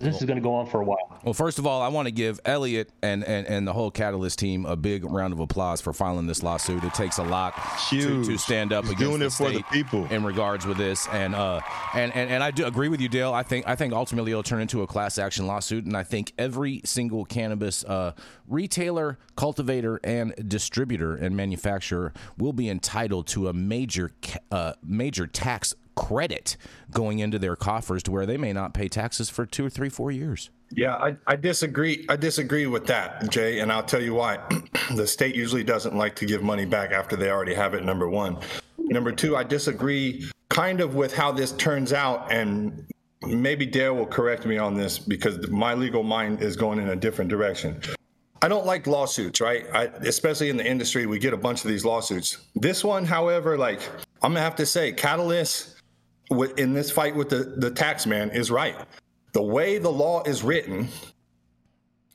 This 0.01 0.17
is 0.17 0.25
going 0.25 0.39
to 0.39 0.43
go 0.43 0.55
on 0.55 0.67
for 0.67 0.81
a 0.81 0.85
while. 0.85 1.21
Well, 1.23 1.35
first 1.35 1.59
of 1.59 1.67
all, 1.67 1.83
I 1.83 1.89
want 1.89 2.07
to 2.07 2.13
give 2.13 2.41
Elliot 2.47 2.91
and, 3.03 3.23
and, 3.23 3.47
and 3.47 3.69
the 3.69 3.75
whole 3.75 3.91
Catalyst 3.91 4.39
team 4.39 4.65
a 4.65 4.75
big 4.75 5.05
round 5.05 5.35
of 5.35 5.41
applause 5.41 5.83
for 5.83 5.93
filing 5.93 6.27
this 6.27 6.43
lawsuit. 6.43 6.83
It 6.85 6.95
takes 6.95 7.19
a 7.19 7.23
lot 7.23 7.55
to, 7.91 8.25
to, 8.25 8.39
stand 8.39 8.73
up 8.73 8.85
He's 8.85 8.93
against 8.95 9.11
doing 9.11 9.21
the 9.21 9.27
it 9.27 9.33
for 9.33 9.51
the 9.51 9.63
people 9.71 10.07
in 10.07 10.25
regards 10.25 10.65
with 10.65 10.79
this. 10.79 11.07
And 11.09 11.35
uh 11.35 11.61
and, 11.93 12.15
and 12.15 12.31
and 12.31 12.43
I 12.43 12.51
do 12.51 12.65
agree 12.65 12.89
with 12.89 13.03
you, 13.03 13.11
Dale. 13.11 13.35
I 13.35 13.43
think 13.43 13.69
I 13.69 13.77
think 13.77 13.93
ultimately 13.93 14.33
it'll 14.33 14.43
turn 14.43 14.63
into 14.63 14.81
a 14.83 14.87
class 14.87 15.19
action 15.19 15.47
lawsuit, 15.47 15.85
and 15.85 15.95
I 15.95 16.03
think 16.03 16.33
every 16.39 16.81
single 16.85 17.27
cannabis 17.27 17.85
uh, 17.85 18.13
retailer, 18.49 19.19
cultivator, 19.37 20.01
and 20.03 20.33
distributor 20.49 21.15
and 21.15 21.37
manufacturer 21.37 22.15
will 22.39 22.55
be 22.55 22.71
entitled 22.71 23.27
to 23.29 23.49
a 23.49 23.53
major 23.53 24.13
uh, 24.51 24.73
major 24.83 25.27
tax 25.27 25.75
credit 26.01 26.57
going 26.91 27.19
into 27.19 27.39
their 27.39 27.55
coffers 27.55 28.03
to 28.03 28.11
where 28.11 28.25
they 28.25 28.39
may 28.39 28.55
not 28.55 28.73
pay 28.73 28.89
taxes 28.89 29.29
for 29.29 29.45
two 29.45 29.67
or 29.67 29.71
three, 29.71 29.91
four 29.91 30.11
years. 30.11 30.49
Yeah, 30.71 30.95
I, 30.95 31.17
I 31.27 31.37
disagree. 31.37 32.07
I 32.09 32.17
disagree 32.17 32.67
with 32.67 32.87
that, 32.87 33.31
Jay, 33.31 33.61
and 33.61 33.71
I'll 33.71 33.83
tell 33.83 34.01
you 34.01 34.15
why. 34.15 34.39
the 34.95 35.07
state 35.07 35.37
usually 35.37 35.63
doesn't 35.63 35.95
like 35.95 36.17
to 36.17 36.27
give 36.27 36.43
money 36.43 36.65
back 36.65 36.91
after 36.91 37.17
they 37.17 37.31
already 37.31 37.55
have 37.55 37.75
it. 37.75 37.85
Number 37.85 38.09
one. 38.09 38.39
Number 38.79 39.13
two, 39.13 39.37
I 39.37 39.45
disagree 39.45 40.31
kind 40.49 40.81
of 40.81 40.95
with 40.95 41.15
how 41.15 41.33
this 41.33 41.53
turns 41.53 41.93
out, 41.93 42.33
and 42.33 42.87
maybe 43.27 43.67
Dale 43.67 43.95
will 43.95 44.07
correct 44.07 44.47
me 44.47 44.57
on 44.57 44.75
this 44.75 44.99
because 44.99 45.49
my 45.51 45.75
legal 45.75 46.03
mind 46.03 46.41
is 46.41 46.57
going 46.57 46.79
in 46.79 46.89
a 46.89 46.97
different 46.97 47.31
direction. 47.31 47.81
I 48.43 48.49
don't 48.49 48.65
like 48.65 48.87
lawsuits, 48.87 49.41
right? 49.41 49.67
I, 49.75 49.85
especially 50.07 50.49
in 50.49 50.57
the 50.57 50.67
industry, 50.67 51.05
we 51.05 51.19
get 51.19 51.35
a 51.35 51.37
bunch 51.37 51.63
of 51.63 51.69
these 51.69 51.85
lawsuits. 51.85 52.39
This 52.55 52.83
one, 52.83 53.05
however, 53.05 53.59
like 53.59 53.83
I'm 54.23 54.33
gonna 54.33 54.41
have 54.41 54.57
to 54.57 54.67
say, 54.67 54.93
Catalyst 54.93 55.80
in 56.57 56.73
this 56.73 56.90
fight 56.90 57.14
with 57.16 57.29
the, 57.29 57.55
the 57.57 57.71
tax 57.71 58.07
man 58.07 58.31
is 58.31 58.51
right. 58.51 58.77
The 59.33 59.43
way 59.43 59.79
the 59.79 59.90
law 59.90 60.23
is 60.25 60.43
written, 60.43 60.88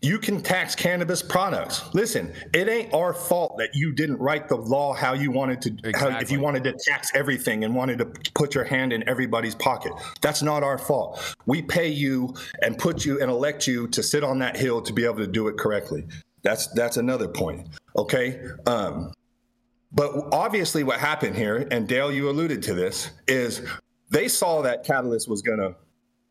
you 0.01 0.19
can 0.19 0.41
tax 0.41 0.75
cannabis 0.75 1.23
products. 1.23 1.83
Listen, 1.93 2.31
it 2.53 2.69
ain't 2.69 2.93
our 2.93 3.13
fault 3.13 3.57
that 3.57 3.69
you 3.73 3.91
didn't 3.91 4.17
write 4.17 4.47
the 4.47 4.55
law 4.55 4.93
how 4.93 5.13
you 5.13 5.31
wanted 5.31 5.61
to, 5.63 5.69
exactly. 5.69 6.11
how, 6.11 6.19
if 6.19 6.31
you 6.31 6.39
wanted 6.39 6.63
to 6.65 6.73
tax 6.73 7.09
everything 7.15 7.63
and 7.63 7.73
wanted 7.73 7.97
to 7.97 8.05
put 8.33 8.53
your 8.53 8.65
hand 8.65 8.93
in 8.93 9.07
everybody's 9.09 9.55
pocket. 9.55 9.93
That's 10.21 10.43
not 10.43 10.61
our 10.63 10.77
fault. 10.77 11.35
We 11.45 11.61
pay 11.61 11.87
you 11.87 12.35
and 12.61 12.77
put 12.77 13.05
you 13.05 13.19
and 13.19 13.31
elect 13.31 13.65
you 13.65 13.87
to 13.89 14.03
sit 14.03 14.23
on 14.23 14.39
that 14.39 14.55
hill 14.57 14.81
to 14.83 14.93
be 14.93 15.05
able 15.05 15.17
to 15.17 15.27
do 15.27 15.47
it 15.47 15.57
correctly. 15.57 16.05
That's 16.43 16.67
that's 16.67 16.97
another 16.97 17.27
point. 17.27 17.67
Okay. 17.97 18.39
Um, 18.67 19.11
but 19.91 20.11
obviously, 20.31 20.83
what 20.83 20.99
happened 20.99 21.35
here, 21.35 21.67
and 21.71 21.87
Dale, 21.87 22.11
you 22.11 22.29
alluded 22.29 22.61
to 22.63 22.73
this, 22.73 23.09
is 23.27 23.65
they 24.09 24.27
saw 24.27 24.61
that 24.61 24.83
Catalyst 24.83 25.27
was 25.27 25.41
going 25.41 25.59
to 25.59 25.75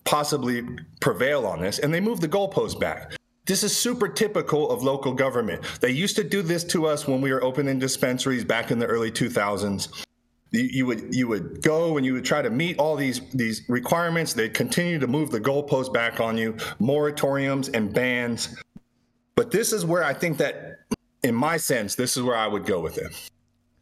possibly 0.04 0.66
prevail 1.00 1.46
on 1.46 1.60
this, 1.60 1.78
and 1.78 1.92
they 1.92 2.00
moved 2.00 2.22
the 2.22 2.28
goalpost 2.28 2.78
back. 2.78 3.12
This 3.46 3.62
is 3.62 3.76
super 3.76 4.08
typical 4.08 4.70
of 4.70 4.82
local 4.82 5.12
government. 5.12 5.62
They 5.80 5.90
used 5.90 6.16
to 6.16 6.24
do 6.24 6.40
this 6.40 6.64
to 6.64 6.86
us 6.86 7.06
when 7.06 7.20
we 7.20 7.30
were 7.30 7.44
opening 7.44 7.78
dispensaries 7.78 8.44
back 8.44 8.70
in 8.70 8.78
the 8.78 8.86
early 8.86 9.10
2000s. 9.10 10.04
You, 10.50 10.62
you 10.62 10.86
would 10.86 11.14
you 11.14 11.28
would 11.28 11.62
go 11.62 11.96
and 11.96 12.06
you 12.06 12.14
would 12.14 12.24
try 12.24 12.40
to 12.40 12.48
meet 12.48 12.78
all 12.78 12.96
these 12.96 13.20
these 13.32 13.62
requirements. 13.68 14.32
They'd 14.32 14.54
continue 14.54 14.98
to 14.98 15.06
move 15.06 15.30
the 15.30 15.40
goalpost 15.40 15.92
back 15.92 16.20
on 16.20 16.38
you, 16.38 16.54
moratoriums 16.80 17.74
and 17.74 17.92
bans. 17.92 18.56
But 19.34 19.50
this 19.50 19.72
is 19.72 19.84
where 19.84 20.04
I 20.04 20.14
think 20.14 20.38
that, 20.38 20.78
in 21.22 21.34
my 21.34 21.56
sense, 21.56 21.96
this 21.96 22.16
is 22.16 22.22
where 22.22 22.36
I 22.36 22.46
would 22.46 22.64
go 22.64 22.80
with 22.80 22.98
it. 22.98 23.30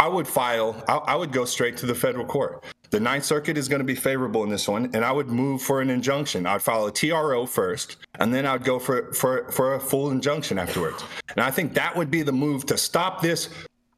I 0.01 0.09
would 0.09 0.27
file. 0.27 0.83
I, 0.89 0.97
I 0.97 1.15
would 1.15 1.31
go 1.31 1.45
straight 1.45 1.77
to 1.79 1.87
the 1.87 1.95
federal 1.95 2.25
court. 2.25 2.65
The 2.93 3.01
Ninth 3.01 3.25
Circuit 3.25 3.57
is 3.57 3.69
going 3.69 3.81
to 3.81 3.87
be 3.87 3.95
favorable 3.95 4.45
in 4.45 4.51
this 4.51 4.69
one, 4.69 4.91
and 4.93 5.03
I 5.03 5.11
would 5.13 5.29
move 5.29 5.63
for 5.63 5.81
an 5.81 5.89
injunction. 5.89 6.45
I'd 6.45 6.61
file 6.61 6.85
a 6.85 6.93
TRO 6.93 7.47
first, 7.47 7.97
and 8.19 8.35
then 8.35 8.45
I'd 8.45 8.65
go 8.65 8.79
for 8.79 9.11
for 9.15 9.51
for 9.51 9.75
a 9.77 9.81
full 9.81 10.11
injunction 10.11 10.59
afterwards. 10.59 11.03
And 11.31 11.41
I 11.41 11.51
think 11.51 11.73
that 11.73 11.97
would 11.97 12.11
be 12.11 12.21
the 12.21 12.33
move 12.33 12.67
to 12.67 12.77
stop 12.77 13.23
this 13.23 13.49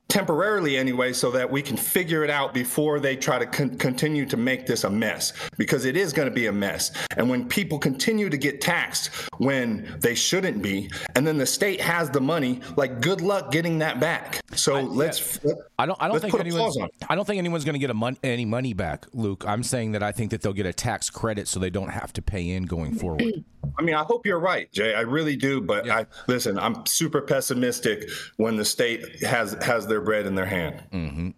temporarily 0.08 0.76
anyway 0.76 1.12
so 1.12 1.30
that 1.32 1.50
we 1.50 1.60
can 1.60 1.76
figure 1.76 2.22
it 2.22 2.30
out 2.30 2.54
before 2.54 3.00
they 3.00 3.16
try 3.16 3.36
to 3.36 3.46
con- 3.46 3.76
continue 3.78 4.24
to 4.24 4.36
make 4.36 4.64
this 4.64 4.84
a 4.84 4.90
mess 4.90 5.32
because 5.58 5.86
it 5.86 5.96
is 5.96 6.12
going 6.12 6.28
to 6.28 6.34
be 6.34 6.46
a 6.46 6.52
mess 6.52 6.92
and 7.16 7.28
when 7.28 7.48
people 7.48 7.80
continue 7.80 8.28
to 8.28 8.36
get 8.36 8.60
taxed 8.60 9.08
when 9.38 9.96
they 10.00 10.14
shouldn't 10.14 10.62
be 10.62 10.88
and 11.16 11.26
then 11.26 11.36
the 11.36 11.46
state 11.46 11.80
has 11.80 12.10
the 12.10 12.20
money 12.20 12.60
like 12.76 13.00
good 13.00 13.22
luck 13.22 13.50
getting 13.50 13.78
that 13.78 13.98
back 13.98 14.40
so 14.54 14.76
I, 14.76 14.82
let's 14.82 15.40
yeah. 15.42 15.54
I 15.78 15.86
don't 15.86 16.00
i 16.00 16.08
don't 16.08 16.20
think 16.20 16.34
anyone's 16.38 16.76
i 17.08 17.14
don't 17.14 17.26
think 17.26 17.38
anyone's 17.38 17.64
going 17.64 17.74
to 17.74 17.78
get 17.78 17.90
a 17.90 17.94
mon- 17.94 18.18
any 18.22 18.44
money 18.44 18.72
back 18.72 19.06
luke 19.12 19.44
i'm 19.46 19.62
saying 19.62 19.92
that 19.92 20.02
i 20.02 20.12
think 20.12 20.30
that 20.30 20.42
they'll 20.42 20.52
get 20.52 20.66
a 20.66 20.72
tax 20.72 21.10
credit 21.10 21.48
so 21.48 21.58
they 21.58 21.70
don't 21.70 21.90
have 21.90 22.12
to 22.12 22.22
pay 22.22 22.50
in 22.50 22.64
going 22.64 22.94
forward 22.98 23.44
I 23.78 23.82
mean, 23.82 23.94
I 23.94 24.04
hope 24.04 24.26
you're 24.26 24.38
right, 24.38 24.70
Jay. 24.72 24.94
I 24.94 25.00
really 25.00 25.36
do. 25.36 25.60
But 25.60 25.86
yeah. 25.86 25.98
I 25.98 26.06
listen. 26.28 26.58
I'm 26.58 26.84
super 26.86 27.20
pessimistic 27.20 28.08
when 28.36 28.56
the 28.56 28.64
state 28.64 29.22
has 29.24 29.56
has 29.62 29.86
their 29.86 30.00
bread 30.00 30.26
in 30.26 30.34
their 30.34 30.46
hand. 30.46 30.82
Mm-hmm. 30.92 31.30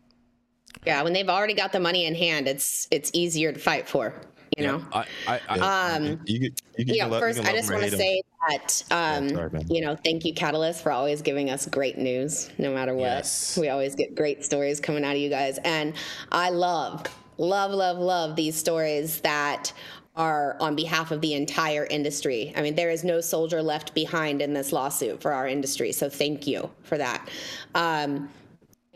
Yeah, 0.84 1.02
when 1.02 1.12
they've 1.12 1.28
already 1.28 1.54
got 1.54 1.72
the 1.72 1.80
money 1.80 2.06
in 2.06 2.14
hand, 2.14 2.48
it's 2.48 2.88
it's 2.90 3.10
easier 3.12 3.52
to 3.52 3.58
fight 3.58 3.88
for. 3.88 4.14
You 4.56 4.64
yeah. 4.64 4.70
know. 4.70 4.84
I, 4.92 5.06
I, 5.26 5.40
I, 5.48 5.94
um. 5.96 6.20
You, 6.24 6.38
you, 6.38 6.50
you, 6.78 7.06
know, 7.06 7.18
first, 7.18 7.40
I 7.40 7.52
just 7.52 7.70
want 7.70 7.84
to 7.84 7.90
say 7.90 8.22
that 8.48 8.82
um, 8.90 9.24
oh, 9.26 9.28
sorry, 9.28 9.64
you 9.68 9.82
know, 9.82 9.96
thank 9.96 10.24
you, 10.24 10.32
Catalyst, 10.32 10.82
for 10.82 10.92
always 10.92 11.20
giving 11.20 11.50
us 11.50 11.66
great 11.66 11.98
news, 11.98 12.50
no 12.58 12.72
matter 12.72 12.94
what. 12.94 13.02
Yes. 13.02 13.58
We 13.60 13.68
always 13.68 13.94
get 13.94 14.14
great 14.14 14.44
stories 14.44 14.80
coming 14.80 15.04
out 15.04 15.12
of 15.12 15.20
you 15.20 15.28
guys, 15.28 15.58
and 15.64 15.94
I 16.32 16.50
love, 16.50 17.06
love, 17.38 17.70
love, 17.72 17.98
love 17.98 18.36
these 18.36 18.56
stories 18.56 19.20
that 19.20 19.72
are 20.16 20.56
on 20.60 20.74
behalf 20.74 21.10
of 21.10 21.20
the 21.20 21.34
entire 21.34 21.84
industry. 21.84 22.52
I 22.56 22.62
mean, 22.62 22.74
there 22.74 22.90
is 22.90 23.04
no 23.04 23.20
soldier 23.20 23.62
left 23.62 23.94
behind 23.94 24.40
in 24.40 24.54
this 24.54 24.72
lawsuit 24.72 25.20
for 25.20 25.32
our 25.32 25.46
industry. 25.46 25.92
So 25.92 26.08
thank 26.08 26.46
you 26.46 26.70
for 26.82 26.96
that. 26.96 27.28
Um, 27.74 28.30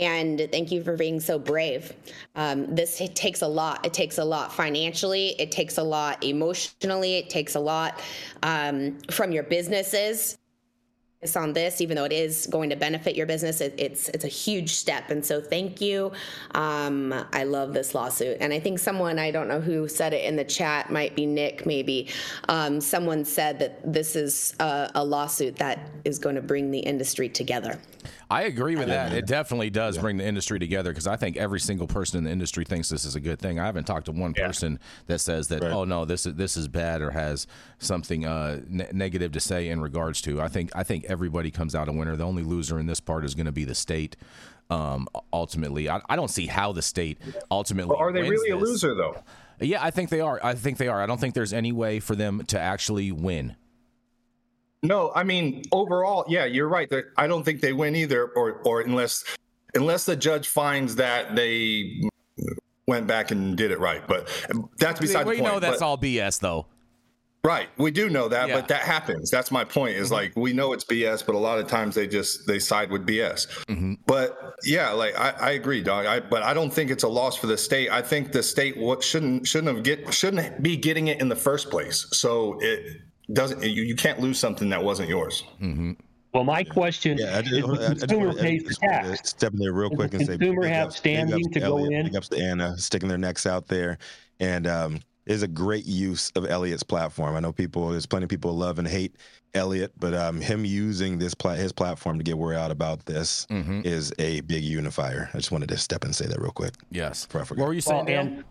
and 0.01 0.49
thank 0.53 0.73
you 0.73 0.83
for 0.85 0.97
being 0.97 1.21
so 1.21 1.39
brave. 1.39 1.93
Um, 2.37 2.75
this 2.75 3.03
takes 3.15 3.43
a 3.43 3.49
lot. 3.49 3.87
It 3.87 3.95
takes 3.95 4.19
a 4.19 4.25
lot 4.25 4.53
financially. 4.53 5.37
It 5.41 5.53
takes 5.53 5.79
a 5.79 5.83
lot 5.85 6.25
emotionally. 6.25 7.17
It 7.17 7.31
takes 7.31 7.55
a 7.57 7.61
lot 7.61 8.01
um, 8.43 8.99
from 9.11 9.33
your 9.33 9.45
businesses 9.45 10.37
It's 11.23 11.37
on 11.37 11.53
this, 11.53 11.83
even 11.83 11.97
though 11.97 12.05
it 12.05 12.13
is 12.13 12.47
going 12.47 12.71
to 12.71 12.77
benefit 12.77 13.17
your 13.17 13.27
business. 13.27 13.61
It, 13.61 13.75
it's 13.77 14.09
it's 14.11 14.25
a 14.25 14.29
huge 14.29 14.71
step, 14.71 15.11
and 15.11 15.25
so 15.25 15.41
thank 15.43 15.81
you. 15.83 16.13
Um, 16.55 17.13
I 17.33 17.45
love 17.45 17.75
this 17.75 17.95
lawsuit, 17.95 18.39
and 18.41 18.55
I 18.55 18.61
think 18.61 18.79
someone 18.79 19.19
I 19.19 19.31
don't 19.31 19.49
know 19.49 19.61
who 19.61 19.89
said 19.89 20.15
it 20.15 20.25
in 20.25 20.37
the 20.37 20.45
chat, 20.45 20.91
might 20.91 21.17
be 21.17 21.27
Nick, 21.27 21.67
maybe. 21.67 22.09
Um, 22.49 22.81
someone 22.81 23.27
said 23.27 23.59
that 23.59 23.93
this 23.93 24.17
is 24.17 24.55
a, 24.61 24.91
a 24.95 25.05
lawsuit 25.05 25.57
that 25.57 25.91
is 26.07 26.19
going 26.21 26.37
to 26.37 26.43
bring 26.43 26.71
the 26.71 26.81
industry 26.81 27.29
together. 27.29 27.79
I 28.31 28.43
agree 28.43 28.77
with 28.77 28.87
that. 28.89 29.13
It 29.13 29.27
definitely 29.27 29.71
does 29.71 29.99
bring 29.99 30.17
the 30.17 30.25
industry 30.25 30.61
together 30.61 30.91
because 30.93 31.09
I 31.09 31.17
think 31.17 31.37
every 31.37 31.59
single 31.59 31.89
person 31.89 32.19
in 32.19 32.25
the 32.25 32.31
industry 32.31 32.65
thinks 32.65 32.89
this 32.89 33.05
is 33.05 33.17
a 33.17 33.21
good 33.21 33.41
thing. 33.41 33.59
I 33.59 33.67
haven't 33.67 33.85
talked 33.85 34.07
to 34.07 34.13
one 34.13 34.35
person 34.35 34.79
that 35.07 35.19
says 35.19 35.49
that, 35.49 35.63
Right. 35.63 35.73
oh 35.73 35.85
no, 35.85 36.05
this 36.05 36.27
is 36.27 36.35
this 36.35 36.57
is 36.57 36.69
bad 36.69 37.03
or 37.03 37.11
has 37.11 37.47
something 37.81 38.25
uh, 38.25 38.61
ne- 38.69 38.89
negative 38.93 39.33
to 39.33 39.41
say 39.41 39.69
in 39.69 39.81
regards 39.81 40.21
to. 40.23 40.41
I 40.41 40.47
think 40.49 40.71
I 40.77 40.85
think 40.85 41.07
everybody 41.07 41.51
comes 41.51 41.75
out 41.75 41.89
a 41.89 41.93
winner. 41.93 42.15
The 42.15 42.25
only 42.25 42.45
loser 42.45 42.79
in 42.79 42.87
this 42.87 43.01
part 43.01 43.25
is 43.25 43.35
going 43.35 43.47
to 43.47 43.53
be 43.53 43.65
the 43.65 43.75
state. 43.75 44.17
Um, 44.71 45.09
ultimately, 45.33 45.91
I, 45.91 46.01
I 46.09 46.15
don't 46.15 46.31
see 46.31 46.47
how 46.47 46.71
the 46.71 46.83
state 46.83 47.19
ultimately. 47.51 47.97
Are 47.99 48.13
they 48.13 48.23
really 48.31 48.51
a 48.51 48.57
loser 48.57 48.95
though? 48.95 49.23
Yeah, 49.59 49.83
I 49.85 49.91
think 49.91 50.09
they 50.09 50.21
are. 50.21 50.39
I 50.43 50.55
think 50.55 50.79
they 50.79 50.87
are. 50.89 51.03
I 51.03 51.07
don't 51.07 51.19
think 51.21 51.35
there's 51.35 51.53
any 51.53 51.73
way 51.73 51.99
for 51.99 52.15
them 52.15 52.45
to 52.47 52.59
actually 52.61 53.11
win. 53.11 53.57
No, 54.83 55.13
I 55.15 55.25
mean 55.25 55.63
overall, 55.73 56.25
yeah, 56.29 56.45
you're 56.45 56.69
right. 56.69 56.89
They're- 56.89 57.13
I 57.17 57.27
don't 57.27 57.45
think 57.45 57.61
they 57.61 57.73
win 57.73 57.95
either, 57.95 58.27
or 58.29 58.63
or 58.65 58.81
unless 58.81 59.25
unless 59.75 60.07
the 60.07 60.17
judge 60.17 60.49
finds 60.49 60.97
that 60.97 61.37
they 61.37 62.03
went 62.87 63.07
back 63.07 63.31
and 63.31 63.57
did 63.57 63.71
it 63.71 63.79
right. 63.79 64.07
But 64.07 64.29
that's 64.79 65.01
beside 65.01 65.27
we 65.27 65.37
the 65.37 65.43
point. 65.43 65.53
We 65.53 65.55
know 65.55 65.61
that's 65.61 65.81
but- 65.81 65.87
all 65.87 65.99
BS, 65.99 66.41
though. 66.41 66.67
Right, 67.43 67.71
we 67.79 67.91
do 67.91 68.11
know 68.11 68.29
that, 68.29 68.49
Yeah. 68.49 68.57
but 68.57 68.69
that 68.69 68.83
happens. 68.83 69.31
That's 69.31 69.51
my 69.51 69.65
point. 69.65 69.97
Is 69.97 70.09
mm-hmm. 70.09 70.15
like 70.15 70.37
we 70.37 70.53
know 70.53 70.75
it's 70.75 70.85
BS, 70.85 71.25
but 71.25 71.35
a 71.35 71.39
lot 71.39 71.59
of 71.59 71.69
times 71.69 71.95
they 71.95 72.07
just 72.07 72.47
they 72.47 72.59
side 72.59 72.91
with 72.91 73.07
BS. 73.07 73.47
Mm-hmm. 73.65 73.95
But 74.07 74.57
yeah, 74.63 74.91
like 74.91 75.19
I, 75.19 75.31
I 75.31 75.51
agree, 75.53 75.83
dog. 75.83 76.05
I 76.05 76.21
but 76.21 76.43
I 76.43 76.53
don't 76.53 76.71
think 76.71 76.91
it's 76.91 77.03
a 77.03 77.09
loss 77.09 77.37
for 77.37 77.47
the 77.47 77.57
state. 77.57 77.91
I 77.91 78.03
think 78.03 78.33
the 78.33 78.43
state 78.43 78.77
what 78.77 79.03
shouldn't 79.03 79.47
shouldn't 79.47 79.75
have 79.75 79.83
get 79.83 80.13
shouldn't 80.13 80.63
be 80.63 80.77
getting 80.77 81.09
it 81.09 81.19
in 81.19 81.31
the 81.31 81.37
first 81.37 81.71
place. 81.71 82.07
So 82.13 82.59
it 82.61 83.01
doesn't. 83.35 83.63
You, 83.63 83.83
you 83.83 83.95
can't 83.95 84.21
lose 84.21 84.39
something 84.39 84.69
that 84.71 84.83
wasn't 84.83 85.09
yours. 85.09 85.45
Well, 86.33 86.45
my 86.45 86.63
question 86.63 87.19
Yeah, 87.19 87.37
I 87.37 87.41
is 87.41 87.51
the 87.51 87.59
I 87.59 87.95
consumer 87.99 88.27
wanna- 88.29 88.39
I 88.39 88.43
pays 88.43 88.63
the 88.63 88.69
just 88.69 88.83
wanna 88.83 89.03
tax. 89.17 89.29
Step 89.31 89.53
in 89.53 89.59
there 89.59 89.73
real 89.73 89.89
Does 89.89 89.97
quick 89.97 90.11
the 90.13 90.17
and 90.19 90.27
say, 90.27 90.39
consumer 90.39 90.67
have 90.69 90.87
ups- 90.89 90.97
standing 90.97 91.35
ups 91.35 91.55
to 91.55 91.61
go 91.61 91.79
in? 91.85 92.05
Big 92.05 92.17
ups 92.17 92.29
to 92.29 92.39
Anna 92.39 92.79
sticking 92.79 93.09
their 93.09 93.19
necks 93.19 93.47
out 93.47 93.67
there, 93.67 93.99
and 94.39 94.67
um, 94.69 95.01
is 95.27 95.43
a 95.43 95.49
great 95.49 95.87
use 95.87 96.31
of 96.37 96.47
Elliot's 96.49 96.83
platform. 96.85 97.35
I 97.35 97.41
know 97.41 97.53
people, 97.53 97.89
there's 97.89 98.07
plenty 98.07 98.25
of 98.25 98.31
people 98.31 98.53
love 98.57 98.79
and 98.79 98.87
hate 98.87 99.17
Elliot, 99.55 99.91
but 99.99 100.15
um, 100.15 100.41
him 100.41 100.65
using 100.65 101.19
this 101.19 101.35
pla- 101.35 101.55
his 101.55 101.73
platform 101.73 102.17
to 102.19 102.23
get 102.25 102.39
word 102.39 102.55
out 102.55 102.71
about 102.71 103.05
this 103.07 103.47
Mm-hmm. 103.51 103.81
is 103.85 104.13
a 104.21 104.41
big 104.43 104.63
unifier. 104.63 105.29
I 105.35 105.39
just 105.39 105.51
wanted 105.51 105.69
to 105.71 105.77
step 105.79 106.05
and 106.05 106.15
say 106.15 106.27
that 106.27 106.41
real 106.41 106.53
quick. 106.53 106.75
Yes. 106.93 107.27
What 107.33 107.51
were 107.59 107.73
you 107.73 107.81
saying, 107.81 108.07
Well, 108.07 108.25
Dale? 108.25 108.43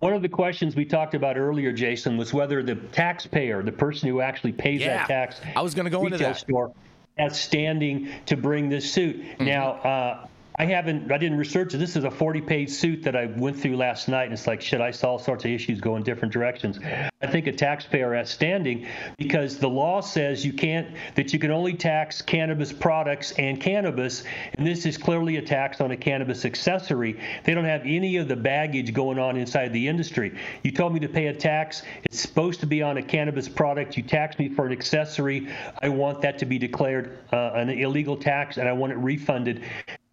One 0.00 0.12
of 0.12 0.22
the 0.22 0.28
questions 0.28 0.76
we 0.76 0.84
talked 0.84 1.14
about 1.14 1.36
earlier, 1.36 1.72
Jason, 1.72 2.16
was 2.16 2.32
whether 2.32 2.62
the 2.62 2.76
taxpayer, 2.76 3.62
the 3.62 3.72
person 3.72 4.08
who 4.08 4.20
actually 4.20 4.52
pays 4.52 4.80
Yeah, 4.80 4.98
that 4.98 5.08
tax, 5.08 5.40
I 5.56 5.60
was 5.62 5.74
gonna 5.74 5.90
go 5.90 6.04
into 6.06 6.18
that. 6.18 6.36
store, 6.36 6.72
has 7.18 7.38
standing 7.40 8.08
to 8.26 8.36
bring 8.36 8.68
this 8.68 8.90
suit. 8.92 9.20
Mm-hmm. 9.20 9.44
Now, 9.44 9.70
uh, 9.72 10.26
I 10.60 10.64
haven't, 10.64 11.12
I 11.12 11.18
didn't 11.18 11.38
research 11.38 11.72
it. 11.72 11.78
This 11.78 11.94
is 11.94 12.02
a 12.02 12.10
40-page 12.10 12.68
suit 12.68 13.04
that 13.04 13.14
I 13.14 13.26
went 13.26 13.56
through 13.56 13.76
last 13.76 14.08
night, 14.08 14.24
and 14.24 14.32
it's 14.32 14.48
like, 14.48 14.60
shit, 14.60 14.80
I 14.80 14.90
saw 14.90 15.10
all 15.10 15.18
sorts 15.20 15.44
of 15.44 15.52
issues 15.52 15.80
go 15.80 15.94
in 15.94 16.02
different 16.02 16.32
directions. 16.34 16.80
I 17.22 17.26
think 17.28 17.46
a 17.46 17.52
taxpayer 17.52 18.12
has 18.14 18.28
standing 18.28 18.84
because 19.18 19.58
the 19.58 19.68
law 19.68 20.00
says 20.00 20.44
you 20.44 20.52
can't, 20.52 20.88
that 21.14 21.32
you 21.32 21.38
can 21.38 21.52
only 21.52 21.74
tax 21.74 22.20
cannabis 22.20 22.72
products 22.72 23.30
and 23.38 23.60
cannabis, 23.60 24.24
and 24.54 24.66
this 24.66 24.84
is 24.84 24.98
clearly 24.98 25.36
a 25.36 25.42
tax 25.42 25.80
on 25.80 25.92
a 25.92 25.96
cannabis 25.96 26.44
accessory. 26.44 27.20
They 27.44 27.54
don't 27.54 27.64
have 27.64 27.82
any 27.84 28.16
of 28.16 28.26
the 28.26 28.36
baggage 28.36 28.92
going 28.92 29.20
on 29.20 29.36
inside 29.36 29.72
the 29.72 29.86
industry. 29.86 30.36
You 30.64 30.72
told 30.72 30.92
me 30.92 30.98
to 30.98 31.08
pay 31.08 31.28
a 31.28 31.34
tax. 31.34 31.82
It's 32.02 32.20
supposed 32.20 32.58
to 32.60 32.66
be 32.66 32.82
on 32.82 32.96
a 32.96 33.02
cannabis 33.02 33.48
product. 33.48 33.96
You 33.96 34.02
tax 34.02 34.40
me 34.40 34.48
for 34.48 34.66
an 34.66 34.72
accessory. 34.72 35.48
I 35.80 35.88
want 35.88 36.20
that 36.22 36.36
to 36.38 36.46
be 36.46 36.58
declared 36.58 37.20
uh, 37.32 37.52
an 37.54 37.70
illegal 37.70 38.16
tax, 38.16 38.56
and 38.56 38.68
I 38.68 38.72
want 38.72 38.92
it 38.92 38.96
refunded. 38.96 39.62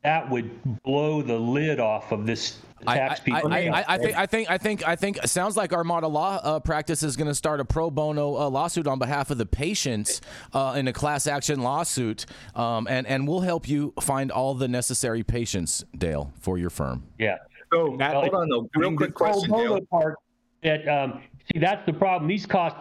That 0.05 0.29
would 0.29 0.81
blow 0.83 1.21
the 1.23 1.37
lid 1.37 1.79
off 1.79 2.11
of 2.11 2.25
this 2.27 2.59
I, 2.85 2.95
tax 2.97 3.19
I, 3.19 3.23
people. 3.23 3.51
I, 3.53 3.61
pay. 3.61 3.69
I, 3.69 3.93
I 3.95 3.97
think 3.97 4.17
I 4.17 4.25
think 4.27 4.49
I 4.51 4.57
think 4.59 4.87
I 4.87 4.95
think 4.95 5.17
it 5.17 5.29
sounds 5.29 5.57
like 5.57 5.73
Armada 5.73 6.07
Law 6.07 6.39
uh, 6.43 6.59
Practice 6.59 7.01
is 7.01 7.15
going 7.15 7.27
to 7.27 7.33
start 7.33 7.59
a 7.59 7.65
pro 7.65 7.89
bono 7.89 8.35
uh, 8.37 8.49
lawsuit 8.49 8.85
on 8.85 8.99
behalf 8.99 9.31
of 9.31 9.37
the 9.39 9.45
patients 9.47 10.21
uh, 10.53 10.75
in 10.77 10.87
a 10.87 10.93
class 10.93 11.25
action 11.25 11.61
lawsuit, 11.61 12.27
um, 12.53 12.85
and 12.87 13.07
and 13.07 13.27
we'll 13.27 13.41
help 13.41 13.67
you 13.67 13.93
find 13.99 14.31
all 14.31 14.53
the 14.53 14.67
necessary 14.67 15.23
patients, 15.23 15.83
Dale, 15.97 16.31
for 16.39 16.57
your 16.59 16.69
firm. 16.69 17.03
yeah. 17.17 17.37
So 17.73 17.95
That- 17.97 18.13
hold 18.13 18.33
on 18.35 18.47
though, 18.47 18.69
real 18.75 18.95
quick 18.95 19.09
the 19.09 19.13
question, 19.13 19.49
pro 19.49 19.63
Dale. 19.79 19.85
part 19.87 20.15
that 20.61 20.87
um, 20.87 21.21
see 21.51 21.59
that's 21.59 21.83
the 21.87 21.93
problem. 21.93 22.27
These 22.29 22.45
cost 22.45 22.75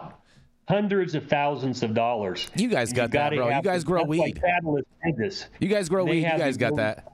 hundreds 0.69 1.15
of 1.15 1.25
thousands 1.27 1.81
of 1.83 1.93
dollars. 1.95 2.49
You 2.55 2.67
guys 2.69 2.93
got 2.93 3.09
that, 3.11 3.33
bro. 3.33 3.49
You 3.49 3.61
guys 3.63 3.81
to- 3.81 3.87
grow 3.87 3.99
that's 4.05 4.09
why 4.09 4.25
weed. 4.25 4.41
Catalyst. 4.41 5.47
You 5.59 5.67
guys 5.67 5.89
grow 5.89 6.05
They 6.05 6.11
weed. 6.11 6.23
You 6.23 6.37
guys 6.37 6.57
got 6.57 6.73
ability- 6.73 7.01
that. 7.01 7.11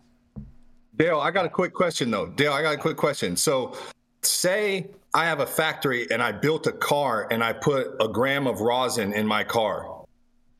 Dale, 0.95 1.19
I 1.19 1.31
got 1.31 1.45
a 1.45 1.49
quick 1.49 1.73
question 1.73 2.11
though. 2.11 2.27
Dale, 2.27 2.53
I 2.53 2.61
got 2.61 2.75
a 2.75 2.77
quick 2.77 2.97
question. 2.97 3.35
So, 3.35 3.77
say 4.21 4.87
I 5.13 5.25
have 5.25 5.39
a 5.39 5.45
factory 5.45 6.07
and 6.11 6.21
I 6.21 6.31
built 6.31 6.67
a 6.67 6.71
car 6.71 7.27
and 7.31 7.43
I 7.43 7.53
put 7.53 7.95
a 7.99 8.07
gram 8.07 8.47
of 8.47 8.61
rosin 8.61 9.13
in 9.13 9.25
my 9.25 9.43
car. 9.43 10.05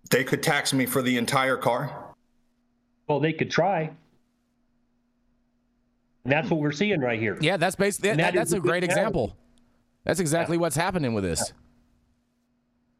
They 0.10 0.24
could 0.24 0.44
tax 0.44 0.74
me 0.74 0.86
for 0.86 1.02
the 1.02 1.18
entire 1.18 1.58
car? 1.58 2.14
Well, 3.08 3.20
they 3.20 3.34
could 3.34 3.50
try. 3.50 3.92
And 6.24 6.32
that's 6.32 6.50
what 6.50 6.60
we're 6.60 6.72
seeing 6.72 7.00
right 7.02 7.20
here. 7.20 7.38
Yeah, 7.42 7.58
that's 7.58 7.76
basically 7.76 8.10
that, 8.10 8.18
that 8.18 8.34
that's 8.34 8.52
a 8.52 8.58
a 8.58 8.60
great 8.60 8.84
analogy. 8.84 9.00
example. 9.00 9.38
That's 10.04 10.20
exactly 10.20 10.58
what's 10.58 10.76
happening 10.76 11.14
with 11.14 11.24
this. 11.24 11.54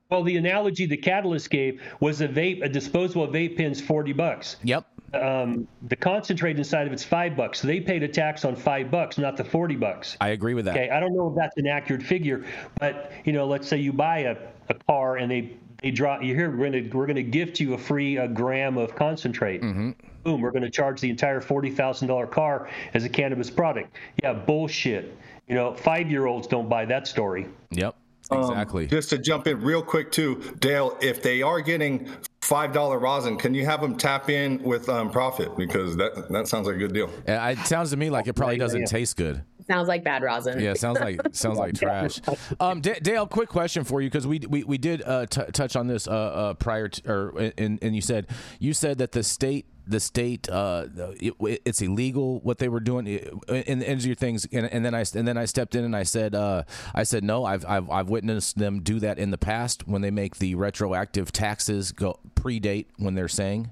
Well, 0.10 0.24
the 0.24 0.38
analogy 0.38 0.86
the 0.86 0.98
Catalyst 0.98 1.50
gave 1.50 1.82
was 2.00 2.22
a 2.22 2.28
vape, 2.28 2.64
a 2.64 2.70
disposable 2.70 3.28
vape 3.28 3.58
pen's 3.58 3.80
forty 3.82 4.14
bucks. 4.14 4.58
Yep. 4.64 4.86
Um, 5.14 5.68
the 5.90 5.96
concentrate 5.96 6.58
inside 6.58 6.88
of 6.88 6.94
it's 6.94 7.04
five 7.04 7.36
bucks. 7.36 7.60
So 7.60 7.68
they 7.68 7.82
paid 7.82 8.02
a 8.04 8.08
tax 8.08 8.46
on 8.46 8.56
five 8.56 8.90
bucks, 8.90 9.18
not 9.18 9.36
the 9.36 9.44
forty 9.44 9.76
bucks. 9.76 10.16
I 10.22 10.30
agree 10.30 10.54
with 10.54 10.66
that. 10.66 10.76
Okay, 10.76 10.90
I 10.90 11.00
don't 11.00 11.14
know 11.14 11.30
if 11.30 11.36
that's 11.36 11.58
an 11.58 11.68
accurate 11.68 12.04
figure, 12.04 12.46
but 12.80 13.12
you 13.26 13.34
know, 13.34 13.46
let's 13.46 13.68
say 13.68 13.78
you 13.78 13.92
buy 13.92 14.20
a, 14.20 14.38
a 14.70 14.74
car 14.88 15.18
and 15.18 15.30
they 15.30 15.58
they 15.82 15.92
drop 15.92 16.24
you 16.24 16.36
here. 16.36 16.50
We're 16.50 16.70
gonna 16.70 16.90
we're 16.94 17.08
gonna 17.08 17.24
gift 17.24 17.60
you 17.60 17.74
a 17.74 17.78
free 17.78 18.18
a 18.18 18.28
gram 18.28 18.78
of 18.78 18.96
concentrate. 18.96 19.62
Mm-hmm. 19.62 19.92
Boom, 20.24 20.42
we're 20.42 20.52
gonna 20.52 20.70
charge 20.70 21.02
the 21.02 21.10
entire 21.10 21.42
forty 21.42 21.72
thousand 21.72 22.08
dollar 22.08 22.28
car 22.28 22.70
as 22.94 23.04
a 23.04 23.10
cannabis 23.10 23.50
product. 23.50 23.96
Yeah, 24.24 24.34
bullshit. 24.34 25.18
You 25.48 25.56
know, 25.56 25.74
five 25.74 26.10
year 26.10 26.28
olds 26.28 26.48
don't 26.48 26.70
buy 26.70 26.86
that 26.86 27.08
story. 27.08 27.48
Yep. 27.72 27.96
Um, 28.30 28.40
Exactly. 28.40 28.88
just 28.88 29.10
to 29.10 29.18
jump 29.18 29.48
in 29.48 29.60
real 29.60 29.82
quick 29.82 30.12
too, 30.12 30.42
Dale, 30.60 30.98
if 31.02 31.22
they 31.22 31.42
are 31.42 31.60
getting 31.60 32.08
five 32.52 32.74
dollar 32.74 33.00
rosin, 33.00 33.38
can 33.38 33.54
you 33.54 33.66
have 33.66 33.80
them 33.80 33.96
tap 33.96 34.30
in 34.30 34.62
with 34.62 34.90
um, 34.90 35.10
profit 35.10 35.56
because 35.56 35.96
that 35.96 36.28
that 36.30 36.50
sounds 36.50 36.68
like 36.68 36.76
a 36.76 36.80
good 36.80 36.94
deal. 36.94 37.10
It 37.26 37.66
sounds 37.66 37.92
to 37.92 37.98
me 37.98 38.10
like 38.10 38.28
it 38.28 38.34
probably 38.34 38.58
doesn't 38.58 38.88
taste 38.88 39.16
good. 39.16 39.42
Sounds 39.68 39.88
like 39.88 40.04
bad 40.04 40.22
rosin. 40.22 40.60
Yeah, 40.60 40.74
sounds 40.74 41.00
like 41.00 41.22
sounds 41.32 41.58
like 41.58 41.76
trash. 41.80 42.20
Um, 42.60 42.82
D- 42.82 43.00
Dale, 43.02 43.26
quick 43.26 43.48
question 43.48 43.86
for 43.86 44.02
you 44.02 44.10
because 44.10 44.28
we 44.28 44.40
we 44.50 44.66
we 44.66 44.78
did 44.78 45.02
uh, 45.04 45.28
t- 45.28 45.50
touch 45.54 45.78
on 45.78 45.88
this 45.88 46.10
uh, 46.10 46.12
uh, 46.12 46.54
prior 46.56 46.90
to, 46.90 47.10
or 47.10 47.52
and 47.58 47.80
and 47.82 47.96
you 47.96 48.02
said 48.02 48.28
you 48.60 48.74
said 48.74 48.98
that 48.98 49.14
the 49.14 49.24
state 49.24 49.66
the 49.92 50.00
state 50.00 50.50
uh, 50.50 50.88
it, 51.20 51.34
it's 51.66 51.82
illegal 51.82 52.40
what 52.40 52.58
they 52.58 52.70
were 52.70 52.80
doing 52.80 53.08
in 53.08 53.82
in 53.82 54.00
your 54.00 54.16
things. 54.16 54.48
And, 54.52 54.66
and 54.66 54.84
then 54.84 54.96
I 54.96 55.04
and 55.14 55.28
then 55.28 55.38
I 55.38 55.46
stepped 55.46 55.76
in 55.76 55.84
and 55.84 55.96
I 55.96 56.04
said 56.04 56.34
uh, 56.34 56.64
I 56.96 57.04
said 57.04 57.24
no 57.24 57.46
I've, 57.46 57.66
I've 57.66 57.90
I've 57.90 58.10
witnessed 58.10 58.58
them 58.58 58.82
do 58.82 59.00
that 59.00 59.20
in 59.20 59.32
the 59.32 59.38
past 59.38 59.88
when 59.88 60.02
they 60.02 60.12
make 60.12 60.38
the 60.38 60.56
retroactive 60.56 61.32
taxes 61.32 61.92
go 61.92 62.20
predate 62.36 62.88
when 62.98 63.16
they're 63.16 63.28
saying. 63.28 63.72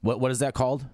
What 0.00 0.20
what 0.20 0.30
is 0.30 0.38
that 0.38 0.54
called? 0.54 0.86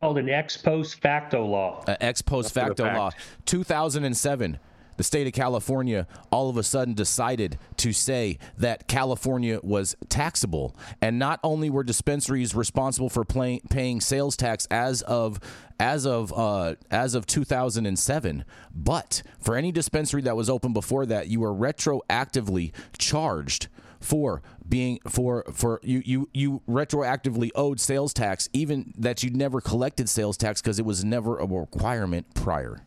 Called 0.00 0.18
an 0.18 0.28
ex 0.28 0.56
post 0.56 1.00
facto 1.00 1.46
law. 1.46 1.82
uh, 1.88 1.96
ex 2.00 2.22
post 2.22 2.52
facto 2.52 2.84
fact. 2.84 2.96
law. 2.96 3.10
2007 3.46 4.58
the 4.96 5.04
state 5.04 5.26
of 5.26 5.32
california 5.32 6.06
all 6.30 6.48
of 6.48 6.56
a 6.56 6.62
sudden 6.62 6.94
decided 6.94 7.58
to 7.76 7.92
say 7.92 8.38
that 8.56 8.86
california 8.88 9.60
was 9.62 9.96
taxable. 10.08 10.76
And 11.00 11.18
not 11.18 11.40
only 11.42 11.70
were 11.70 11.84
dispensaries 11.84 12.54
responsible 12.54 13.08
for 13.08 13.24
paying 13.24 14.00
sales 14.00 14.36
tax 14.36 14.66
as 14.70 15.02
of 15.02 15.40
as 15.80 16.06
of 16.06 16.32
uh, 16.36 16.76
as 16.90 17.14
of 17.14 17.26
2007 17.26 18.44
but 18.72 19.22
for 19.40 19.56
any 19.56 19.72
dispensary 19.72 20.22
that 20.22 20.36
was 20.36 20.48
open 20.48 20.72
before 20.72 21.04
that 21.06 21.26
you 21.26 21.40
were 21.40 21.52
retroactively 21.52 22.72
charged 22.96 23.68
for 23.98 24.40
being 24.68 25.00
for 25.08 25.44
for 25.52 25.80
you 25.82 26.00
you 26.04 26.28
you 26.32 26.62
retroactively 26.68 27.50
owed 27.56 27.80
sales 27.80 28.14
tax 28.14 28.48
even 28.52 28.92
that 28.96 29.22
you'd 29.22 29.36
never 29.36 29.60
collected 29.60 30.08
sales 30.08 30.36
tax 30.36 30.62
because 30.62 30.78
it 30.78 30.84
was 30.84 31.04
never 31.04 31.38
a 31.38 31.46
requirement 31.46 32.32
prior 32.34 32.84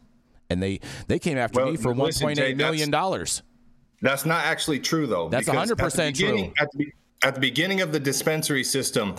and 0.49 0.61
they 0.61 0.79
they 1.07 1.19
came 1.19 1.37
after 1.37 1.61
Well, 1.61 1.71
me 1.71 1.77
for 1.77 1.93
listen, 1.95 2.27
1.8 2.29 2.35
Jay, 2.35 2.53
million 2.53 2.89
dollars 2.91 3.43
That's 4.01 4.25
not 4.25 4.45
actually 4.45 4.79
true 4.79 5.07
though. 5.07 5.29
That's 5.29 5.45
because 5.47 5.71
at 5.71 5.77
the 5.77 5.83
100% 5.83 6.07
beginning- 6.13 6.53
true. 6.53 6.53
At 6.59 6.69
the, 6.73 6.85
at 7.23 7.33
the 7.35 7.41
beginning 7.41 7.81
of 7.81 7.91
the 7.91 7.99
dispensary 7.99 8.63
system, 8.63 9.15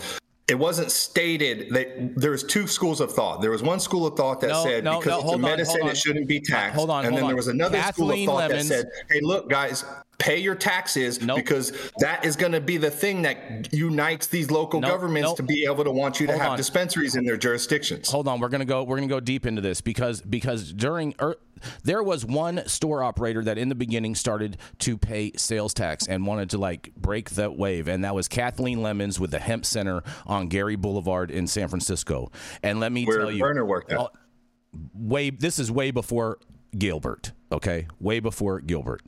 it 0.46 0.54
wasn't 0.54 0.90
stated 0.92 1.74
that 1.74 2.14
there 2.16 2.30
was 2.30 2.44
two 2.44 2.66
schools 2.68 3.00
of 3.00 3.12
thought. 3.12 3.42
There 3.42 3.50
was 3.50 3.62
one 3.62 3.80
school 3.80 4.06
of 4.06 4.16
thought 4.16 4.40
that 4.40 4.48
No, 4.50 4.62
said 4.64 4.84
no, 4.84 5.00
because 5.00 5.22
no, 5.24 5.28
it's 5.28 5.34
a 5.34 5.38
medicine, 5.38 5.82
on. 5.82 5.88
it 5.90 5.96
shouldn't 5.96 6.28
be 6.28 6.38
taxed. 6.40 6.76
Hold 6.76 6.90
on, 6.90 7.04
and 7.04 7.06
hold 7.12 7.16
then 7.18 7.24
on. 7.24 7.28
there 7.30 7.36
was 7.36 7.48
another 7.48 7.76
Kathleen 7.76 8.24
school 8.26 8.38
of 8.38 8.42
thought 8.42 8.50
Lemons- 8.50 8.68
that 8.68 8.74
said, 8.82 8.86
"Hey, 9.10 9.20
look, 9.20 9.50
guys." 9.50 9.84
Pay 10.18 10.38
your 10.38 10.56
taxes 10.56 11.22
Nope. 11.22 11.36
because 11.36 11.72
that 11.98 12.24
is 12.24 12.34
going 12.34 12.50
to 12.50 12.60
be 12.60 12.76
the 12.76 12.90
thing 12.90 13.22
that 13.22 13.72
unites 13.72 14.26
these 14.26 14.50
local 14.50 14.80
Nope, 14.80 14.90
governments 14.90 15.28
nope. 15.28 15.36
to 15.36 15.42
be 15.44 15.64
able 15.64 15.84
to 15.84 15.92
want 15.92 16.18
you 16.18 16.26
to 16.26 16.32
Hold 16.32 16.42
have 16.42 16.50
on. 16.52 16.56
dispensaries 16.56 17.14
in 17.14 17.24
their 17.24 17.36
jurisdictions. 17.36 18.10
hold 18.10 18.26
on 18.26 18.40
we're 18.40 18.48
gonna 18.48 18.64
go 18.64 18.82
we're 18.82 18.96
gonna 18.96 19.06
go 19.06 19.20
deep 19.20 19.46
into 19.46 19.60
this 19.62 19.80
because 19.80 20.20
because 20.22 20.72
during 20.72 21.14
er, 21.22 21.36
there 21.84 22.02
was 22.02 22.24
one 22.26 22.66
store 22.66 23.02
operator 23.04 23.44
that 23.44 23.58
in 23.58 23.68
the 23.68 23.74
beginning 23.76 24.16
started 24.16 24.56
to 24.80 24.98
pay 24.98 25.30
sales 25.36 25.72
tax 25.72 26.08
and 26.08 26.26
wanted 26.26 26.50
to 26.50 26.58
like 26.58 26.92
break 26.96 27.30
that 27.30 27.56
wave 27.56 27.86
and 27.86 28.02
that 28.04 28.14
was 28.14 28.26
kathleen 28.26 28.82
lemons 28.82 29.20
with 29.20 29.30
the 29.30 29.38
hemp 29.38 29.64
center 29.64 30.02
on 30.26 30.48
geary 30.48 30.76
boulevard 30.76 31.30
in 31.30 31.46
san 31.46 31.68
francisco 31.68 32.30
and 32.64 32.80
let 32.80 32.90
me 32.90 33.04
Where 33.04 33.18
tell 33.20 33.30
you 33.30 33.40
Werner 33.40 33.64
worked. 33.64 33.92
Oh, 33.92 34.08
way 34.94 35.30
this 35.30 35.60
is 35.60 35.70
way 35.70 35.92
before 35.92 36.38
Gilbert, 36.76 37.32
okay? 37.51 37.86
Way 38.01 38.20
before 38.20 38.61
Gilbert. 38.61 39.03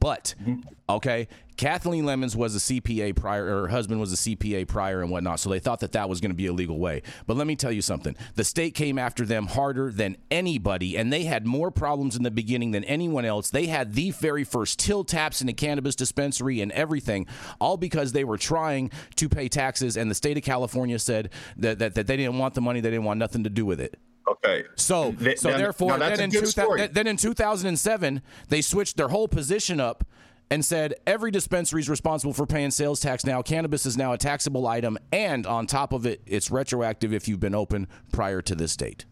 But 0.00 0.34
mm-hmm. 0.40 0.60
okay, 0.88 1.28
Kathleen 1.56 2.04
Lemons 2.04 2.36
was 2.36 2.56
a 2.56 2.58
CPA 2.58 3.14
prior 3.14 3.46
her 3.46 3.68
husband 3.68 4.00
was 4.00 4.12
a 4.12 4.16
CPA 4.16 4.66
prior 4.66 5.02
and 5.02 5.10
whatnot, 5.10 5.40
so 5.40 5.50
they 5.50 5.58
thought 5.58 5.80
that 5.80 5.92
that 5.92 6.08
was 6.08 6.20
going 6.20 6.30
to 6.30 6.36
be 6.36 6.46
a 6.46 6.52
legal 6.52 6.78
way. 6.78 7.02
But 7.26 7.36
let 7.36 7.46
me 7.46 7.56
tell 7.56 7.72
you 7.72 7.82
something. 7.82 8.16
The 8.34 8.44
state 8.44 8.74
came 8.74 8.98
after 8.98 9.24
them 9.24 9.46
harder 9.46 9.90
than 9.90 10.16
anybody 10.30 10.96
and 10.96 11.12
they 11.12 11.24
had 11.24 11.46
more 11.46 11.70
problems 11.70 12.16
in 12.16 12.22
the 12.22 12.30
beginning 12.30 12.72
than 12.72 12.84
anyone 12.84 13.24
else. 13.24 13.50
They 13.50 13.66
had 13.66 13.94
the 13.94 14.10
very 14.10 14.44
first 14.44 14.78
till 14.78 15.04
taps 15.04 15.42
in 15.42 15.48
a 15.48 15.52
cannabis 15.52 15.94
dispensary 15.94 16.60
and 16.60 16.72
everything 16.72 17.26
all 17.60 17.76
because 17.76 18.12
they 18.12 18.24
were 18.24 18.38
trying 18.38 18.90
to 19.16 19.28
pay 19.28 19.48
taxes 19.48 19.96
and 19.96 20.10
the 20.10 20.14
state 20.14 20.36
of 20.36 20.42
California 20.42 20.98
said 20.98 21.30
that 21.56 21.78
that, 21.78 21.94
that 21.94 22.06
they 22.06 22.16
didn't 22.16 22.38
want 22.38 22.54
the 22.54 22.60
money, 22.60 22.80
they 22.80 22.90
didn't 22.90 23.04
want 23.04 23.18
nothing 23.18 23.44
to 23.44 23.50
do 23.50 23.64
with 23.64 23.80
it. 23.80 23.98
Okay. 24.28 24.64
So, 24.76 25.12
Th- 25.12 25.38
so 25.38 25.50
therefore, 25.50 25.98
now 25.98 26.08
then 26.08 26.20
in, 26.20 26.30
2000 26.30 26.94
then 26.94 27.06
in 27.06 27.16
2007, 27.16 28.22
they 28.48 28.60
switched 28.60 28.96
their 28.96 29.08
whole 29.08 29.28
position 29.28 29.80
up 29.80 30.04
and 30.50 30.64
said 30.64 30.94
every 31.06 31.30
dispensary 31.30 31.80
is 31.80 31.88
responsible 31.88 32.32
for 32.32 32.46
paying 32.46 32.70
sales 32.70 33.00
tax 33.00 33.24
now. 33.24 33.40
Cannabis 33.42 33.86
is 33.86 33.96
now 33.96 34.12
a 34.12 34.18
taxable 34.18 34.66
item, 34.66 34.98
and 35.10 35.46
on 35.46 35.66
top 35.66 35.92
of 35.92 36.04
it, 36.06 36.20
it's 36.26 36.50
retroactive 36.50 37.12
if 37.12 37.26
you've 37.26 37.40
been 37.40 37.54
open 37.54 37.88
prior 38.12 38.42
to 38.42 38.54
this 38.54 38.76
date. 38.76 39.06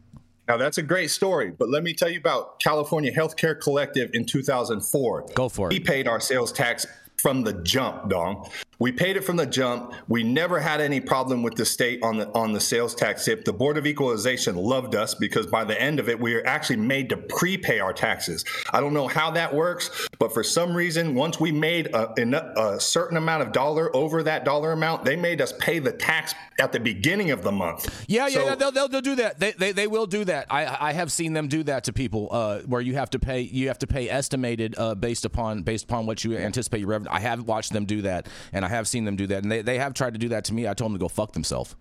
Now 0.49 0.57
that's 0.57 0.79
a 0.79 0.83
great 0.83 1.11
story, 1.11 1.51
but 1.51 1.71
let 1.71 1.83
me 1.83 1.95
tell 1.95 2.11
you 2.11 2.19
about 2.19 2.59
California 2.61 3.13
Healthcare 3.13 3.61
Collective 3.61 4.11
in 4.15 4.27
2004. 4.27 5.27
Go 5.35 5.49
for 5.49 5.69
it. 5.69 5.73
We 5.73 5.81
paid 5.81 6.09
our 6.09 6.21
sales 6.21 6.53
tax 6.53 6.87
from 7.23 7.43
the 7.43 7.53
jump, 7.63 8.11
dong. 8.11 8.51
We 8.81 8.91
paid 8.93 9.17
it 9.17 9.25
from 9.25 9.37
the 9.37 9.47
jump. 9.47 9.93
We 10.09 10.25
never 10.25 10.59
had 10.59 10.81
any 10.81 11.01
problem 11.01 11.43
with 11.43 11.55
the 11.55 11.65
state 11.67 12.03
on 12.03 12.17
the 12.17 12.29
on 12.31 12.53
the 12.53 12.61
sales 12.61 12.95
tax 12.95 13.27
tip. 13.27 13.45
The 13.45 13.53
Board 13.53 13.77
of 13.77 13.87
Equalization 13.87 14.57
loved 14.57 14.95
us 14.95 15.15
because 15.15 15.47
by 15.47 15.65
the 15.65 15.81
end 15.81 16.01
of 16.01 16.09
it, 16.09 16.19
we 16.19 16.35
were 16.35 16.47
actually 16.47 16.77
made 16.79 17.11
to 17.11 17.19
prepay 17.19 17.79
our 17.79 17.93
taxes. 17.93 18.45
I 18.73 18.81
don't 18.81 18.95
know 18.95 19.07
how 19.07 19.31
that 19.33 19.55
works, 19.55 20.09
but 20.19 20.33
for 20.33 20.43
some 20.43 20.75
reason, 20.75 21.15
once 21.15 21.39
we 21.39 21.53
made 21.53 21.89
a, 21.95 22.15
a 22.59 22.81
certain 22.81 23.19
amount 23.19 23.43
of 23.43 23.53
dollar 23.53 23.95
over 23.95 24.23
that 24.23 24.45
dollar 24.47 24.73
amount, 24.73 25.05
they 25.05 25.15
made 25.17 25.43
us 25.43 25.53
pay 25.59 25.79
the 25.79 25.93
tax 25.93 26.35
at 26.59 26.73
the 26.73 26.81
beginning 26.81 27.31
of 27.33 27.43
the 27.43 27.53
month. 27.53 28.05
Yeah, 28.09 28.29
yeah, 28.29 28.35
So- 28.35 28.45
yeah, 28.47 28.55
they'll, 28.55 28.73
they'll, 28.73 28.89
they'll 28.89 29.01
do 29.03 29.17
that. 29.17 29.39
They, 29.39 29.53
they, 29.53 29.73
they 29.73 29.87
will 29.89 30.07
do 30.07 30.25
that. 30.25 30.47
I, 30.51 30.89
I 30.89 30.93
have 30.95 31.13
seen 31.13 31.35
them 31.35 31.49
do 31.49 31.63
that 31.65 31.85
to 31.85 31.93
people, 31.93 32.29
uh, 32.31 32.61
where 32.61 32.81
you 32.81 32.95
have 32.95 33.11
to 33.11 33.19
pay 33.19 33.41
you 33.43 33.69
have 33.69 33.79
to 33.81 33.87
pay 33.87 34.09
estimated 34.09 34.75
uh, 34.79 34.95
based 34.95 35.27
upon 35.27 35.63
based 35.65 35.85
upon 35.85 36.07
what 36.07 36.25
you 36.25 36.37
anticipate 36.39 36.81
your 36.81 36.89
revenue. 36.89 37.11
I 37.13 37.21
have 37.21 37.43
watched 37.47 37.73
them 37.75 37.85
do 37.85 38.03
that, 38.03 38.27
and 38.55 38.65
I 38.65 38.70
have 38.71 38.89
seen 38.89 39.05
them 39.05 39.17
do 39.17 39.27
that, 39.27 39.43
and 39.43 39.53
they, 39.53 39.63
they 39.63 39.79
have 39.79 39.95
tried 39.95 40.15
to 40.15 40.19
do 40.19 40.31
that 40.31 40.45
to 40.47 40.55
me. 40.55 40.67
I 40.67 40.75
told 40.75 40.91
them 40.91 40.99
to 40.99 41.03
go 41.03 41.09
fuck 41.09 41.33
themselves. 41.33 41.77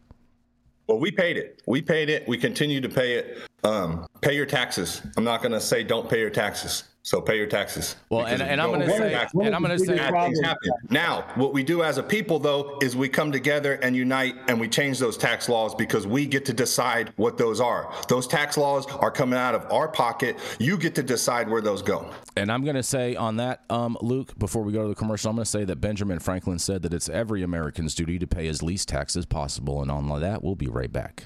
Well, 0.88 1.00
we 1.00 1.12
paid 1.12 1.38
it. 1.38 1.62
We 1.68 1.82
paid 1.82 2.10
it. 2.10 2.28
We 2.28 2.38
continue 2.38 2.82
to 2.82 2.90
pay 2.90 3.14
it. 3.14 3.38
Um, 3.64 4.08
pay 4.22 4.36
your 4.36 4.48
taxes. 4.48 5.02
I'm 5.18 5.24
not 5.24 5.42
going 5.42 5.52
to 5.52 5.62
say 5.62 5.84
don't 5.84 6.10
pay 6.10 6.20
your 6.20 6.32
taxes. 6.32 6.84
So 7.10 7.20
pay 7.20 7.38
your 7.38 7.48
taxes. 7.48 7.96
Well, 8.10 8.28
and, 8.28 8.40
and 8.40 8.62
I'm 8.62 8.70
gonna 8.70 8.88
say, 8.88 9.10
taxes, 9.10 9.42
and 9.44 9.56
I'm 9.56 9.78
say, 9.80 9.96
bad 9.96 10.14
things 10.26 10.40
happen. 10.42 10.70
Now, 10.92 11.26
what 11.34 11.54
we 11.54 11.64
do 11.64 11.82
as 11.82 11.98
a 11.98 12.04
people, 12.04 12.38
though, 12.38 12.78
is 12.84 12.96
we 12.96 13.10
come 13.10 13.32
together 13.32 13.80
and 13.82 13.96
unite 13.96 14.36
and 14.48 14.60
we 14.60 14.68
change 14.68 15.00
those 15.00 15.18
tax 15.18 15.50
laws 15.50 15.74
because 15.74 16.06
we 16.06 16.28
get 16.28 16.46
to 16.46 16.54
decide 16.54 17.12
what 17.16 17.36
those 17.36 17.60
are. 17.60 17.92
Those 18.10 18.28
tax 18.28 18.58
laws 18.58 18.86
are 18.86 19.10
coming 19.10 19.40
out 19.40 19.56
of 19.56 19.66
our 19.72 19.88
pocket. 19.88 20.38
You 20.60 20.78
get 20.78 20.94
to 20.96 21.02
decide 21.02 21.50
where 21.50 21.62
those 21.62 21.82
go. 21.82 22.14
And 22.38 22.52
I'm 22.52 22.64
going 22.64 22.76
to 22.76 22.84
say 22.84 23.16
on 23.16 23.38
that, 23.38 23.64
um, 23.72 23.98
Luke, 24.02 24.38
before 24.38 24.62
we 24.62 24.72
go 24.72 24.84
to 24.84 24.90
the 24.90 24.94
commercial, 24.94 25.32
I'm 25.32 25.36
going 25.36 25.46
to 25.46 25.50
say 25.50 25.66
that 25.66 25.78
Benjamin 25.78 26.20
Franklin 26.20 26.60
said 26.60 26.84
that 26.84 26.94
it's 26.94 27.10
every 27.10 27.42
American's 27.42 27.96
duty 27.96 28.20
to 28.20 28.28
pay 28.28 28.48
as 28.48 28.62
least 28.62 28.88
tax 28.88 29.16
as 29.16 29.26
possible. 29.26 29.82
And 29.82 29.90
on 29.90 30.08
that, 30.22 30.44
we'll 30.44 30.54
be 30.54 30.68
right 30.68 30.94
back. 30.94 31.26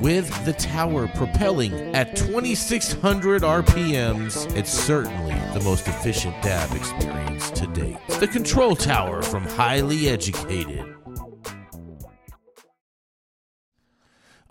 with 0.00 0.44
the 0.44 0.52
tower 0.54 1.08
propelling 1.08 1.72
at 1.94 2.16
2600 2.16 3.42
RPMs, 3.42 4.54
it's 4.56 4.70
certainly 4.70 5.34
the 5.52 5.60
most 5.64 5.88
efficient 5.88 6.40
dab 6.42 6.74
experience 6.74 7.50
to 7.52 7.66
date. 7.68 7.96
The 8.20 8.28
Control 8.28 8.76
Tower 8.76 9.22
from 9.22 9.44
Highly 9.44 10.08
Educated. 10.08 10.94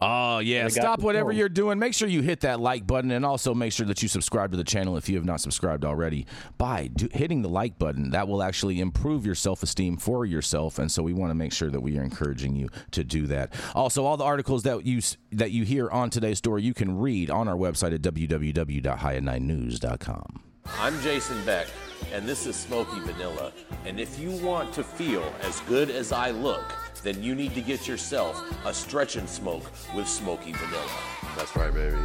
Oh, 0.06 0.40
yeah. 0.40 0.68
Stop 0.68 1.00
whatever 1.00 1.32
phone. 1.32 1.38
you're 1.38 1.50
doing. 1.50 1.80
Make 1.80 1.94
sure 1.94 2.10
you 2.10 2.22
hit 2.22 2.42
that 2.42 2.60
like 2.60 2.86
button 2.86 3.12
and 3.12 3.26
also 3.26 3.54
make 3.54 3.72
sure 3.72 3.86
that 3.86 4.02
you 4.02 4.10
subscribe 4.10 4.52
to 4.52 4.58
the 4.58 4.64
channel 4.64 4.98
if 4.98 5.08
you 5.08 5.16
have 5.16 5.26
not 5.26 5.40
subscribed 5.40 5.86
already. 5.86 6.26
By 6.58 6.88
do, 6.88 7.08
hitting 7.12 7.42
the 7.42 7.50
like 7.50 7.80
button, 7.80 8.10
that 8.12 8.28
will 8.28 8.44
actually 8.44 8.82
improve 8.82 9.26
your 9.26 9.36
self 9.36 9.64
esteem 9.64 9.98
for 9.98 10.26
yourself. 10.26 10.78
And 10.78 10.92
so 10.92 11.04
we 11.04 11.14
want 11.14 11.32
to 11.32 11.36
make 11.36 11.54
sure 11.54 11.70
that 11.70 11.80
we 11.80 11.98
are 11.98 12.04
encouraging 12.04 12.56
you 12.56 12.70
to 12.92 13.04
do 13.04 13.28
that. 13.28 13.54
Also, 13.76 14.06
all 14.06 14.18
the 14.18 14.26
articles 14.26 14.64
that 14.64 14.86
you 14.86 15.02
that 15.32 15.52
you 15.52 15.64
hear 15.64 15.90
on 15.90 16.10
today's 16.10 16.38
story, 16.38 16.64
you 16.64 16.74
can 16.74 17.00
read 17.00 17.30
on 17.30 17.48
our 17.48 17.56
website 17.56 17.94
at 17.94 18.02
www.high9news.com. 18.02 20.42
I'm 20.80 21.00
Jason 21.02 21.44
Beck, 21.46 21.68
and 22.14 22.26
this 22.28 22.48
is 22.48 22.56
Smoky 22.56 23.00
Vanilla. 23.02 23.52
And 23.86 24.00
if 24.00 24.18
you 24.18 24.32
want 24.46 24.74
to 24.74 24.84
feel 24.84 25.24
as 25.42 25.60
good 25.62 25.90
as 25.90 26.14
I 26.14 26.32
look, 26.32 26.64
then 27.04 27.22
you 27.22 27.36
need 27.36 27.54
to 27.54 27.62
get 27.62 27.88
yourself 27.88 28.42
a 28.66 28.74
stretch 28.74 29.18
and 29.18 29.30
smoke 29.30 29.70
with 29.94 30.08
Smoky 30.08 30.54
Vanilla. 30.54 30.90
That's 31.36 31.56
right, 31.56 31.74
baby. 31.74 31.98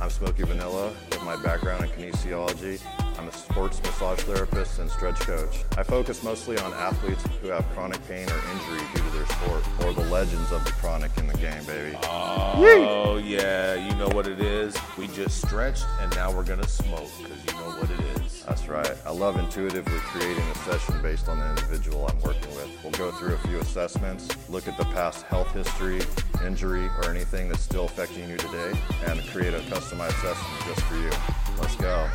I'm 0.00 0.10
Smoky 0.10 0.44
Vanilla 0.44 0.92
with 1.10 1.22
my 1.22 1.40
background 1.42 1.84
in 1.84 1.90
kinesiology. 1.90 2.80
I'm 3.18 3.28
a 3.28 3.32
sports 3.32 3.82
massage 3.82 4.20
therapist 4.20 4.78
and 4.78 4.90
stretch 4.90 5.20
coach. 5.20 5.64
I 5.76 5.82
focus 5.82 6.22
mostly 6.22 6.58
on 6.58 6.72
athletes 6.74 7.24
who 7.40 7.48
have 7.48 7.64
chronic 7.70 8.06
pain 8.08 8.28
or 8.28 8.40
injury 8.52 8.86
due 8.94 9.02
to 9.02 9.10
their 9.16 9.26
sport, 9.26 9.64
or 9.84 9.92
the 9.92 10.08
legends 10.10 10.52
of 10.52 10.64
the 10.64 10.72
chronic 10.72 11.16
in 11.16 11.26
the 11.26 11.36
game, 11.38 11.64
baby. 11.64 11.96
Oh, 12.04 13.20
yeah, 13.24 13.74
you 13.74 13.94
know 13.96 14.08
what 14.08 14.26
it 14.26 14.40
is? 14.40 14.76
We 14.98 15.06
just 15.08 15.40
stretched, 15.46 15.86
and 16.00 16.14
now 16.14 16.32
we're 16.32 16.44
gonna 16.44 16.68
smoke, 16.68 17.10
because 17.22 17.44
you 17.46 17.52
know 17.52 17.70
what 17.78 17.90
it 17.90 18.00
is. 18.20 18.33
That's 18.46 18.68
right. 18.68 18.94
I 19.06 19.10
love 19.10 19.38
intuitively 19.38 19.98
creating 20.00 20.44
a 20.44 20.54
session 20.58 21.00
based 21.02 21.28
on 21.28 21.38
the 21.38 21.48
individual 21.48 22.06
I'm 22.06 22.20
working 22.20 22.54
with. 22.54 22.68
We'll 22.82 22.92
go 22.92 23.10
through 23.12 23.34
a 23.34 23.38
few 23.38 23.58
assessments, 23.58 24.28
look 24.50 24.68
at 24.68 24.76
the 24.76 24.84
past 24.84 25.24
health 25.24 25.50
history, 25.52 26.02
injury, 26.44 26.86
or 26.98 27.10
anything 27.10 27.48
that's 27.48 27.62
still 27.62 27.86
affecting 27.86 28.28
you 28.28 28.36
today, 28.36 28.72
and 29.06 29.20
create 29.28 29.54
a 29.54 29.60
customized 29.60 30.20
session 30.20 30.46
just 30.66 30.82
for 30.82 30.96
you. 30.96 31.10
Let's 31.58 31.76
go. 31.76 32.08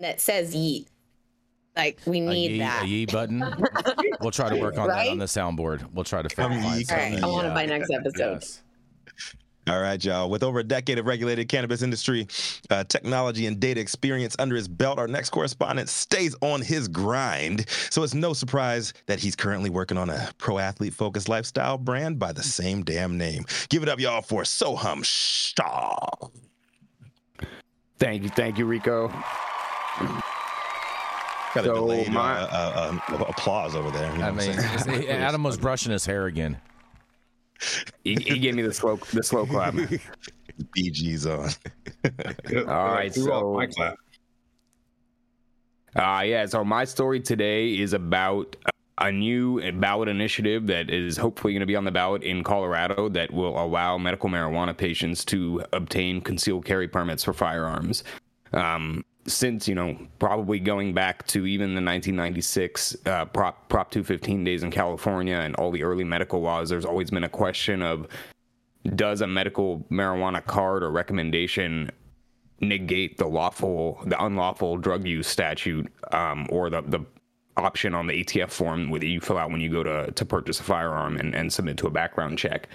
that 0.00 0.20
says 0.20 0.54
yeet. 0.54 0.86
Like 1.80 1.98
we 2.04 2.18
A 2.18 2.28
need 2.28 2.50
yee, 2.50 2.58
that. 2.58 2.82
a 2.84 2.86
yee 2.86 3.06
button. 3.06 3.40
we'll 4.20 4.30
try 4.30 4.50
to 4.50 4.56
work 4.60 4.76
on 4.76 4.88
that 4.88 5.08
on 5.08 5.16
the 5.16 5.24
soundboard. 5.24 5.82
We'll 5.94 6.04
try 6.04 6.20
to 6.20 6.28
Come 6.28 6.50
find 6.52 6.62
yee, 6.62 6.68
All 6.68 6.74
right, 6.74 6.86
something. 6.86 7.24
I 7.24 7.26
want 7.26 7.42
to 7.44 7.48
Yeah. 7.48 7.54
by 7.54 7.64
next 7.66 7.90
episode. 7.90 8.34
Yes. 8.42 8.62
All 9.66 9.80
right, 9.80 10.02
y'all. 10.04 10.28
With 10.28 10.42
over 10.42 10.58
a 10.58 10.64
decade 10.64 10.98
of 10.98 11.06
regulated 11.06 11.48
cannabis 11.48 11.80
industry, 11.80 12.26
uh, 12.68 12.84
technology, 12.84 13.46
and 13.46 13.58
data 13.58 13.80
experience 13.80 14.36
under 14.38 14.56
his 14.56 14.68
belt, 14.68 14.98
our 14.98 15.08
next 15.08 15.30
correspondent 15.30 15.88
stays 15.88 16.36
on 16.42 16.60
his 16.60 16.86
grind. 16.86 17.64
So 17.90 18.02
it's 18.02 18.12
no 18.14 18.34
surprise 18.34 18.92
that 19.06 19.18
he's 19.20 19.34
currently 19.34 19.70
working 19.70 19.96
on 19.96 20.10
a 20.10 20.28
pro 20.36 20.58
athlete 20.58 20.92
focused 20.92 21.30
lifestyle 21.30 21.78
brand 21.78 22.18
by 22.18 22.32
the 22.32 22.42
same 22.42 22.82
damn 22.82 23.16
name. 23.16 23.44
Give 23.70 23.82
it 23.82 23.88
up, 23.88 23.98
y'all, 24.00 24.20
for 24.20 24.42
Sohum 24.42 25.02
Shah. 25.02 25.96
Thank 27.98 28.22
you, 28.24 28.28
thank 28.28 28.58
you, 28.58 28.66
Rico. 28.66 29.08
Got 31.54 31.64
a 31.64 31.68
So 31.68 31.74
delayed 31.74 32.10
my- 32.12 32.40
uh, 32.42 32.46
uh, 32.46 32.88
um, 32.90 33.22
applause 33.28 33.74
over 33.74 33.90
there. 33.90 34.10
you 34.12 34.18
know 34.18 34.26
I 34.26 34.30
what 34.30 34.42
I'm 34.48 34.56
mean, 34.56 34.78
saying? 34.78 35.08
Adam 35.08 35.42
was 35.42 35.56
brushing 35.56 35.90
his 35.92 36.06
hair 36.06 36.26
again. 36.26 36.60
He, 38.04 38.14
he 38.14 38.38
gave 38.38 38.54
me 38.54 38.62
the 38.62 38.72
slow 38.72 38.96
the 39.12 39.22
slow 39.22 39.44
clap. 39.46 39.74
BG's 40.76 41.26
on. 41.26 41.50
All 42.68 42.92
right, 42.94 43.12
Threw 43.12 43.32
off 43.32 43.40
so- 43.42 43.54
my 43.54 43.66
clap. 43.66 43.96
Uh, 45.96 46.22
yeah, 46.24 46.46
so 46.46 46.62
my 46.64 46.84
story 46.84 47.18
today 47.20 47.76
is 47.76 47.92
about 47.94 48.54
a 48.98 49.10
new 49.10 49.60
ballot 49.72 50.08
initiative 50.08 50.68
that 50.68 50.88
is 50.88 51.16
hopefully 51.16 51.52
going 51.52 51.60
to 51.60 51.66
be 51.66 51.74
on 51.74 51.84
the 51.84 51.90
ballot 51.90 52.22
in 52.22 52.44
Colorado 52.44 53.08
that 53.08 53.32
will 53.32 53.60
allow 53.60 53.98
medical 53.98 54.28
marijuana 54.30 54.76
patients 54.76 55.24
to 55.24 55.64
obtain 55.72 56.20
concealed 56.20 56.64
carry 56.64 56.86
permits 56.86 57.24
for 57.24 57.32
firearms. 57.32 58.04
Um, 58.52 59.04
since, 59.26 59.68
you 59.68 59.74
know, 59.74 59.96
probably 60.18 60.58
going 60.58 60.94
back 60.94 61.26
to 61.28 61.46
even 61.46 61.70
the 61.70 61.82
1996 61.82 62.96
uh, 63.06 63.24
Prop, 63.26 63.68
Prop 63.68 63.90
215 63.90 64.44
days 64.44 64.62
in 64.62 64.70
California 64.70 65.36
and 65.36 65.54
all 65.56 65.70
the 65.70 65.82
early 65.82 66.04
medical 66.04 66.40
laws, 66.40 66.68
there's 66.68 66.84
always 66.84 67.10
been 67.10 67.24
a 67.24 67.28
question 67.28 67.82
of 67.82 68.06
does 68.94 69.20
a 69.20 69.26
medical 69.26 69.84
marijuana 69.90 70.44
card 70.44 70.82
or 70.82 70.90
recommendation 70.90 71.90
negate 72.60 73.18
the 73.18 73.26
lawful, 73.26 74.02
the 74.06 74.22
unlawful 74.22 74.76
drug 74.76 75.06
use 75.06 75.26
statute, 75.26 75.90
um, 76.12 76.46
or 76.50 76.70
the 76.70 76.82
the 76.82 77.00
option 77.56 77.94
on 77.94 78.06
the 78.06 78.24
ATF 78.24 78.50
form 78.50 78.90
that 78.90 79.04
you 79.04 79.20
fill 79.20 79.36
out 79.36 79.50
when 79.50 79.60
you 79.60 79.68
go 79.68 79.82
to 79.82 80.10
to 80.12 80.24
purchase 80.24 80.60
a 80.60 80.62
firearm 80.62 81.16
and, 81.16 81.34
and 81.34 81.52
submit 81.52 81.76
to 81.78 81.86
a 81.86 81.90
background 81.90 82.38
check. 82.38 82.68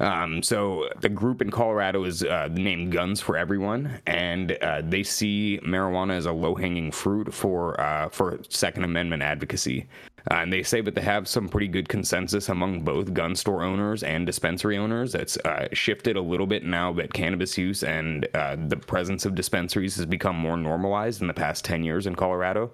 Um, 0.00 0.42
so 0.42 0.88
the 1.00 1.08
group 1.08 1.40
in 1.40 1.50
Colorado 1.50 2.04
is 2.04 2.22
uh, 2.22 2.48
named 2.50 2.92
Guns 2.92 3.20
for 3.20 3.36
Everyone, 3.36 4.00
and 4.06 4.52
uh, 4.52 4.82
they 4.84 5.02
see 5.02 5.60
marijuana 5.64 6.14
as 6.16 6.26
a 6.26 6.32
low 6.32 6.54
hanging 6.54 6.90
fruit 6.90 7.32
for 7.32 7.80
uh, 7.80 8.08
for 8.08 8.40
Second 8.48 8.84
Amendment 8.84 9.22
advocacy. 9.22 9.86
Uh, 10.30 10.36
and 10.36 10.52
they 10.52 10.62
say 10.62 10.80
that 10.80 10.94
they 10.94 11.02
have 11.02 11.28
some 11.28 11.48
pretty 11.48 11.68
good 11.68 11.88
consensus 11.88 12.48
among 12.48 12.80
both 12.80 13.12
gun 13.12 13.34
store 13.34 13.62
owners 13.62 14.02
and 14.02 14.24
dispensary 14.24 14.78
owners. 14.78 15.14
It's 15.14 15.36
uh, 15.38 15.68
shifted 15.72 16.16
a 16.16 16.20
little 16.20 16.46
bit 16.46 16.64
now 16.64 16.92
that 16.94 17.12
cannabis 17.12 17.58
use 17.58 17.82
and 17.82 18.26
uh, 18.32 18.56
the 18.56 18.76
presence 18.76 19.26
of 19.26 19.34
dispensaries 19.34 19.96
has 19.96 20.06
become 20.06 20.36
more 20.36 20.56
normalized 20.56 21.20
in 21.20 21.26
the 21.26 21.34
past 21.34 21.64
10 21.66 21.84
years 21.84 22.06
in 22.06 22.14
Colorado. 22.14 22.72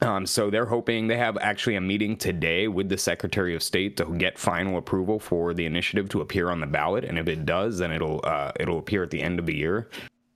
Um, 0.00 0.26
so 0.26 0.48
they're 0.48 0.66
hoping 0.66 1.08
they 1.08 1.16
have 1.16 1.36
actually 1.38 1.74
a 1.74 1.80
meeting 1.80 2.16
today 2.16 2.68
with 2.68 2.88
the 2.88 2.98
Secretary 2.98 3.54
of 3.56 3.62
State 3.62 3.96
to 3.96 4.04
get 4.16 4.38
final 4.38 4.78
approval 4.78 5.18
for 5.18 5.54
the 5.54 5.66
initiative 5.66 6.08
to 6.10 6.20
appear 6.20 6.50
on 6.50 6.60
the 6.60 6.66
ballot, 6.66 7.04
and 7.04 7.18
if 7.18 7.26
it 7.26 7.44
does, 7.44 7.78
then 7.78 7.90
it'll 7.90 8.20
uh, 8.24 8.52
it'll 8.60 8.78
appear 8.78 9.02
at 9.02 9.10
the 9.10 9.20
end 9.20 9.38
of 9.38 9.46
the 9.46 9.56
year. 9.56 9.88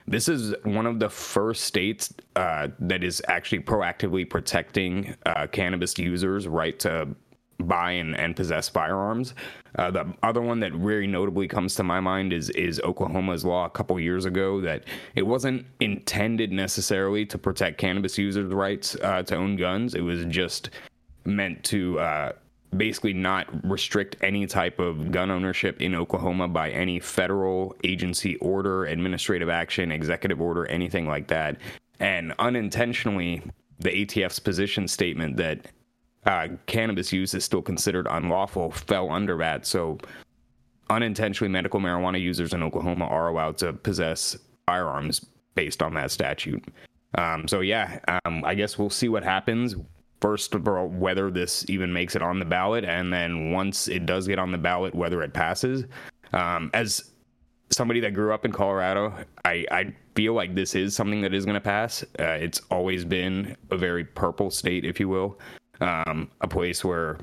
This 0.09 0.29
is 0.29 0.53
one 0.65 0.87
of 0.87 0.99
the 0.99 1.09
first 1.09 1.63
states 1.63 2.13
uh, 2.35 2.69
that 2.81 3.05
is 3.05 3.23
actually 3.29 3.61
proactively 3.61 4.29
protecting 4.29 5.15
uh, 5.27 5.47
cannabis 5.47 5.97
users' 5.97 6.49
right 6.49 6.77
to 6.81 7.15
buy 7.63 7.93
and, 7.93 8.17
and 8.17 8.37
possess 8.37 8.69
firearms. 8.69 9.35
Uh, 9.79 9.91
the 9.91 10.13
other 10.23 10.41
one 10.43 10.61
that 10.61 10.73
very 10.73 11.07
notably 11.07 11.49
comes 11.49 11.75
to 11.77 11.83
my 11.83 12.01
mind 12.01 12.33
is 12.33 12.51
is 12.51 12.81
Oklahoma's 12.81 13.45
law 13.45 13.65
a 13.65 13.71
couple 13.71 13.99
years 13.99 14.25
ago 14.25 14.61
that 14.61 14.85
it 15.15 15.27
wasn't 15.27 15.65
intended 15.81 16.53
necessarily 16.53 17.25
to 17.27 17.39
protect 17.39 17.79
cannabis 17.79 18.19
users' 18.19 18.53
rights 18.53 18.97
uh, 19.03 19.23
to 19.23 19.37
own 19.37 19.57
guns. 19.57 19.95
It 19.95 20.03
was 20.03 20.25
just 20.27 20.71
meant 21.25 21.65
to 21.65 21.99
uh, 22.01 22.33
basically 22.77 23.13
not 23.13 23.47
restrict 23.69 24.17
any 24.23 24.47
type 24.47 24.79
of 24.79 25.11
gun 25.11 25.31
ownership 25.31 25.81
in 25.81 25.95
Oklahoma 25.95 26.49
by 26.49 26.71
any 26.71 26.99
federal 27.01 27.77
agency 27.85 28.37
order, 28.37 28.87
administrative 28.87 29.49
action, 29.49 29.93
executive 29.93 30.41
order, 30.41 30.67
anything 30.67 31.07
like 31.07 31.29
that. 31.29 31.59
And 32.01 32.33
unintentionally, 32.39 33.43
the 33.79 33.91
ATF's 33.91 34.39
position 34.39 34.89
statement 34.89 35.37
that 35.37 35.67
uh, 36.27 36.49
cannabis 36.66 37.12
use 37.12 37.35
is 37.35 37.45
still 37.45 37.62
considered 37.62 38.07
unlawful 38.11 38.70
fell 38.70 39.11
under 39.11 39.37
that. 39.39 39.66
So 39.66 39.99
unintentionally, 40.91 41.51
medical 41.51 41.81
marijuana 41.81 42.20
users 42.20 42.53
in 42.53 42.62
Oklahoma 42.62 43.07
are 43.07 43.29
allowed 43.29 43.59
to 43.59 43.73
possess 43.73 44.37
firearms 44.66 45.25
based 45.55 45.83
on 45.83 45.95
that 45.95 46.11
statute. 46.11 46.64
Um, 47.18 47.47
so 47.47 47.61
yeah, 47.61 47.99
um, 48.25 48.45
I 48.45 48.55
guess 48.55 48.79
we'll 48.79 48.91
see 48.91 49.09
what 49.09 49.25
happens. 49.25 49.75
First 50.20 50.55
of 50.55 50.68
all, 50.68 50.87
whether 50.87 51.31
this 51.31 51.68
even 51.68 51.93
makes 51.93 52.14
it 52.14 52.23
on 52.23 52.39
the 52.39 52.45
ballot, 52.45 52.85
and 52.85 53.12
then 53.12 53.51
once 53.51 53.89
it 53.89 54.07
does 54.07 54.29
get 54.29 54.39
on 54.39 54.53
the 54.53 54.59
ballot, 54.59 54.95
whether 54.95 55.23
it 55.23 55.35
passes. 55.35 55.85
Um, 56.33 56.70
as 56.73 57.11
somebody 57.70 58.01
that 58.01 58.14
grew 58.14 58.33
up 58.33 58.45
in 58.45 58.53
Colorado, 58.53 59.12
I, 59.45 59.66
I 59.70 59.95
feel 60.14 60.35
like 60.35 60.55
this 60.55 60.75
is 60.75 60.95
something 60.95 61.23
that 61.23 61.35
is 61.35 61.45
going 61.45 61.55
to 61.55 61.61
pass. 61.61 62.03
Uh, 62.20 62.39
it's 62.39 62.61
always 62.70 63.05
been 63.05 63.57
a 63.70 63.77
very 63.77 64.05
purple 64.05 64.51
state, 64.51 64.85
if 64.85 65.01
you 65.01 65.09
will, 65.09 65.39
um, 65.83 66.30
a 66.41 66.49
place 66.49 66.85
where 66.85 67.18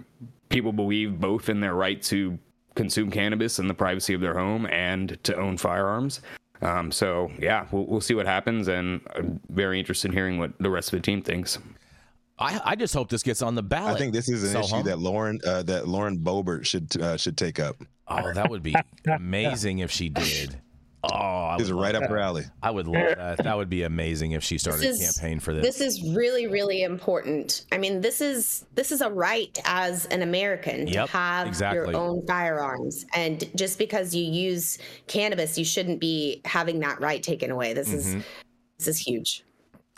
people 0.50 0.74
believe 0.74 1.20
both 1.20 1.50
in 1.50 1.60
their 1.62 1.74
right 1.74 2.02
to 2.04 2.38
consume 2.76 3.10
cannabis 3.10 3.60
in 3.60 3.68
the 3.68 3.74
privacy 3.74 4.14
of 4.14 4.22
their 4.22 4.38
home 4.38 4.66
and 4.68 5.18
to 5.24 5.36
own 5.36 5.58
firearms. 5.58 6.22
Um, 6.62 6.92
so 6.92 7.32
yeah, 7.40 7.66
we'll, 7.72 7.86
we'll 7.86 8.02
see 8.02 8.14
what 8.14 8.26
happens, 8.26 8.68
and 8.68 9.02
I'm 9.16 9.40
very 9.50 9.80
interested 9.80 10.10
in 10.12 10.14
hearing 10.14 10.40
what 10.40 10.52
the 10.60 10.70
rest 10.70 10.92
of 10.94 11.00
the 11.00 11.04
team 11.04 11.22
thinks. 11.22 11.58
I, 12.38 12.62
I 12.64 12.76
just 12.76 12.94
hope 12.94 13.10
this 13.10 13.24
gets 13.24 13.42
on 13.42 13.56
the 13.56 13.64
ballot. 13.64 13.96
I 13.96 14.00
think 14.00 14.14
this 14.14 14.30
is 14.30 14.44
an 14.44 14.50
So, 14.52 14.60
issue 14.60 14.76
huh? 14.78 14.82
that 14.84 15.00
Lauren 15.00 15.40
uh, 15.46 15.64
that 15.64 15.88
Lauren 15.88 16.20
Boebert 16.20 16.66
should 16.66 17.02
uh, 17.02 17.18
should 17.18 17.38
take 17.38 17.60
up. 17.60 17.78
Oh, 18.08 18.34
that 18.34 18.50
would 18.50 18.64
be 18.64 18.76
amazing 19.08 19.80
if 19.80 19.92
she 19.92 20.10
did. 20.10 20.60
Oh, 21.04 21.08
I 21.10 21.56
This 21.58 21.68
is 21.68 21.74
would 21.74 21.82
right 21.82 21.96
up 21.96 22.10
her 22.10 22.18
alley. 22.18 22.44
I 22.62 22.72
would 22.72 22.88
love 22.88 23.16
that. 23.16 23.44
That 23.44 23.56
would 23.56 23.70
be 23.70 23.84
amazing 23.84 24.34
if 24.34 24.44
she 24.44 24.58
started 24.58 24.82
This 24.82 25.18
a 25.18 25.22
campaign 25.22 25.40
for 25.40 25.54
this. 25.54 25.64
This 25.64 25.82
is 25.82 26.14
really, 26.14 26.48
really 26.48 26.84
important. 26.84 27.66
I 27.72 27.78
mean, 27.78 28.02
this 28.02 28.20
is 28.20 28.66
this 28.76 28.92
is 28.92 29.00
a 29.02 29.10
right 29.10 29.58
as 29.64 30.06
an 30.08 30.22
American 30.22 30.88
Yep, 30.88 31.06
to 31.06 31.12
have 31.12 31.48
exactly. 31.48 31.94
your 31.94 32.02
own 32.02 32.26
firearms. 32.28 33.06
And 33.16 33.50
just 33.56 33.78
because 33.78 34.14
you 34.14 34.24
use 34.24 34.78
cannabis, 35.08 35.58
you 35.58 35.64
shouldn't 35.66 36.02
be 36.02 36.42
having 36.44 36.80
that 36.80 37.00
right 37.00 37.24
taken 37.24 37.50
away. 37.50 37.74
This 37.74 37.94
is 37.94 38.16
Mhm. 38.16 38.24
this 38.78 38.88
is 38.88 38.98
huge. 38.98 39.44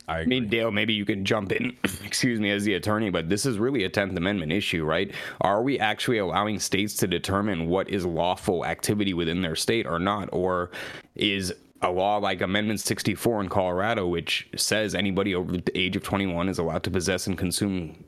I 0.07 0.19
I 0.19 0.25
mean, 0.25 0.47
Dale, 0.47 0.71
maybe 0.71 0.93
you 0.93 1.05
can 1.05 1.23
jump 1.23 1.51
in, 1.51 1.77
excuse 2.05 2.39
me, 2.39 2.51
as 2.51 2.63
the 2.63 2.73
attorney, 2.75 3.09
but 3.09 3.29
this 3.29 3.45
is 3.45 3.59
really 3.59 3.83
a 3.83 3.89
10th 3.89 4.15
Amendment 4.15 4.51
issue, 4.51 4.83
right? 4.83 5.13
Are 5.41 5.61
we 5.61 5.79
actually 5.79 6.17
allowing 6.17 6.59
states 6.59 6.95
to 6.97 7.07
determine 7.07 7.67
what 7.67 7.89
is 7.89 8.05
lawful 8.05 8.65
activity 8.65 9.13
within 9.13 9.41
their 9.41 9.55
state 9.55 9.85
or 9.85 9.99
not? 9.99 10.29
Or 10.31 10.71
is 11.15 11.53
a 11.81 11.91
law 11.91 12.17
like 12.17 12.41
Amendment 12.41 12.79
64 12.79 13.41
in 13.41 13.49
Colorado, 13.49 14.07
which 14.07 14.47
says 14.55 14.93
anybody 14.95 15.33
over 15.33 15.57
the 15.57 15.77
age 15.77 15.95
of 15.95 16.03
21 16.03 16.49
is 16.49 16.59
allowed 16.59 16.83
to 16.83 16.91
possess 16.91 17.27
and 17.27 17.37
consume 17.37 18.03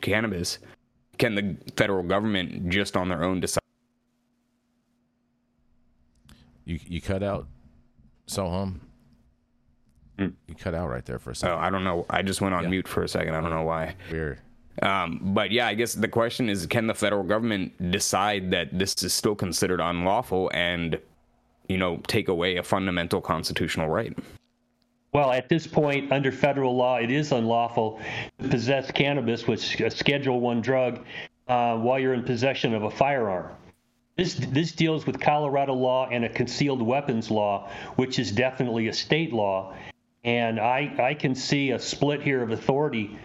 cannabis, 0.00 0.58
can 1.18 1.34
the 1.34 1.56
federal 1.76 2.02
government 2.02 2.68
just 2.68 2.96
on 2.96 3.08
their 3.08 3.22
own 3.22 3.40
decide? 3.40 3.62
you 6.64 6.78
you 6.86 7.00
cut 7.00 7.22
out 7.22 7.46
Sohum. 8.28 8.62
Um, 8.62 8.80
Hmm. 10.18 10.28
You 10.46 10.54
cut 10.54 10.74
out 10.74 10.88
right 10.88 11.04
there 11.04 11.18
for 11.18 11.30
a 11.30 11.34
second. 11.34 11.52
Oh, 11.52 11.56
second. 11.56 11.64
I 11.66 11.70
don't 11.70 11.84
know. 11.84 12.06
I 12.10 12.22
just 12.22 12.40
went 12.40 12.54
on 12.54 12.64
Yeah. 12.64 12.68
mute 12.70 12.88
for 12.88 13.02
a 13.02 13.08
second. 13.08 13.34
I 13.34 13.40
don't 13.40 13.50
know 13.50 13.62
why. 13.62 13.94
Weird. 14.10 14.38
Um, 14.82 15.20
but 15.22 15.50
yeah, 15.50 15.66
I 15.66 15.74
guess 15.74 15.94
the 15.94 16.08
question 16.08 16.48
is 16.48 16.66
can 16.66 16.86
the 16.86 16.94
federal 16.94 17.22
government 17.22 17.90
decide 17.90 18.50
that 18.52 18.78
this 18.78 19.02
is 19.02 19.12
still 19.12 19.34
considered 19.34 19.80
unlawful 19.80 20.50
and, 20.54 20.98
you 21.68 21.76
know, 21.78 21.98
take 22.06 22.28
away 22.28 22.56
a 22.56 22.62
fundamental 22.62 23.20
constitutional 23.20 23.88
right? 23.88 24.16
Well, 25.12 25.30
at 25.30 25.50
this 25.50 25.66
point, 25.66 26.10
under 26.10 26.32
federal 26.32 26.74
law, 26.74 26.96
it 26.96 27.10
is 27.10 27.32
unlawful 27.32 28.00
to 28.40 28.48
possess 28.48 28.90
cannabis, 28.90 29.46
which 29.46 29.74
is 29.74 29.92
a 29.92 29.94
Schedule 29.94 30.40
One 30.40 30.62
drug, 30.62 31.04
uh, 31.48 31.76
while 31.76 31.98
you're 31.98 32.14
in 32.14 32.22
possession 32.22 32.74
of 32.74 32.84
a 32.84 32.90
firearm. 32.90 33.50
This 34.16 34.34
this 34.34 34.72
deals 34.72 35.06
with 35.06 35.20
Colorado 35.20 35.74
law 35.74 36.08
and 36.10 36.24
a 36.24 36.28
concealed 36.30 36.80
weapons 36.80 37.30
law, 37.30 37.68
which 37.96 38.18
is 38.18 38.32
definitely 38.32 38.88
a 38.88 38.92
state 38.92 39.32
law. 39.34 39.74
And 40.24 40.60
I 40.60 40.94
I 40.98 41.14
can 41.14 41.34
see 41.34 41.70
a 41.70 41.78
split 41.78 42.22
here 42.22 42.42
of 42.42 42.50
authority 42.50 43.18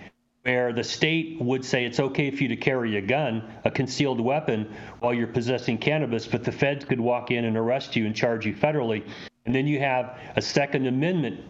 where 0.43 0.71
the 0.71 0.83
state 0.83 1.41
would 1.41 1.65
say 1.65 1.83
it's 1.85 1.99
okay 1.99 2.31
for 2.31 2.43
you 2.43 2.47
to 2.49 2.55
carry 2.55 2.95
a 2.95 3.01
gun, 3.01 3.43
a 3.65 3.69
concealed 3.69 4.21
weapon, 4.21 4.73
while 4.99 5.13
you're 5.13 5.27
possessing 5.27 5.77
cannabis, 5.77 6.25
but 6.25 6.43
the 6.45 6.51
feds 6.53 6.85
could 6.85 7.01
walk 7.01 7.31
in 7.31 7.43
and 7.43 7.57
arrest 7.57 7.97
you 7.97 8.05
and 8.05 8.15
charge 8.15 8.45
you 8.45 8.53
federally. 8.53 9.05
And 9.45 9.53
then 9.53 9.67
you 9.67 9.79
have 9.79 10.17
a 10.37 10.41
Second 10.41 10.87
Amendment 10.87 11.41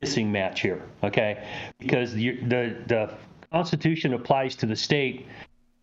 missing 0.00 0.32
match 0.32 0.62
here, 0.62 0.82
okay? 1.02 1.46
Because 1.78 2.14
the 2.14 2.36
the, 2.40 2.76
the 2.86 3.14
Constitution 3.52 4.14
applies 4.14 4.56
to 4.56 4.66
the 4.66 4.76
state 4.76 5.26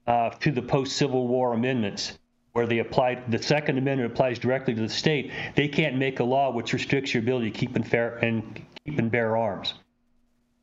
uh, 0.07 0.31
to 0.31 0.51
the 0.51 0.61
post 0.63 0.97
Civil 0.97 1.27
War 1.27 1.53
amendments, 1.53 2.17
where 2.53 2.65
they 2.65 2.79
applied. 2.79 3.31
The 3.31 3.41
Second 3.41 3.77
Amendment 3.77 4.11
applies 4.11 4.39
directly 4.39 4.73
to 4.73 4.81
the 4.81 4.89
state. 4.89 5.31
They 5.55 5.67
can't 5.67 5.97
make 5.97 6.19
a 6.19 6.23
law 6.23 6.51
which 6.51 6.73
restricts 6.73 7.13
your 7.13 7.21
ability 7.21 7.51
to 7.51 7.57
keep 7.57 7.75
and 7.75 7.87
fair 7.87 8.17
and 8.17 8.59
and 8.86 9.11
bear 9.11 9.38
arms. 9.38 9.75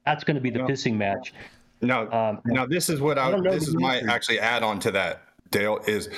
That's 0.05 0.25
going 0.25 0.37
to 0.37 0.41
be 0.41 0.51
the 0.51 0.61
Yeah. 0.61 0.67
pissing 0.67 0.97
match. 0.97 1.33
Now, 1.83 2.11
Um, 2.11 2.41
now 2.47 2.67
this 2.67 2.89
is 2.89 3.01
what 3.01 3.19
I, 3.19 3.31
don't 3.31 3.43
this 3.43 3.69
is 3.69 3.75
my 3.77 4.01
actually 4.09 4.41
add 4.41 4.63
on 4.63 4.79
to 4.81 4.91
that, 4.93 5.23
Dale, 5.51 5.81
is 5.87 6.09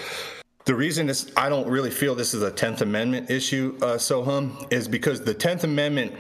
the 0.67 0.75
reason 0.75 1.07
this 1.07 1.31
I 1.37 1.49
don't 1.49 1.69
really 1.69 1.91
feel 1.91 2.15
this 2.15 2.35
is 2.35 2.43
a 2.43 2.51
10th 2.51 2.81
Amendment 2.83 3.31
issue, 3.31 3.77
uh, 3.83 3.97
Sohum, 3.97 4.71
is 4.73 4.87
because 4.87 5.23
the 5.23 5.35
10th 5.35 5.65
Amendment 5.65 6.13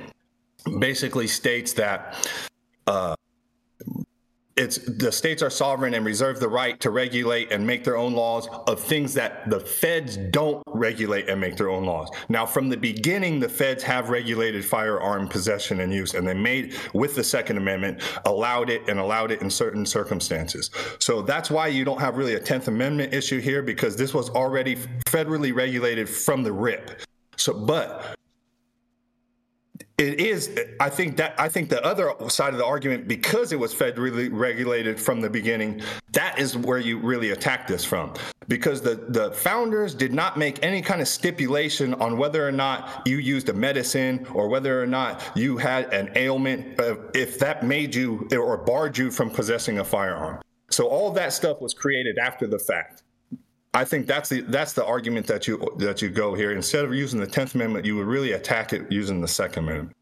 basically 0.80 1.26
states 1.26 1.72
that 1.74 2.16
uh, 2.86 3.14
it's 4.58 4.78
the 4.78 5.12
states 5.12 5.40
are 5.40 5.50
sovereign 5.50 5.94
and 5.94 6.04
reserve 6.04 6.40
the 6.40 6.48
right 6.48 6.78
to 6.80 6.90
regulate 6.90 7.52
and 7.52 7.64
make 7.64 7.84
their 7.84 7.96
own 7.96 8.12
laws 8.12 8.48
of 8.66 8.80
things 8.80 9.14
that 9.14 9.48
the 9.48 9.60
feds 9.60 10.16
don't 10.16 10.62
regulate 10.66 11.28
and 11.28 11.40
make 11.40 11.56
their 11.56 11.70
own 11.70 11.84
laws. 11.84 12.10
Now, 12.28 12.44
from 12.44 12.68
the 12.68 12.76
beginning, 12.76 13.38
the 13.38 13.48
feds 13.48 13.84
have 13.84 14.10
regulated 14.10 14.64
firearm 14.64 15.28
possession 15.28 15.80
and 15.80 15.94
use, 15.94 16.14
and 16.14 16.26
they 16.26 16.34
made 16.34 16.74
with 16.92 17.14
the 17.14 17.22
Second 17.22 17.56
Amendment 17.56 18.02
allowed 18.24 18.68
it 18.68 18.82
and 18.88 18.98
allowed 18.98 19.30
it 19.30 19.40
in 19.42 19.48
certain 19.48 19.86
circumstances. 19.86 20.70
So 20.98 21.22
that's 21.22 21.50
why 21.50 21.68
you 21.68 21.84
don't 21.84 22.00
have 22.00 22.16
really 22.16 22.34
a 22.34 22.40
Tenth 22.40 22.66
Amendment 22.66 23.14
issue 23.14 23.40
here 23.40 23.62
because 23.62 23.96
this 23.96 24.12
was 24.12 24.28
already 24.30 24.74
federally 25.06 25.54
regulated 25.54 26.08
from 26.08 26.42
the 26.42 26.52
rip. 26.52 27.02
So, 27.36 27.54
but 27.54 28.17
it 29.98 30.20
is 30.20 30.58
i 30.80 30.88
think 30.88 31.16
that 31.16 31.34
i 31.38 31.48
think 31.48 31.68
the 31.68 31.84
other 31.84 32.12
side 32.28 32.52
of 32.52 32.58
the 32.58 32.64
argument 32.64 33.06
because 33.08 33.52
it 33.52 33.58
was 33.58 33.74
federally 33.74 34.28
regulated 34.32 34.98
from 34.98 35.20
the 35.20 35.28
beginning 35.28 35.82
that 36.12 36.38
is 36.38 36.56
where 36.56 36.78
you 36.78 36.98
really 36.98 37.30
attack 37.30 37.66
this 37.66 37.84
from. 37.84 38.14
Because 38.48 38.80
the 38.80 38.96
the 39.08 39.30
founders 39.32 39.94
did 39.94 40.12
not 40.12 40.36
make 40.36 40.62
any 40.64 40.80
kind 40.82 41.00
of 41.00 41.08
stipulation 41.08 41.94
on 41.94 42.16
whether 42.16 42.46
or 42.46 42.52
not 42.52 43.02
you 43.06 43.18
used 43.18 43.48
a 43.48 43.52
medicine 43.52 44.26
or 44.32 44.48
whether 44.48 44.82
or 44.82 44.86
not 44.86 45.22
you 45.36 45.58
had 45.58 45.92
an 45.92 46.10
ailment 46.16 46.80
uh, 46.80 46.96
if 47.14 47.38
that 47.38 47.62
made 47.62 47.94
you 47.94 48.26
or 48.32 48.56
barred 48.56 48.96
you 48.96 49.10
from 49.10 49.30
possessing 49.30 49.78
a 49.78 49.84
firearm. 49.84 50.40
So 50.70 50.88
all 50.88 51.10
that 51.12 51.32
stuff 51.32 51.60
was 51.60 51.74
created 51.74 52.18
after 52.18 52.46
the 52.46 52.58
fact 52.58 53.02
I 53.74 53.84
think 53.84 54.06
that's 54.06 54.28
the 54.28 54.40
that's 54.42 54.72
the 54.72 54.84
argument 54.84 55.26
that 55.26 55.46
you 55.46 55.58
that 55.78 56.00
you 56.00 56.08
go 56.08 56.34
here. 56.34 56.52
Instead 56.52 56.84
of 56.84 56.94
using 56.94 57.20
the 57.20 57.26
Tenth 57.26 57.54
Amendment, 57.54 57.84
you 57.84 57.96
would 57.96 58.06
really 58.06 58.32
attack 58.32 58.72
it 58.72 58.90
using 58.90 59.20
the 59.20 59.28
Second 59.28 59.64
Amendment. 59.64 59.96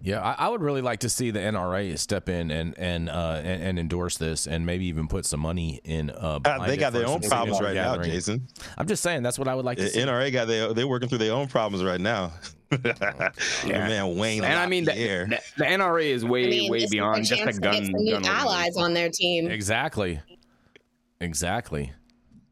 Yeah, 0.00 0.20
I, 0.20 0.46
I, 0.46 0.48
would 0.48 0.62
really 0.62 0.82
like 0.82 1.00
to 1.00 1.08
see 1.08 1.30
the 1.30 1.40
NRA 1.40 1.98
step 1.98 2.28
in 2.28 2.50
and 2.50 2.78
and 2.78 3.08
uh, 3.10 3.40
and, 3.42 3.62
and, 3.62 3.78
endorse 3.78 4.18
this, 4.18 4.46
and 4.46 4.64
maybe 4.64 4.86
even 4.86 5.08
put 5.08 5.26
some 5.26 5.40
money 5.40 5.80
in. 5.84 6.10
Uh, 6.10 6.38
uh 6.44 6.66
they 6.66 6.76
got 6.76 6.92
their 6.92 7.06
own 7.06 7.20
problems 7.20 7.60
right 7.60 7.74
gathering. 7.74 8.08
now, 8.08 8.14
Jason. 8.14 8.46
I'm 8.78 8.86
just 8.86 9.02
saying 9.02 9.22
that's 9.22 9.38
what 9.38 9.48
I 9.48 9.54
would 9.54 9.64
like 9.64 9.78
to 9.78 9.84
the 9.84 9.90
see. 9.90 10.00
NRA 10.00 10.32
got 10.32 10.46
they 10.46 10.72
they're 10.74 10.88
working 10.88 11.08
through 11.08 11.18
their 11.18 11.32
own 11.32 11.48
problems 11.48 11.84
right 11.84 12.00
now. 12.00 12.32
yeah. 12.84 13.88
man, 13.88 14.16
Wayne. 14.16 14.44
And 14.44 14.54
I 14.54 14.66
mean, 14.66 14.84
the, 14.84 14.92
the, 14.92 15.40
the, 15.56 15.64
NRA 15.64 16.04
is 16.04 16.24
way 16.24 16.46
I 16.46 16.50
mean, 16.50 16.70
way 16.70 16.86
beyond 16.90 17.24
just 17.24 17.42
a 17.42 17.52
gun. 17.52 17.92
gun 17.92 18.24
allies 18.24 18.76
on 18.76 18.92
their 18.92 19.08
team. 19.08 19.48
Exactly. 19.48 20.20
Exactly. 21.20 21.92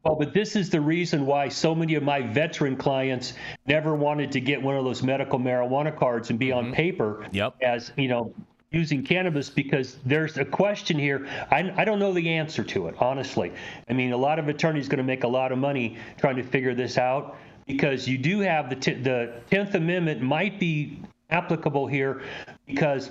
Well, 0.03 0.15
but 0.15 0.33
this 0.33 0.55
is 0.55 0.69
the 0.69 0.81
reason 0.81 1.25
why 1.25 1.49
so 1.49 1.73
many 1.73 1.95
of 1.95 2.03
my 2.03 2.21
veteran 2.21 2.75
clients 2.75 3.33
never 3.65 3.95
wanted 3.95 4.31
to 4.33 4.39
get 4.39 4.61
one 4.61 4.75
of 4.77 4.85
those 4.85 5.01
medical 5.01 5.39
marijuana 5.39 5.95
cards 5.95 6.29
and 6.29 6.37
be 6.37 6.47
mm-hmm. 6.47 6.67
on 6.67 6.73
paper 6.73 7.25
yep. 7.31 7.55
as, 7.61 7.91
you 7.97 8.07
know, 8.07 8.31
using 8.69 9.03
cannabis 9.03 9.49
because 9.49 9.97
there's 10.05 10.37
a 10.37 10.45
question 10.45 10.99
here. 10.99 11.27
I, 11.49 11.73
I 11.75 11.85
don't 11.85 11.97
know 11.97 12.13
the 12.13 12.29
answer 12.29 12.63
to 12.63 12.87
it, 12.87 12.95
honestly. 12.99 13.51
I 13.89 13.93
mean, 13.93 14.11
a 14.11 14.17
lot 14.17 14.37
of 14.37 14.47
attorneys 14.47 14.87
going 14.87 14.97
to 14.97 15.03
make 15.03 15.23
a 15.23 15.27
lot 15.27 15.51
of 15.51 15.57
money 15.57 15.97
trying 16.17 16.35
to 16.35 16.43
figure 16.43 16.75
this 16.75 16.99
out 16.99 17.37
because 17.65 18.07
you 18.07 18.19
do 18.19 18.41
have 18.41 18.69
the, 18.69 18.75
t- 18.75 18.93
the 18.93 19.41
10th 19.49 19.73
Amendment 19.73 20.21
might 20.21 20.59
be 20.59 20.99
applicable 21.31 21.87
here 21.87 22.21
because 22.67 23.09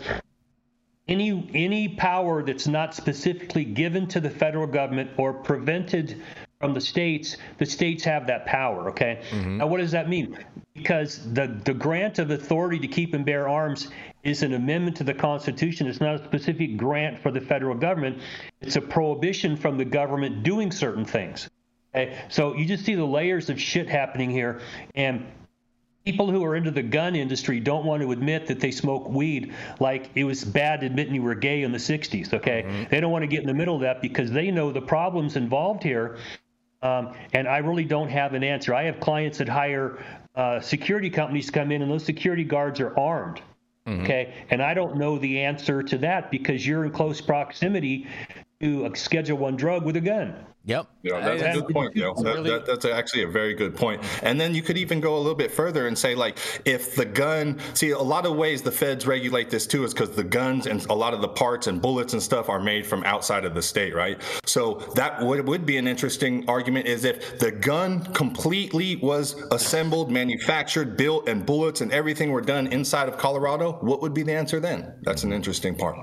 any 1.07 1.51
any 1.55 1.89
power 1.89 2.43
that's 2.43 2.67
not 2.67 2.95
specifically 2.95 3.65
given 3.65 4.07
to 4.09 4.21
the 4.21 4.31
federal 4.31 4.67
government 4.67 5.11
or 5.19 5.33
prevented 5.33 6.23
from 6.61 6.73
the 6.73 6.81
states, 6.81 7.37
the 7.59 7.67
states 7.67 8.05
have 8.05 8.27
that 8.27 8.47
power. 8.47 8.89
Okay. 8.89 9.21
Mm-hmm. 9.31 9.59
Now, 9.59 9.67
what 9.67 9.79
does 9.79 9.91
that 9.91 10.09
mean? 10.09 10.39
Because 10.73 11.33
the 11.35 11.61
the 11.65 11.75
grant 11.75 12.19
of 12.19 12.31
authority 12.31 12.79
to 12.79 12.89
keep 12.89 13.13
and 13.13 13.25
bear 13.25 13.49
arms 13.49 13.91
is 14.23 14.43
an 14.43 14.55
amendment 14.55 14.97
to 14.97 15.05
the 15.05 15.13
Constitution. 15.13 15.87
It's 15.87 16.01
not 16.01 16.15
a 16.15 16.25
specific 16.25 16.79
grant 16.79 17.19
for 17.19 17.31
the 17.31 17.41
federal 17.41 17.75
government. 17.75 18.19
It's 18.63 18.77
a 18.77 18.81
prohibition 18.81 19.57
from 19.57 19.77
the 19.77 19.85
government 19.85 20.43
doing 20.43 20.71
certain 20.73 21.05
things. 21.05 21.51
Okay. 21.95 22.19
So 22.31 22.55
you 22.55 22.65
just 22.65 22.85
see 22.85 22.95
the 22.95 23.05
layers 23.05 23.51
of 23.51 23.61
shit 23.61 23.89
happening 23.89 24.31
here, 24.31 24.63
and 24.95 25.27
people 26.05 26.31
who 26.31 26.45
are 26.45 26.55
into 26.55 26.71
the 26.71 26.83
gun 26.83 27.17
industry 27.17 27.59
don't 27.59 27.85
want 27.85 28.03
to 28.03 28.13
admit 28.13 28.47
that 28.47 28.61
they 28.61 28.71
smoke 28.71 29.09
weed 29.09 29.55
like 29.81 30.11
it 30.15 30.25
was 30.25 30.45
bad 30.45 30.83
admitting 30.83 31.15
you 31.15 31.23
were 31.23 31.35
gay 31.35 31.63
in 31.63 31.73
the 31.73 31.79
60s 31.79 32.33
okay 32.33 32.63
mm-hmm. 32.67 32.85
they 32.91 33.01
don't 33.01 33.11
want 33.11 33.23
to 33.23 33.27
get 33.27 33.41
in 33.41 33.47
the 33.47 33.55
middle 33.55 33.75
of 33.75 33.81
that 33.81 34.03
because 34.03 34.31
they 34.31 34.51
know 34.51 34.71
the 34.71 34.81
problems 34.81 35.37
involved 35.37 35.83
here 35.83 36.19
um, 36.83 37.15
and 37.33 37.49
i 37.49 37.59
really 37.59 37.85
don't 37.85 38.09
have 38.09 38.35
an 38.35 38.45
answer 38.45 38.75
i 38.75 38.83
have 38.83 39.01
clients 39.01 39.39
that 39.39 39.49
hire 39.49 39.99
uh, 40.35 40.61
security 40.61 41.09
companies 41.09 41.47
to 41.47 41.53
come 41.53 41.73
in 41.73 41.81
and 41.81 41.91
those 41.91 42.05
security 42.05 42.45
guards 42.45 42.81
are 42.81 42.99
armed 42.99 43.41
mm-hmm. 43.87 44.03
okay 44.03 44.35
and 44.51 44.63
i 44.63 44.75
don't 44.75 44.97
know 44.97 45.19
the 45.19 45.41
answer 45.41 45.83
to 45.83 45.97
that 45.97 46.31
because 46.31 46.67
you're 46.67 46.85
in 46.85 46.91
close 46.91 47.21
proximity 47.21 48.07
to 48.61 48.85
a 48.85 48.95
schedule 48.95 49.39
one 49.39 49.57
drug 49.57 49.85
with 49.85 49.97
a 49.97 50.01
gun 50.01 50.35
Yep. 50.67 50.87
Yeah, 51.03 51.17
uh, 51.17 51.21
that's 51.21 51.43
a 51.43 51.61
good 51.61 51.75
point, 51.75 51.95
That, 51.95 52.23
really... 52.25 52.51
that, 52.51 52.65
that's 52.65 52.87
actually 52.87 53.25
a 53.25 53.29
very 53.29 53.53
good 53.53 53.77
point. 53.77 54.03
And 54.23 54.41
then 54.41 54.55
you 54.55 54.63
could 54.63 54.79
even 54.79 54.99
go 54.99 55.17
a 55.17 55.19
little 55.19 55.35
bit 55.35 55.51
further 55.51 55.89
and 55.89 55.99
say, 55.99 56.15
like, 56.15 56.39
if 56.65 56.97
the 56.97 57.05
gun, 57.05 57.59
see, 57.75 57.91
a 57.91 57.99
lot 57.99 58.25
of 58.25 58.37
ways 58.37 58.63
the 58.63 58.73
feds 58.73 59.07
regulate 59.07 59.51
this 59.51 59.67
too 59.67 59.85
is 59.85 59.93
because 59.93 60.17
the 60.17 60.25
guns 60.25 60.67
and 60.67 60.85
a 60.87 60.95
lot 60.95 61.13
of 61.13 61.21
the 61.21 61.29
parts 61.29 61.67
and 61.67 61.83
bullets 61.83 62.15
and 62.15 62.23
stuff 62.23 62.49
are 62.49 62.61
made 62.61 62.87
from 62.87 63.05
outside 63.05 63.45
of 63.45 63.55
the 63.55 63.61
state, 63.61 63.95
right? 63.95 64.23
So 64.47 64.77
that 64.95 65.21
would, 65.21 65.47
would 65.47 65.67
be 65.67 65.77
an 65.77 65.87
interesting 65.87 66.49
argument 66.49 66.87
is 66.87 67.05
if 67.05 67.39
the 67.39 67.51
gun 67.51 68.01
completely 68.15 68.97
was 68.97 69.35
assembled, 69.51 70.11
manufactured, 70.11 70.97
built, 70.97 71.29
and 71.29 71.45
bullets 71.45 71.83
and 71.83 71.93
everything 71.93 72.31
were 72.31 72.41
done 72.41 72.69
inside 72.69 73.11
of 73.11 73.19
Colorado, 73.19 73.73
what 73.83 74.01
would 74.01 74.15
be 74.15 74.23
the 74.23 74.33
answer 74.33 74.61
then? 74.61 74.95
That's 75.03 75.25
an 75.25 75.33
interesting 75.33 75.75
part. 75.75 75.99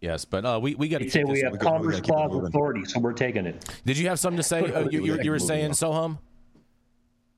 Yes, 0.00 0.24
but 0.24 0.44
uh, 0.44 0.58
we 0.62 0.74
we 0.74 0.88
got 0.88 0.98
to 0.98 1.10
say 1.10 1.24
we 1.24 1.40
have 1.40 1.58
Commerce 1.58 2.00
Clause 2.00 2.34
authority, 2.46 2.84
so 2.84 3.00
we're 3.00 3.12
taking 3.14 3.46
it. 3.46 3.64
Did 3.86 3.96
you 3.96 4.08
have 4.08 4.18
something 4.18 4.36
to 4.36 4.42
say? 4.42 4.56
Uh, 4.76 4.88
you, 4.90 5.04
you, 5.04 5.22
you, 5.22 5.30
were 5.30 5.38
saying 5.38 5.70
Sohum. 5.70 6.18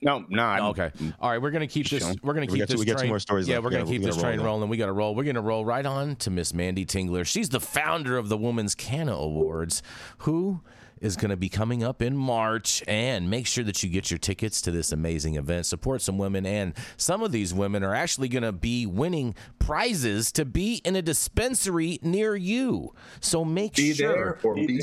No, 0.00 0.24
no. 0.28 0.56
Oh, 0.60 0.68
okay. 0.68 0.90
All 1.20 1.30
right, 1.30 1.40
we're 1.40 1.50
gonna 1.50 1.66
keep 1.66 1.88
this. 1.88 2.02
We're 2.22 2.34
gonna 2.34 2.46
keep 2.46 2.66
this. 2.66 2.78
we 2.78 2.84
got 2.84 2.98
two 2.98 3.06
more 3.06 3.18
stories. 3.18 3.46
Yeah, 3.46 3.56
left. 3.56 3.64
we're 3.64 3.70
gonna 3.70 3.86
keep 3.86 4.02
this 4.02 4.16
train 4.16 4.40
rolling. 4.40 4.68
We 4.68 4.76
got 4.76 4.86
to 4.86 4.92
roll. 4.92 5.14
We're 5.14 5.24
gonna 5.24 5.42
roll 5.42 5.64
right 5.64 5.84
on 5.84 6.16
to 6.16 6.30
Miss 6.30 6.52
Manndie 6.52 6.86
Tingler. 6.86 7.26
She's 7.26 7.48
the 7.48 7.60
founder 7.60 8.16
of 8.16 8.28
the 8.28 8.36
Women's 8.36 8.74
Canna 8.74 9.14
Awards. 9.14 9.82
Who 10.18 10.62
is 11.00 11.16
going 11.16 11.30
to 11.30 11.36
be 11.36 11.48
coming 11.48 11.82
up 11.82 12.02
in 12.02 12.16
March. 12.16 12.82
And 12.86 13.30
make 13.30 13.46
sure 13.46 13.64
that 13.64 13.82
you 13.82 13.88
get 13.88 14.10
your 14.10 14.18
tickets 14.18 14.60
to 14.62 14.70
this 14.70 14.92
amazing 14.92 15.36
event. 15.36 15.66
Support 15.66 16.02
some 16.02 16.18
women. 16.18 16.46
And 16.46 16.74
some 16.96 17.22
of 17.22 17.32
these 17.32 17.52
women 17.52 17.82
are 17.82 17.94
actually 17.94 18.28
going 18.28 18.42
to 18.42 18.52
be 18.52 18.86
winning 18.86 19.34
prizes 19.58 20.32
to 20.32 20.44
be 20.44 20.80
in 20.84 20.96
a 20.96 21.02
dispensary 21.02 21.98
near 22.02 22.36
you. 22.36 22.94
So 23.20 23.44
make 23.44 23.74
be 23.74 23.94
sure. 23.94 24.14
There 24.14 24.38
or 24.42 24.54
be 24.54 24.80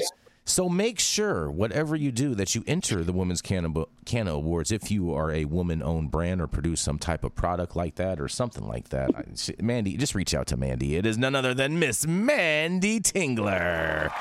so 0.48 0.70
make 0.70 1.00
sure, 1.00 1.50
whatever 1.50 1.96
you 1.96 2.12
do, 2.12 2.36
that 2.36 2.54
you 2.54 2.64
enter 2.68 3.04
the 3.04 3.12
Women's 3.12 3.42
Canna, 3.42 3.86
Canna 4.06 4.36
Awards 4.36 4.72
if 4.72 4.92
you 4.92 5.12
are 5.12 5.32
a 5.32 5.46
woman-owned 5.46 6.12
brand 6.12 6.40
or 6.40 6.46
produce 6.46 6.82
some 6.82 7.00
type 7.00 7.24
of 7.24 7.34
product 7.34 7.76
like 7.76 7.96
that 7.96 8.22
or 8.22 8.28
something 8.28 8.68
like 8.68 8.90
that. 8.90 9.10
Manndie, 9.10 9.98
just 9.98 10.14
reach 10.14 10.36
out 10.36 10.46
to 10.48 10.58
Manndie. 10.58 11.00
It 11.00 11.08
is 11.08 11.18
none 11.18 11.34
other 11.34 11.56
than 11.56 11.80
Miss 11.80 12.06
Manndie 12.06 13.02
Tingler. 13.02 14.12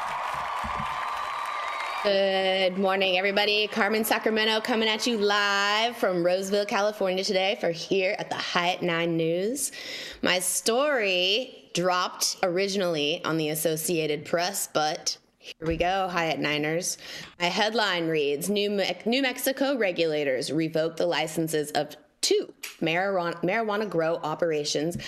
Good 2.04 2.76
morning, 2.76 3.16
everybody. 3.16 3.66
Carmen 3.66 4.04
Sacramento 4.04 4.60
coming 4.60 4.90
at 4.90 5.06
you 5.06 5.16
live 5.16 5.96
from 5.96 6.22
Roseville, 6.22 6.66
California 6.66 7.24
today 7.24 7.56
for 7.62 7.70
here 7.70 8.14
at 8.18 8.28
the 8.28 8.36
at 8.36 8.82
Nine 8.82 9.16
News. 9.16 9.72
My 10.20 10.38
story 10.38 11.70
dropped 11.72 12.36
originally 12.42 13.24
on 13.24 13.38
the 13.38 13.48
Associated 13.48 14.26
Press, 14.26 14.68
but 14.70 15.16
here 15.38 15.66
we 15.66 15.78
go, 15.78 16.10
at 16.12 16.40
Niners. 16.40 16.98
My 17.40 17.46
headline 17.46 18.08
reads 18.08 18.50
New, 18.50 18.68
Me- 18.68 18.98
New 19.06 19.22
Mexico 19.22 19.74
regulators 19.74 20.52
revoke 20.52 20.98
the 20.98 21.06
licenses 21.06 21.70
of 21.70 21.96
two 22.20 22.52
marijuana, 22.82 23.42
marijuana 23.42 23.88
grow 23.88 24.16
operations 24.16 24.98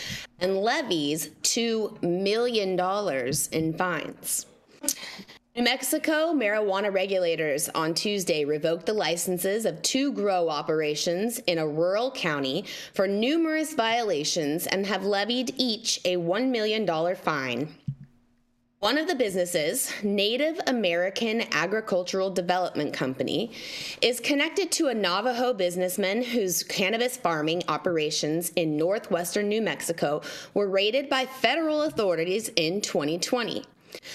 and 0.40 0.57
levies 0.57 1.28
$2 1.42 2.03
million 2.03 2.80
in 3.53 3.76
fines. 3.76 4.47
New 5.57 5.63
Mexico 5.63 6.35
marijuana 6.35 6.93
regulators 6.93 7.71
on 7.71 7.95
Tuesday 7.95 8.45
revoked 8.45 8.85
the 8.85 8.93
licenses 8.93 9.65
of 9.65 9.81
two 9.81 10.13
grow 10.13 10.51
operations 10.51 11.39
in 11.47 11.57
a 11.57 11.67
rural 11.67 12.11
county 12.11 12.67
for 12.93 13.09
numerous 13.09 13.73
violations 13.73 14.67
and 14.67 14.85
have 14.85 15.07
levied 15.07 15.55
each 15.57 15.99
a 16.05 16.19
$1 16.19 16.51
million 16.51 17.17
fine. 17.17 17.75
One 18.81 18.99
of 18.99 19.09
the 19.09 19.15
businesses, 19.15 19.91
Native 20.03 20.61
American 20.67 21.45
Agricultural 21.53 22.29
Development 22.29 22.93
Company, 22.93 23.53
is 24.03 24.21
connected 24.21 24.71
to 24.73 24.89
a 24.89 24.95
Navajo 24.95 25.55
businessman 25.55 26.23
whose 26.23 26.65
cannabis 26.65 27.17
farming 27.17 27.63
operations 27.69 28.51
in 28.57 28.77
northwestern 28.77 29.49
New 29.49 29.63
Mexico 29.63 30.21
were 30.53 30.69
raided 30.69 31.09
by 31.09 31.25
federal 31.25 31.85
authorities 31.85 32.51
in 32.57 32.83
2020. 32.83 33.65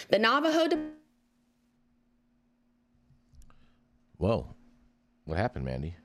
The 0.10 0.20
Navajo 0.20 0.68
Whoa. 4.22 4.46
What 5.26 5.40
happened, 5.40 5.66
Manndie? 5.66 5.96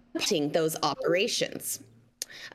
Those 0.50 0.74
operations. 0.82 1.80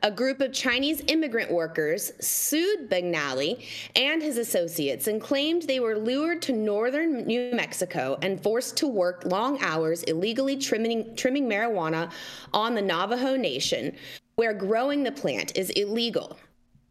A 0.02 0.10
group 0.10 0.42
of 0.42 0.52
Chinese 0.54 1.04
immigrant 1.06 1.52
workers 1.52 2.12
sued 2.20 2.90
Benally 2.90 3.64
and 3.96 4.24
his 4.24 4.40
associates 4.40 5.06
and 5.06 5.22
claimed 5.22 5.62
they 5.62 5.80
were 5.80 6.00
lured 6.00 6.42
to 6.44 6.52
northern 6.52 7.28
New 7.28 7.52
Mexico 7.54 8.18
and 8.24 8.42
forced 8.42 8.76
to 8.78 8.88
work 8.88 9.24
long 9.26 9.62
hours 9.62 10.02
illegally 10.04 10.58
trimming, 10.58 11.16
trimming 11.16 11.48
marijuana 11.48 12.12
on 12.56 12.74
the 12.74 12.82
Navajo 12.82 13.36
Nation, 13.36 13.96
where 14.38 14.54
growing 14.54 15.04
the 15.04 15.12
plant 15.12 15.56
is 15.56 15.70
illegal. 15.70 16.40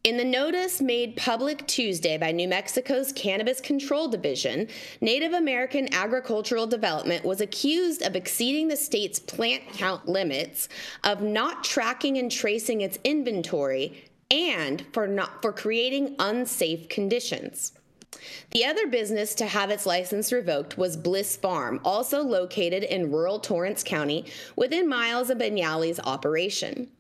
In 0.03 0.17
the 0.17 0.25
notice 0.25 0.81
made 0.81 1.17
public 1.17 1.67
Tuesday 1.67 2.17
by 2.17 2.33
New 2.33 2.49
Mexico's 2.49 3.13
Cannabis 3.13 3.61
Control 3.61 4.09
Division, 4.09 4.67
Native 5.03 5.35
American 5.35 5.93
Agricultural 5.93 6.67
Development 6.67 7.23
was 7.23 7.43
accused 7.43 8.01
of 8.01 8.17
exceeding 8.17 8.69
the 8.69 8.79
state's 8.79 9.19
plant 9.19 9.63
count 9.75 10.09
limits, 10.09 10.71
of 11.05 11.21
not 11.21 11.65
tracking 11.65 12.17
and 12.17 12.33
tracing 12.33 12.81
its 12.81 12.99
inventory, 13.05 14.03
and 14.31 14.87
for 14.95 15.07
not 15.07 15.43
for 15.43 15.53
creating 15.53 16.17
unsafe 16.19 16.89
conditions. 16.89 17.73
The 18.53 18.65
other 18.65 18.87
business 18.87 19.35
to 19.35 19.47
have 19.47 19.69
its 19.69 19.85
license 19.85 20.33
revoked 20.33 20.79
was 20.79 20.97
Bliss 20.97 21.37
Farm, 21.37 21.79
also 21.85 22.23
located 22.23 22.85
in 22.85 23.13
rural 23.13 23.39
Torrance 23.39 23.83
County, 23.83 24.25
within 24.57 24.89
miles 24.89 25.29
of 25.29 25.37
Benally's 25.37 26.01
operation. 26.01 26.91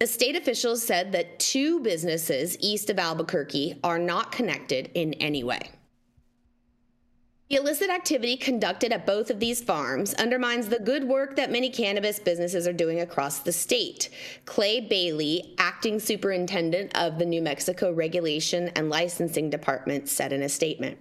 The 0.00 0.08
state 0.08 0.36
officials 0.36 0.82
said 0.82 1.12
that 1.12 1.38
two 1.38 1.80
businesses 1.80 2.58
east 2.60 2.90
of 2.90 2.98
Albuquerque 2.98 3.78
are 3.84 3.98
not 3.98 4.32
connected 4.32 4.90
in 4.94 5.14
any 5.14 5.44
way. 5.44 5.70
The 7.48 7.56
illicit 7.56 7.90
activity 7.90 8.36
conducted 8.36 8.92
at 8.92 9.06
both 9.06 9.30
of 9.30 9.38
these 9.38 9.62
farms 9.62 10.12
undermines 10.14 10.68
the 10.68 10.80
good 10.80 11.04
work 11.04 11.36
that 11.36 11.52
many 11.52 11.70
cannabis 11.70 12.18
businesses 12.18 12.66
are 12.66 12.72
doing 12.72 13.00
across 13.00 13.38
the 13.38 13.52
state. 13.52 14.10
Clay 14.44 14.80
Bailey, 14.80 15.54
acting 15.58 16.00
superintendent 16.00 16.90
of 16.98 17.18
the 17.18 17.26
New 17.26 17.40
Mexico 17.40 17.92
Regulation 17.92 18.70
and 18.74 18.90
Licensing 18.90 19.50
Department, 19.50 20.08
said 20.08 20.32
in 20.32 20.42
a 20.42 20.48
statement. 20.48 20.98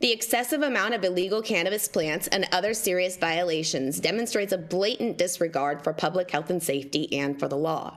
The 0.00 0.12
excessive 0.12 0.60
amount 0.62 0.94
of 0.94 1.04
illegal 1.04 1.40
cannabis 1.40 1.88
plants 1.88 2.28
and 2.28 2.46
other 2.52 2.74
serious 2.74 3.16
violations 3.16 3.98
demonstrates 3.98 4.52
a 4.52 4.58
blatant 4.58 5.16
disregard 5.16 5.82
for 5.82 5.94
public 5.94 6.30
health 6.30 6.50
and 6.50 6.62
safety 6.62 7.10
and 7.18 7.38
for 7.38 7.48
the 7.48 7.56
law. 7.56 7.96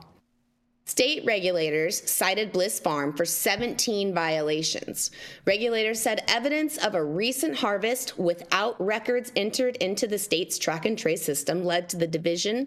State 0.86 1.24
regulators 1.24 2.10
cited 2.10 2.52
Bliss 2.52 2.78
Farm 2.78 3.16
for 3.16 3.24
17 3.24 4.12
violations. 4.14 5.10
Regulators 5.46 5.98
said 6.00 6.22
evidence 6.28 6.76
of 6.76 6.94
a 6.94 7.02
recent 7.02 7.56
harvest 7.56 8.18
without 8.18 8.78
records 8.78 9.32
entered 9.34 9.76
into 9.76 10.06
the 10.06 10.18
state's 10.18 10.58
track 10.58 10.84
and 10.84 10.98
trace 10.98 11.22
system 11.22 11.64
led 11.64 11.88
to 11.88 11.96
the 11.96 12.06
division 12.06 12.66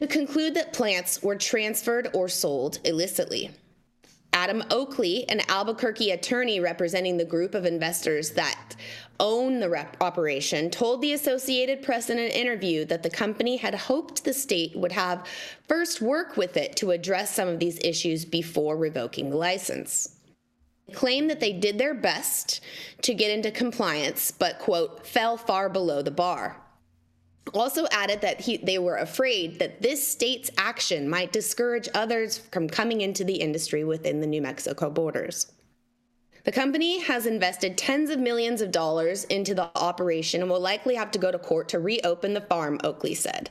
to 0.00 0.06
conclude 0.06 0.54
that 0.54 0.72
plants 0.72 1.22
were 1.22 1.36
transferred 1.36 2.08
or 2.14 2.28
sold 2.28 2.78
illicitly. 2.84 3.50
Adam 4.38 4.62
Oakley, 4.70 5.28
an 5.28 5.42
Albuquerque 5.48 6.12
attorney 6.12 6.60
representing 6.60 7.16
the 7.16 7.24
group 7.24 7.56
of 7.56 7.66
investors 7.66 8.30
that 8.30 8.76
own 9.18 9.58
the 9.58 9.68
rep- 9.68 9.96
operation, 10.00 10.70
told 10.70 11.02
the 11.02 11.12
Associated 11.12 11.82
Press 11.82 12.08
in 12.08 12.20
an 12.20 12.30
interview 12.30 12.84
that 12.84 13.02
the 13.02 13.10
company 13.10 13.56
had 13.56 13.74
hoped 13.74 14.22
the 14.22 14.32
state 14.32 14.76
would 14.76 14.92
have 14.92 15.26
first 15.66 16.00
work 16.00 16.36
with 16.36 16.56
it 16.56 16.76
to 16.76 16.92
address 16.92 17.34
some 17.34 17.48
of 17.48 17.58
these 17.58 17.80
issues 17.82 18.24
before 18.24 18.76
revoking 18.76 19.28
the 19.28 19.36
license. 19.36 20.20
Claimed 20.92 21.28
that 21.30 21.40
they 21.40 21.52
did 21.52 21.76
their 21.76 21.94
best 21.94 22.60
to 23.02 23.14
get 23.14 23.32
into 23.32 23.50
compliance, 23.50 24.30
but, 24.30 24.60
quote, 24.60 25.04
fell 25.04 25.36
far 25.36 25.68
below 25.68 26.00
the 26.00 26.12
bar 26.12 26.62
also 27.54 27.86
added 27.90 28.20
that 28.20 28.40
he, 28.40 28.56
they 28.58 28.78
were 28.78 28.96
afraid 28.96 29.58
that 29.58 29.82
this 29.82 30.06
state's 30.06 30.50
action 30.56 31.08
might 31.08 31.32
discourage 31.32 31.88
others 31.94 32.38
from 32.38 32.68
coming 32.68 33.00
into 33.00 33.24
the 33.24 33.36
industry 33.36 33.84
within 33.84 34.20
the 34.20 34.26
New 34.26 34.42
Mexico 34.42 34.90
borders. 34.90 35.52
The 36.44 36.52
company 36.52 37.00
has 37.00 37.26
invested 37.26 37.76
tens 37.76 38.10
of 38.10 38.18
millions 38.18 38.60
of 38.60 38.70
dollars 38.70 39.24
into 39.24 39.54
the 39.54 39.70
operation 39.74 40.40
and 40.40 40.50
will 40.50 40.60
likely 40.60 40.94
have 40.94 41.10
to 41.10 41.18
go 41.18 41.30
to 41.30 41.38
court 41.38 41.68
to 41.70 41.78
reopen 41.78 42.32
the 42.32 42.40
farm, 42.40 42.80
Oakley 42.84 43.14
said. 43.14 43.50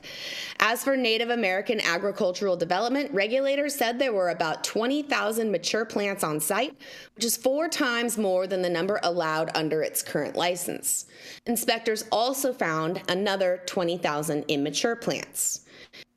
As 0.58 0.82
for 0.82 0.96
Native 0.96 1.30
American 1.30 1.80
agricultural 1.80 2.56
development, 2.56 3.12
regulators 3.12 3.74
said 3.74 3.98
there 3.98 4.12
were 4.12 4.30
about 4.30 4.64
20,000 4.64 5.50
mature 5.50 5.84
plants 5.84 6.24
on 6.24 6.40
site, 6.40 6.76
which 7.14 7.24
is 7.24 7.36
four 7.36 7.68
times 7.68 8.18
more 8.18 8.46
than 8.46 8.62
the 8.62 8.70
number 8.70 8.98
allowed 9.02 9.50
under 9.54 9.82
its 9.82 10.02
current 10.02 10.34
license. 10.34 11.06
Inspectors 11.46 12.04
also 12.10 12.52
found 12.52 13.02
another 13.08 13.62
20,000 13.66 14.44
immature 14.48 14.96
plants. 14.96 15.66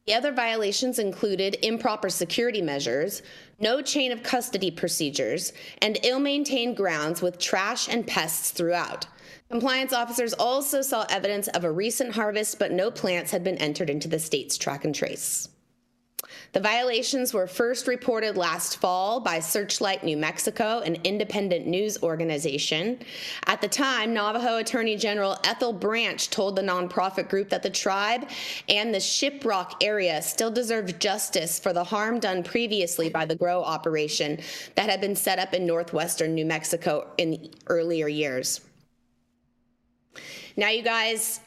The 0.08 0.16
other 0.16 0.32
violations 0.32 0.98
included 0.98 1.58
improper 1.62 2.10
security 2.10 2.62
measures, 2.62 3.22
no 3.62 3.82
chain 3.82 4.12
of 4.12 4.24
custody 4.24 4.72
procedures, 4.72 5.54
and 5.82 6.00
ill 6.04 6.20
maintained 6.20 6.78
grounds 6.78 7.22
with 7.22 7.40
trash 7.40 7.88
and 7.88 8.06
pests 8.08 8.52
throughout. 8.52 9.08
Compliance 9.50 9.94
officers 9.94 10.34
also 10.34 10.82
saw 10.82 11.06
evidence 11.10 11.48
of 11.50 11.64
a 11.64 11.72
recent 11.72 12.16
harvest, 12.16 12.58
but 12.58 12.72
no 12.72 12.90
plants 12.90 13.32
had 13.32 13.44
been 13.44 13.58
entered 13.58 13.90
into 13.90 14.08
the 14.08 14.20
state's 14.20 14.58
track 14.58 14.86
and 14.86 14.96
trace. 14.96 15.50
The 16.54 16.60
violations 16.60 17.34
were 17.34 17.48
first 17.48 17.88
reported 17.88 18.38
last 18.38 18.78
fall 18.78 19.20
by 19.20 19.40
Searchlight 19.40 20.04
New 20.04 20.18
Mexico, 20.18 20.80
an 20.80 20.98
independent 21.04 21.66
news 21.66 22.02
organization. 22.04 23.00
At 23.48 23.62
the 23.62 23.68
time, 23.68 24.14
Navajo 24.14 24.58
Attorney 24.58 24.98
General 24.98 25.38
Ethel 25.44 25.74
Branch 25.74 26.30
told 26.30 26.56
the 26.56 26.62
nonprofit 26.62 27.30
group 27.30 27.50
that 27.50 27.64
the 27.64 27.70
tribe 27.70 28.30
and 28.68 28.94
the 28.94 29.00
Shiprock 29.00 29.76
area 29.82 30.22
still 30.22 30.52
deserved 30.52 31.00
justice 31.00 31.60
for 31.60 31.74
the 31.74 31.84
harm 31.84 32.20
done 32.20 32.44
previously 32.44 33.10
by 33.10 33.26
the 33.26 33.36
grow 33.36 33.64
operation 33.64 34.40
that 34.76 34.90
had 34.90 35.02
been 35.02 35.16
set 35.16 35.40
up 35.40 35.54
in 35.54 35.66
northwestern 35.66 36.36
New 36.36 36.46
Mexico 36.46 37.08
in 37.18 37.50
earlier 37.68 38.08
years. 38.08 38.62
Now, 40.58 40.70
you 40.70 40.84
guys, 40.84 41.40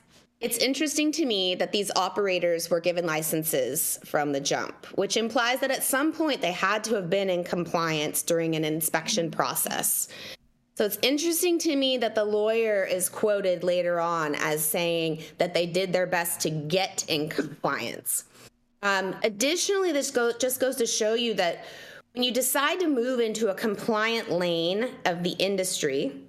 it's 0.45 0.59
interesting 0.59 1.11
to 1.12 1.24
me 1.24 1.55
that 1.55 1.72
these 1.72 1.90
operators 1.97 2.68
were 2.68 2.78
given 2.78 3.07
licenses 3.07 3.99
from 4.05 4.30
the 4.30 4.40
jump, 4.40 4.84
which 4.95 5.16
implies 5.16 5.59
that 5.61 5.70
at 5.70 5.82
some 5.82 6.12
point 6.12 6.42
they 6.42 6.53
had 6.53 6.84
to 6.84 6.95
have 6.97 7.09
been 7.09 7.30
in 7.30 7.42
compliance 7.42 8.22
during 8.22 8.55
an 8.55 8.62
inspection 8.62 9.30
process. 9.30 10.09
So 10.74 10.84
it's 10.84 10.99
interesting 11.01 11.59
to 11.61 11.74
me 11.74 11.97
that 11.97 12.14
the 12.14 12.24
lawyer 12.24 12.84
is 12.84 13.09
quoted 13.09 13.64
later 13.64 14.01
on 14.01 14.34
as 14.34 14.62
saying 14.62 15.22
that 15.38 15.55
they 15.55 15.64
did 15.64 15.95
their 15.95 16.07
best 16.07 16.40
to 16.40 16.51
get 16.51 17.07
in 17.09 17.30
compliance. 17.30 18.24
Um, 18.82 19.16
additionally, 19.24 19.92
this 19.92 20.11
go- 20.11 20.36
just 20.38 20.61
goes 20.61 20.76
to 20.76 20.86
show 20.86 21.14
you 21.14 21.32
that 21.34 21.64
when 22.12 22.22
you 22.22 22.32
decide 22.32 22.80
to 22.80 22.86
move 22.86 23.18
into 23.18 23.49
a 23.49 23.55
compliant 23.55 24.30
lane 24.30 24.90
of 25.07 25.22
the 25.22 25.36
industry, 25.38 26.20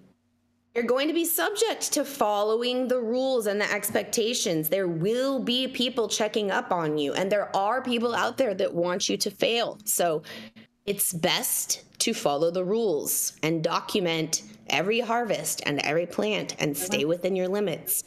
you're 0.76 0.84
going 0.84 1.07
to 1.07 1.13
be 1.13 1.23
subject 1.23 1.93
to 1.93 2.03
following 2.03 2.89
the 2.89 2.99
rules 2.99 3.47
and 3.47 3.61
the 3.61 3.71
expectations. 3.71 4.67
There 4.67 4.89
will 4.89 5.39
be 5.39 5.69
people 5.69 6.09
checking 6.09 6.51
up 6.51 6.71
on 6.71 6.97
you, 6.97 7.13
and 7.13 7.32
there 7.32 7.55
are 7.55 7.82
people 7.82 8.13
out 8.13 8.38
there 8.38 8.53
that 8.53 8.73
want 8.73 9.07
you 9.07 9.15
to 9.15 9.32
fail. 9.32 9.80
So 9.86 10.21
it's 10.86 11.13
best 11.13 11.84
to 11.99 12.13
follow 12.13 12.51
the 12.51 12.65
rules 12.65 13.34
and 13.41 13.63
document 13.63 14.43
every 14.69 14.99
harvest 14.99 15.63
and 15.65 15.80
every 15.80 16.05
plant 16.05 16.55
and 16.59 16.76
stay 16.76 16.99
uh-huh. 16.99 17.07
within 17.07 17.36
your 17.36 17.47
limits. 17.47 18.03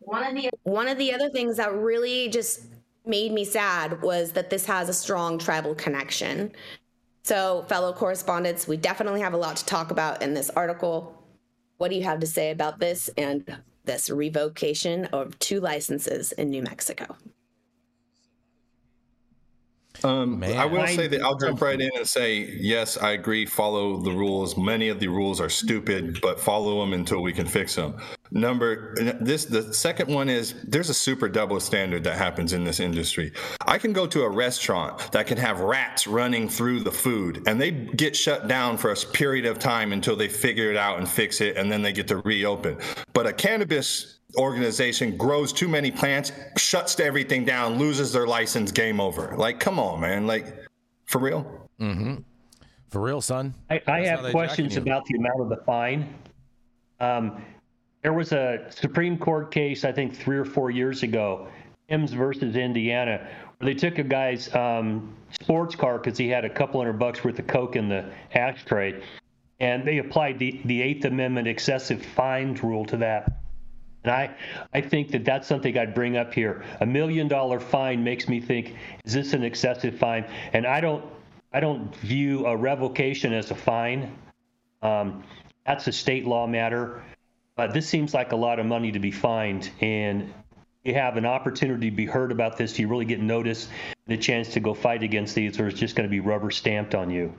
One 0.00 0.24
of 0.24 0.34
the 0.34 0.50
one 0.64 0.88
of 0.88 0.98
the 0.98 1.14
other 1.14 1.30
things 1.30 1.56
that 1.58 1.72
really 1.74 2.28
just 2.28 2.62
made 3.06 3.32
me 3.32 3.44
sad 3.44 4.02
was 4.02 4.32
that 4.32 4.50
this 4.50 4.66
has 4.66 4.88
a 4.88 4.94
strong 4.94 5.38
tribal 5.38 5.74
connection. 5.74 6.52
So, 7.22 7.64
fellow 7.68 7.92
correspondents, 7.92 8.66
we 8.66 8.76
definitely 8.76 9.20
have 9.20 9.32
a 9.32 9.36
lot 9.36 9.56
to 9.56 9.64
talk 9.64 9.90
about 9.90 10.22
in 10.22 10.34
this 10.34 10.50
article. 10.50 11.23
What 11.78 11.90
do 11.90 11.96
you 11.96 12.04
have 12.04 12.20
to 12.20 12.26
say 12.26 12.50
about 12.50 12.78
this 12.78 13.10
and 13.16 13.58
this 13.84 14.08
revocation 14.10 15.06
of 15.06 15.38
two 15.38 15.60
licenses 15.60 16.32
in 16.32 16.50
New 16.50 16.62
Mexico? 16.62 17.16
Um, 20.02 20.42
I 20.42 20.66
will 20.66 20.86
say 20.86 21.06
that 21.06 21.22
I'll 21.22 21.38
jump 21.38 21.60
right 21.62 21.80
in 21.80 21.90
and 21.96 22.06
say, 22.06 22.40
yes, 22.58 22.98
I 22.98 23.12
agree. 23.12 23.46
Follow 23.46 23.98
the 23.98 24.10
rules. 24.10 24.56
Many 24.56 24.88
of 24.88 25.00
the 25.00 25.08
rules 25.08 25.40
are 25.40 25.48
stupid, 25.48 26.20
but 26.20 26.38
follow 26.40 26.80
them 26.80 26.92
until 26.92 27.22
we 27.22 27.32
can 27.32 27.46
fix 27.46 27.76
them. 27.76 27.94
Number 28.36 28.96
this, 29.20 29.44
the 29.44 29.72
second 29.72 30.12
one 30.12 30.28
is 30.28 30.56
there's 30.64 30.90
a 30.90 30.94
super 30.94 31.28
double 31.28 31.60
standard 31.60 32.02
that 32.02 32.18
happens 32.18 32.52
in 32.52 32.64
this 32.64 32.80
industry. 32.80 33.32
I 33.64 33.78
can 33.78 33.92
go 33.92 34.08
to 34.08 34.22
a 34.22 34.28
restaurant 34.28 35.12
that 35.12 35.28
can 35.28 35.38
have 35.38 35.60
rats 35.60 36.08
running 36.08 36.48
through 36.48 36.80
the 36.80 36.90
food, 36.90 37.44
and 37.46 37.60
they 37.60 37.70
get 37.70 38.16
shut 38.16 38.48
down 38.48 38.76
for 38.76 38.90
a 38.90 38.96
period 38.96 39.46
of 39.46 39.60
time 39.60 39.92
until 39.92 40.16
they 40.16 40.26
figure 40.26 40.68
it 40.72 40.76
out 40.76 40.98
and 40.98 41.08
fix 41.08 41.40
it, 41.40 41.56
and 41.56 41.70
then 41.70 41.80
they 41.80 41.92
get 41.92 42.08
to 42.08 42.16
reopen. 42.18 42.76
But 43.12 43.28
a 43.28 43.32
cannabis 43.32 44.18
organization 44.36 45.16
grows 45.16 45.52
too 45.52 45.68
many 45.68 45.92
plants, 45.92 46.32
shuts 46.58 46.98
everything 46.98 47.44
down, 47.44 47.78
loses 47.78 48.12
their 48.12 48.26
license, 48.26 48.72
game 48.72 48.98
over. 48.98 49.36
Like, 49.36 49.60
come 49.60 49.78
on, 49.78 50.00
man. 50.00 50.26
Like, 50.26 50.56
for 51.04 51.20
real? 51.20 51.68
Mm-hmm. 51.78 52.16
For 52.88 53.00
real, 53.00 53.20
son. 53.20 53.54
I, 53.70 53.80
I 53.86 54.00
have 54.06 54.28
questions 54.32 54.76
about 54.76 55.04
the 55.04 55.18
amount 55.18 55.40
of 55.40 55.48
the 55.50 55.58
fine. 55.64 56.12
Um, 56.98 57.44
there 58.04 58.12
was 58.12 58.32
a 58.32 58.66
Supreme 58.68 59.16
Court 59.16 59.50
case, 59.50 59.82
I 59.82 59.90
think, 59.90 60.14
three 60.14 60.36
or 60.36 60.44
four 60.44 60.70
years 60.70 61.02
ago, 61.02 61.48
Timbs 61.88 62.12
versus 62.12 62.54
Indiana, 62.54 63.26
where 63.58 63.72
They 63.72 63.74
took 63.74 63.98
a 63.98 64.04
guy's 64.04 64.54
um, 64.54 65.16
sports 65.40 65.74
car 65.74 65.98
because 65.98 66.18
he 66.18 66.28
had 66.28 66.44
a 66.44 66.50
couple 66.50 66.80
hundred 66.80 66.98
bucks 66.98 67.24
worth 67.24 67.38
of 67.38 67.46
coke 67.46 67.76
in 67.76 67.88
the 67.88 68.04
ashtray, 68.34 69.02
and 69.58 69.86
they 69.86 69.98
applied 69.98 70.38
the, 70.38 70.60
the 70.66 70.82
Eighth 70.82 71.06
Amendment 71.06 71.48
excessive 71.48 72.04
fines 72.04 72.62
rule 72.62 72.84
to 72.86 72.98
that. 72.98 73.40
And 74.04 74.12
I, 74.12 74.36
I 74.74 74.82
think 74.82 75.12
that 75.12 75.24
that's 75.24 75.48
something 75.48 75.78
I'd 75.78 75.94
bring 75.94 76.18
up 76.18 76.34
here. 76.34 76.62
A 76.80 76.86
million 76.86 77.26
dollar 77.26 77.58
fine 77.58 78.04
makes 78.04 78.28
me 78.28 78.38
think, 78.38 78.76
is 79.06 79.14
this 79.14 79.32
an 79.32 79.42
excessive 79.42 79.98
fine? 79.98 80.26
And 80.52 80.66
I 80.66 80.82
don't, 80.82 81.02
I 81.54 81.60
don't 81.60 81.96
view 81.96 82.44
a 82.44 82.54
revocation 82.54 83.32
as 83.32 83.50
a 83.50 83.54
fine. 83.54 84.14
Um, 84.82 85.24
that's 85.64 85.86
a 85.86 85.92
state 85.92 86.26
law 86.26 86.46
matter. 86.46 87.02
But 87.56 87.72
this 87.72 87.88
seems 87.88 88.14
like 88.14 88.32
a 88.32 88.36
lot 88.36 88.58
of 88.58 88.66
money 88.66 88.90
to 88.92 88.98
be 88.98 89.10
fined, 89.10 89.70
and 89.80 90.32
you 90.82 90.94
have 90.94 91.16
an 91.16 91.24
opportunity 91.24 91.88
to 91.90 91.96
be 91.96 92.04
heard 92.06 92.32
about 92.32 92.56
this. 92.56 92.72
Do 92.72 92.82
you 92.82 92.88
really 92.88 93.04
get 93.04 93.20
notice 93.20 93.68
and 94.06 94.18
a 94.18 94.20
chance 94.20 94.48
to 94.54 94.60
go 94.60 94.74
fight 94.74 95.02
against 95.02 95.34
these, 95.34 95.58
or 95.60 95.68
it's 95.68 95.78
just 95.78 95.94
going 95.94 96.08
to 96.08 96.10
be 96.10 96.20
rubber 96.20 96.50
stamped 96.50 96.94
on 96.94 97.10
you? 97.10 97.32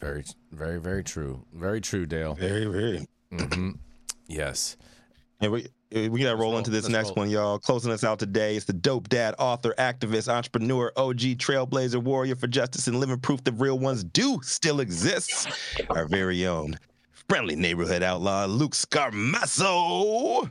Very, 0.00 0.24
very, 0.52 0.78
very 0.78 1.02
true. 1.02 1.44
Very 1.52 1.80
true, 1.80 2.06
Dale. 2.06 2.34
Very, 2.34 2.66
very. 2.66 3.06
hmm 3.32 3.70
Yes. 4.28 4.76
And 5.40 5.50
we 5.52 5.68
we 5.90 6.20
gotta 6.20 6.36
roll 6.36 6.50
roll. 6.50 6.58
into 6.58 6.70
this 6.70 6.84
Let's 6.84 6.92
next 6.92 7.08
roll. 7.08 7.14
one, 7.16 7.30
y'all. 7.30 7.58
Closing 7.58 7.90
us 7.90 8.04
out 8.04 8.18
today. 8.18 8.56
is 8.56 8.66
the 8.66 8.72
dope 8.74 9.08
dad, 9.08 9.34
author, 9.38 9.74
activist, 9.78 10.28
entrepreneur, 10.28 10.92
OG, 10.96 11.38
trailblazer, 11.38 12.02
warrior 12.02 12.36
for 12.36 12.46
justice, 12.46 12.88
and 12.88 13.00
living 13.00 13.18
proof 13.18 13.42
that 13.44 13.52
real 13.52 13.78
ones 13.78 14.04
do 14.04 14.38
still 14.42 14.80
exist. 14.80 15.48
Our 15.90 16.06
very 16.06 16.46
own 16.46 16.76
friendly 17.28 17.56
neighborhood 17.56 18.02
outlaw, 18.02 18.46
Luke 18.46 18.72
Scarmazzo. 18.72 20.50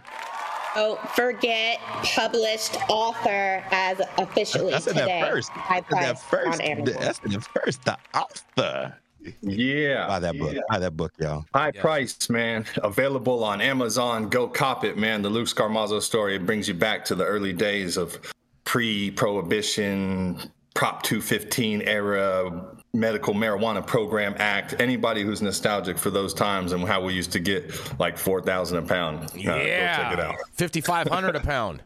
Don't 0.75 0.99
forget 1.11 1.79
published 2.03 2.77
author 2.87 3.63
as 3.71 3.99
officially 4.19 4.73
I 4.75 4.79
said 4.79 4.93
today. 4.93 5.05
that 5.21 5.29
first. 5.31 5.51
I 5.55 5.81
said 5.89 6.01
that 6.01 6.19
first. 6.19 6.59
That's 6.99 7.19
the 7.19 7.41
first. 7.41 7.83
The 7.83 7.97
author. 8.13 8.95
Yeah. 9.41 10.07
Buy 10.07 10.19
that 10.19 10.37
book. 10.37 10.55
Buy 10.69 10.77
that 10.79 10.95
book, 10.95 11.13
y'all. 11.17 11.45
High 11.53 11.71
Yeah. 11.73 11.81
price, 11.81 12.29
man. 12.29 12.63
Available 12.83 13.43
on 13.43 13.59
Amazon. 13.59 14.29
Go 14.29 14.47
cop 14.47 14.85
it, 14.85 14.97
man. 14.97 15.23
The 15.23 15.29
Luke 15.29 15.47
Scarmazzo 15.47 15.99
story. 16.01 16.35
It 16.35 16.45
brings 16.45 16.67
you 16.67 16.75
back 16.75 17.03
to 17.05 17.15
the 17.15 17.25
early 17.25 17.53
days 17.53 17.97
of 17.97 18.19
pre-prohibition, 18.65 20.51
Prop 20.75 21.01
215 21.01 21.81
era, 21.81 22.76
Medical 22.97 23.33
Marijuana 23.33 23.85
Program 23.85 24.35
Act. 24.39 24.75
Anybody 24.79 25.23
who's 25.23 25.41
nostalgic 25.41 25.97
for 25.97 26.09
those 26.09 26.33
times 26.33 26.71
and 26.71 26.83
how 26.83 27.03
we 27.03 27.13
used 27.13 27.31
to 27.33 27.39
get 27.39 27.71
like 27.99 28.17
4,000 28.17 28.77
a 28.77 28.81
pound. 28.81 29.23
uh, 29.25 29.29
Yeah. 29.35 29.97
Go 29.97 30.03
check 30.03 30.13
it 30.13 30.19
out. 30.19 30.35
5500 30.53 31.35
a 31.35 31.39
pound. 31.39 31.83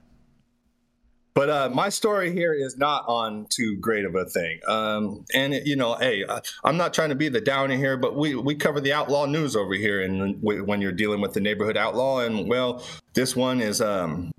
But 1.33 1.49
uh, 1.49 1.69
my 1.73 1.87
story 1.87 2.33
here 2.33 2.53
is 2.53 2.77
not 2.77 3.05
on 3.07 3.47
too 3.49 3.77
great 3.77 4.03
of 4.03 4.15
a 4.15 4.25
thing. 4.25 4.59
Um, 4.67 5.23
and, 5.33 5.53
it, 5.53 5.65
you 5.65 5.77
know, 5.77 5.95
hey, 5.95 6.25
I'm 6.63 6.75
not 6.75 6.93
trying 6.93 7.07
to 7.09 7.15
be 7.15 7.29
the 7.29 7.39
downer 7.39 7.77
here, 7.77 7.95
but 7.95 8.17
we, 8.17 8.35
we 8.35 8.53
cover 8.55 8.81
the 8.81 8.91
outlaw 8.91 9.25
news 9.25 9.55
over 9.55 9.73
here. 9.73 10.01
And 10.01 10.41
when 10.41 10.81
you're 10.81 10.91
dealing 10.91 11.21
with 11.21 11.33
the 11.33 11.39
neighborhood 11.39 11.77
outlaw, 11.77 12.19
and 12.19 12.49
well, 12.49 12.83
this 13.13 13.33
one 13.33 13.61
is 13.61 13.79
um, 13.81 14.31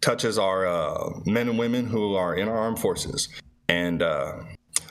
touches 0.00 0.36
our 0.36 0.66
uh, 0.66 1.10
men 1.26 1.48
and 1.48 1.58
women 1.60 1.86
who 1.86 2.16
are 2.16 2.34
in 2.34 2.48
our 2.48 2.58
armed 2.58 2.80
forces. 2.80 3.28
And 3.68 4.02
uh, 4.02 4.42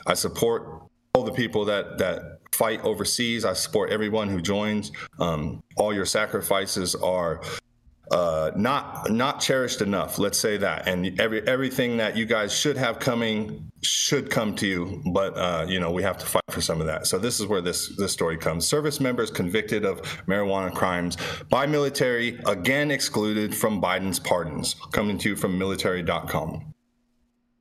I 0.06 0.14
support 0.14 0.84
all 1.16 1.24
the 1.24 1.32
people 1.32 1.64
that, 1.64 1.96
that 1.96 2.40
fight 2.52 2.80
overseas. 2.84 3.44
I 3.44 3.54
support 3.54 3.90
everyone 3.90 4.28
who 4.28 4.40
joins. 4.40 4.92
Um, 5.18 5.62
all 5.76 5.94
your 5.94 6.04
sacrifices 6.04 6.94
are 6.94 7.40
uh, 8.10 8.52
not 8.54 9.10
not 9.10 9.40
cherished 9.40 9.80
enough. 9.80 10.18
Let's 10.18 10.38
say 10.38 10.58
that, 10.58 10.86
and 10.86 11.18
every 11.18 11.46
everything 11.48 11.96
that 11.96 12.16
you 12.16 12.24
guys 12.24 12.56
should 12.56 12.76
have 12.76 13.00
coming 13.00 13.70
should 13.82 14.30
come 14.30 14.54
to 14.56 14.66
you, 14.66 15.02
but 15.12 15.36
uh, 15.36 15.66
you 15.68 15.80
know 15.80 15.90
we 15.90 16.04
have 16.04 16.18
to 16.18 16.26
fight 16.26 16.44
for 16.50 16.60
some 16.60 16.80
of 16.80 16.86
that. 16.86 17.06
So 17.08 17.18
this 17.18 17.40
is 17.40 17.46
where 17.46 17.60
this 17.60 17.96
this 17.96 18.12
story 18.12 18.36
comes. 18.36 18.68
Service 18.68 19.00
members 19.00 19.30
convicted 19.30 19.84
of 19.84 20.02
marijuana 20.26 20.72
crimes 20.72 21.16
by 21.50 21.66
military 21.66 22.38
again 22.46 22.92
excluded 22.92 23.54
from 23.54 23.82
Biden's 23.82 24.20
pardons. 24.20 24.76
Coming 24.92 25.18
to 25.18 25.30
you 25.30 25.36
from 25.36 25.58
military.com. 25.58 26.75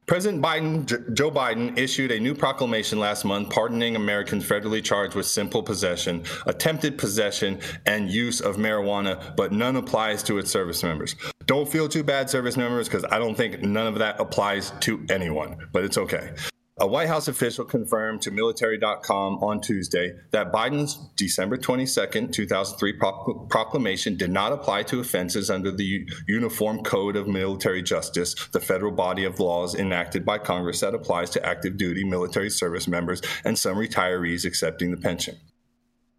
President 0.07 0.43
Biden, 0.43 0.85
J- 0.85 0.97
Joe 1.13 1.31
Biden, 1.31 1.77
issued 1.77 2.11
a 2.11 2.19
new 2.19 2.35
proclamation 2.35 2.99
last 2.99 3.25
month 3.25 3.49
pardoning 3.49 3.95
Americans 3.95 4.47
federally 4.47 4.83
charged 4.83 5.15
with 5.15 5.25
simple 5.25 5.63
possession, 5.63 6.23
attempted 6.45 6.97
possession, 6.97 7.59
and 7.87 8.11
use 8.11 8.39
of 8.39 8.57
marijuana, 8.57 9.35
but 9.35 9.51
none 9.51 9.75
applies 9.75 10.21
to 10.23 10.37
its 10.37 10.51
service 10.51 10.83
members. 10.83 11.15
Don't 11.47 11.67
feel 11.67 11.89
too 11.89 12.03
bad, 12.03 12.29
service 12.29 12.55
members, 12.55 12.87
because 12.87 13.03
I 13.05 13.17
don't 13.17 13.35
think 13.35 13.61
none 13.63 13.87
of 13.87 13.97
that 13.97 14.19
applies 14.19 14.71
to 14.81 15.03
anyone, 15.09 15.57
but 15.71 15.83
it's 15.83 15.97
okay. 15.97 16.31
A 16.77 16.85
White 16.85 17.07
House 17.07 17.29
official 17.29 17.63
confirmed 17.63 18.21
to 18.23 18.31
military.com 18.31 19.41
on 19.41 19.61
Tuesday 19.61 20.13
that 20.31 20.51
Biden's 20.51 20.95
December 21.15 21.55
22, 21.55 22.27
2003 22.27 22.93
proc- 22.93 23.49
proclamation 23.49 24.17
did 24.17 24.29
not 24.29 24.51
apply 24.51 24.83
to 24.83 24.99
offenses 24.99 25.49
under 25.49 25.71
the 25.71 26.05
Uniform 26.27 26.83
Code 26.83 27.15
of 27.15 27.29
Military 27.29 27.81
Justice, 27.81 28.35
the 28.51 28.59
federal 28.59 28.91
body 28.91 29.23
of 29.23 29.39
laws 29.39 29.73
enacted 29.75 30.25
by 30.25 30.37
Congress 30.37 30.81
that 30.81 30.93
applies 30.93 31.29
to 31.29 31.45
active 31.45 31.77
duty 31.77 32.03
military 32.03 32.49
service 32.49 32.89
members 32.89 33.21
and 33.45 33.57
some 33.57 33.77
retirees 33.77 34.43
accepting 34.43 34.91
the 34.91 34.97
pension. 34.97 35.37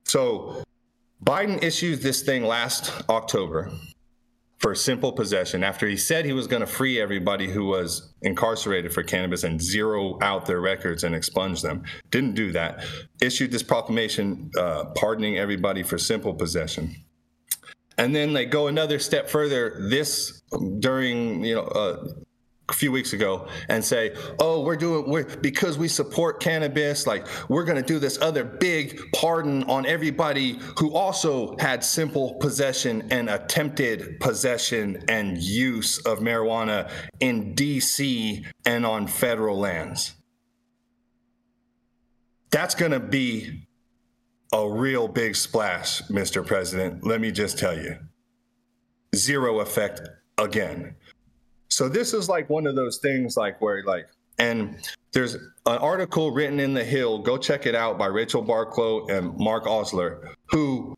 So, 0.05 0.65
Biden 1.23 1.63
issued 1.63 2.01
this 2.01 2.23
thing 2.23 2.45
last 2.45 3.05
October 3.11 3.71
for 4.59 4.75
simple 4.75 5.13
possession 5.13 5.63
after 5.63 5.87
he 5.87 5.97
said 5.97 6.25
he 6.25 6.33
was 6.33 6.47
going 6.47 6.61
to 6.61 6.67
free 6.67 7.01
everybody 7.01 7.51
who 7.51 7.67
was 7.67 8.15
incarcerated 8.23 8.93
for 8.93 9.03
cannabis 9.03 9.45
and 9.45 9.61
zero 9.61 10.19
out 10.23 10.47
their 10.47 10.61
records 10.61 11.05
and 11.05 11.15
expunge 11.15 11.61
them. 11.61 11.85
Didn't 12.11 12.35
do 12.35 12.53
that. 12.53 12.85
Issued 13.21 13.51
this 13.51 13.63
proclamation 13.63 14.51
uh, 14.59 14.87
pardoning 14.95 15.37
everybody 15.37 15.83
for 15.83 15.99
simple 15.99 16.33
possession. 16.33 16.97
And 17.99 18.15
then 18.15 18.33
they 18.33 18.47
go 18.47 18.67
another 18.67 18.99
step 18.99 19.29
further 19.29 19.79
this 19.91 20.43
during, 20.79 21.45
you 21.45 21.55
know, 21.55 21.63
uh, 21.63 22.07
a 22.69 22.73
few 22.73 22.91
weeks 22.91 23.13
ago 23.13 23.49
and 23.69 23.85
say, 23.85 24.15
"Oh, 24.39 24.63
we're 24.63 24.77
doing 24.77 25.09
we're 25.09 25.25
because 25.25 25.79
we 25.79 25.89
support 25.89 26.41
cannabis, 26.41 27.07
like 27.07 27.27
we're 27.49 27.65
going 27.65 27.77
to 27.77 27.87
do 27.87 27.99
this 27.99 28.21
other 28.21 28.45
big 28.45 29.01
pardon 29.13 29.63
on 29.65 29.87
everybody 29.87 30.59
who 30.79 30.93
also 30.93 31.57
had 31.59 31.85
simple 31.85 32.35
possession 32.35 33.07
and 33.11 33.31
attempted 33.31 34.19
possession 34.21 35.05
and 35.09 35.39
use 35.39 35.99
of 35.99 36.19
marijuana 36.19 36.91
in 37.21 37.55
DC 37.55 38.45
and 38.65 38.85
on 38.85 39.07
federal 39.07 39.59
lands." 39.59 40.15
That's 42.51 42.75
going 42.75 42.93
to 42.93 43.01
be 43.01 43.67
a 44.53 44.69
real 44.69 45.09
big 45.09 45.37
splash, 45.37 46.03
Mr. 46.03 46.47
President. 46.47 47.05
Let 47.07 47.21
me 47.21 47.31
just 47.31 47.59
tell 47.59 47.77
you. 47.77 47.99
Zero 49.15 49.61
effect 49.61 50.01
again. 50.39 50.97
So 51.69 51.89
this 51.89 52.15
is 52.15 52.29
like 52.29 52.49
one 52.49 52.67
of 52.67 52.77
those 52.77 52.99
things 52.99 53.37
like 53.37 53.61
where 53.61 53.83
like 53.85 54.07
and 54.39 54.77
there's 55.13 55.35
an 55.35 55.43
article 55.65 56.31
written 56.31 56.61
in 56.61 56.75
the 56.75 56.85
Hill. 56.85 57.19
Go 57.19 57.39
check 57.39 57.67
it 57.67 57.75
out 57.75 57.99
by 57.99 58.07
Rachel 58.07 58.45
Barkow 58.45 59.11
and 59.11 59.37
Mark 59.39 59.67
Osler, 59.67 60.35
who 60.47 60.95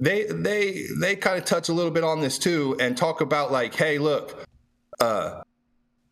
they 0.00 0.24
they 0.24 0.86
they 0.98 1.16
kind 1.16 1.38
of 1.38 1.44
touch 1.44 1.68
a 1.68 1.72
little 1.72 1.90
bit 1.90 2.04
on 2.04 2.20
this 2.20 2.38
too 2.38 2.76
and 2.80 2.96
talk 2.96 3.20
about 3.20 3.52
like, 3.52 3.74
hey, 3.74 3.98
look, 3.98 4.44
uh, 5.00 5.42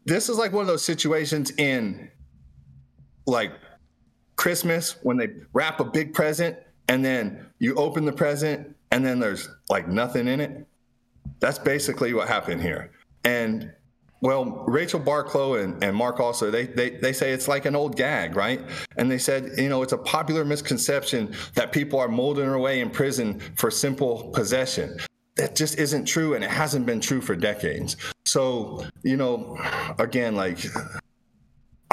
this 0.04 0.28
is 0.28 0.38
like 0.38 0.52
one 0.52 0.62
of 0.62 0.68
those 0.68 0.84
situations 0.84 1.50
in 1.52 2.10
like 3.26 3.52
Christmas 4.36 4.96
when 5.02 5.16
they 5.16 5.28
wrap 5.52 5.80
a 5.80 5.84
big 5.84 6.12
present 6.12 6.58
and 6.88 7.04
then 7.04 7.46
you 7.58 7.74
open 7.76 8.04
the 8.04 8.12
present 8.12 8.76
and 8.90 9.04
then 9.04 9.18
there's 9.18 9.48
like 9.70 9.88
nothing 9.88 10.28
in 10.28 10.40
it. 10.40 10.66
That's 11.40 11.58
basically 11.58 12.12
what 12.12 12.28
happened 12.28 12.60
here. 12.60 12.90
And 13.24 13.72
well, 14.24 14.64
Rachel 14.66 15.00
Barkow 15.00 15.62
and, 15.62 15.84
and 15.84 15.94
Mark 15.94 16.18
Osler, 16.18 16.50
they, 16.50 16.64
they, 16.64 16.90
they 16.90 17.12
say 17.12 17.32
it's 17.32 17.46
like 17.46 17.66
an 17.66 17.76
old 17.76 17.94
gag, 17.94 18.36
right? 18.36 18.58
And 18.96 19.10
they 19.10 19.18
said, 19.18 19.50
you 19.58 19.68
know, 19.68 19.82
it's 19.82 19.92
a 19.92 19.98
popular 19.98 20.46
misconception 20.46 21.34
that 21.54 21.72
people 21.72 21.98
are 21.98 22.08
molding 22.08 22.48
away 22.48 22.80
in 22.80 22.88
prison 22.88 23.38
for 23.56 23.70
simple 23.70 24.30
possession. 24.32 24.96
That 25.36 25.54
just 25.54 25.78
isn't 25.78 26.06
true, 26.06 26.34
and 26.34 26.42
it 26.42 26.50
hasn't 26.50 26.86
been 26.86 27.00
true 27.00 27.20
for 27.20 27.36
decades. 27.36 27.98
So, 28.24 28.86
you 29.02 29.18
know, 29.18 29.58
again, 29.98 30.36
like, 30.36 30.64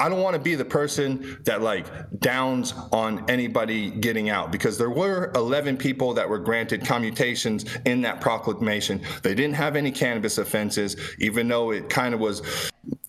I 0.01 0.09
don't 0.09 0.21
want 0.21 0.33
to 0.33 0.41
be 0.41 0.55
the 0.55 0.65
person 0.65 1.37
that 1.43 1.61
like 1.61 1.85
downs 2.21 2.73
on 2.91 3.29
anybody 3.29 3.91
getting 3.91 4.31
out 4.31 4.51
because 4.51 4.75
there 4.79 4.89
were 4.89 5.31
11 5.35 5.77
people 5.77 6.15
that 6.15 6.27
were 6.27 6.39
granted 6.39 6.83
commutations 6.83 7.65
in 7.85 8.01
that 8.01 8.19
proclamation. 8.19 8.99
They 9.21 9.35
didn't 9.35 9.53
have 9.57 9.75
any 9.75 9.91
cannabis 9.91 10.39
offenses, 10.39 10.97
even 11.19 11.47
though 11.47 11.69
it 11.69 11.87
kind 11.87 12.15
of 12.15 12.19
was 12.19 12.41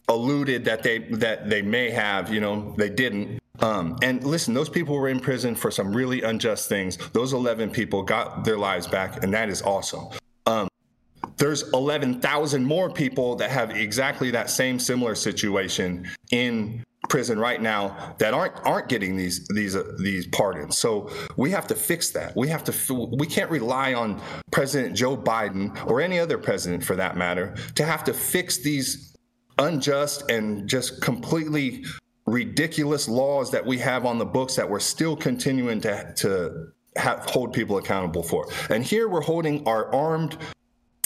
alluded 0.09 0.67
that 0.67 0.83
they 0.83 0.99
that 0.99 1.49
they 1.49 1.63
may 1.63 1.89
have. 1.89 2.31
You 2.31 2.41
know, 2.41 2.75
they 2.77 2.91
didn't. 2.91 3.41
Um, 3.61 3.97
and 4.03 4.23
listen, 4.23 4.53
those 4.53 4.69
people 4.69 4.95
were 4.99 5.09
in 5.09 5.19
prison 5.19 5.55
for 5.55 5.71
some 5.71 5.97
really 5.97 6.21
unjust 6.21 6.69
things. 6.69 6.99
Those 7.15 7.33
11 7.33 7.71
people 7.71 8.03
got 8.03 8.45
their 8.45 8.59
lives 8.59 8.87
back, 8.87 9.25
and 9.25 9.33
that 9.33 9.49
is 9.49 9.63
awesome. 9.63 10.09
There's 11.37 11.71
11,000 11.73 12.65
more 12.65 12.91
people 12.91 13.37
that 13.37 13.51
have 13.51 13.71
exactly 13.71 14.31
that 14.33 14.51
same 14.51 14.79
similar 14.79 15.15
situation 15.15 16.09
in 16.31 16.85
prison 17.09 17.39
right 17.39 17.61
now 17.61 18.15
that 18.19 18.33
aren't 18.33 18.55
aren't 18.65 18.89
getting 18.89 19.17
these 19.17 19.47
these 19.49 19.77
uh, 19.77 19.83
these 19.99 20.27
pardons. 20.29 20.79
So 20.79 21.11
we 21.37 21.51
have 21.51 21.67
to 21.67 21.75
fix 21.75 22.11
that. 22.11 22.35
We 22.37 22.49
have 22.49 22.65
to 22.65 22.95
we 23.19 23.27
can't 23.27 23.51
rely 23.51 23.93
on 23.95 24.21
President 24.51 24.97
Joe 24.97 25.17
Biden 25.17 25.87
or 25.87 26.01
any 26.01 26.19
other 26.19 26.39
president 26.39 26.83
for 26.83 26.97
that 26.97 27.17
matter 27.17 27.55
to 27.75 27.85
have 27.85 28.05
to 28.05 28.15
fix 28.15 28.59
these 28.59 29.15
unjust 29.59 30.31
and 30.31 30.69
just 30.69 31.03
completely 31.03 31.85
ridiculous 32.27 33.09
laws 33.09 33.51
that 33.51 33.67
we 33.67 33.79
have 33.79 34.07
on 34.07 34.19
the 34.19 34.25
books 34.25 34.57
that 34.57 34.69
we're 34.69 34.81
still 34.81 35.17
continuing 35.17 35.81
to 35.83 36.13
to 36.17 36.69
have, 36.97 37.19
hold 37.31 37.53
people 37.53 37.79
accountable 37.79 38.23
for. 38.23 38.47
And 38.71 38.85
here 38.85 39.09
we're 39.09 39.23
holding 39.23 39.67
our 39.67 39.93
armed 39.95 40.37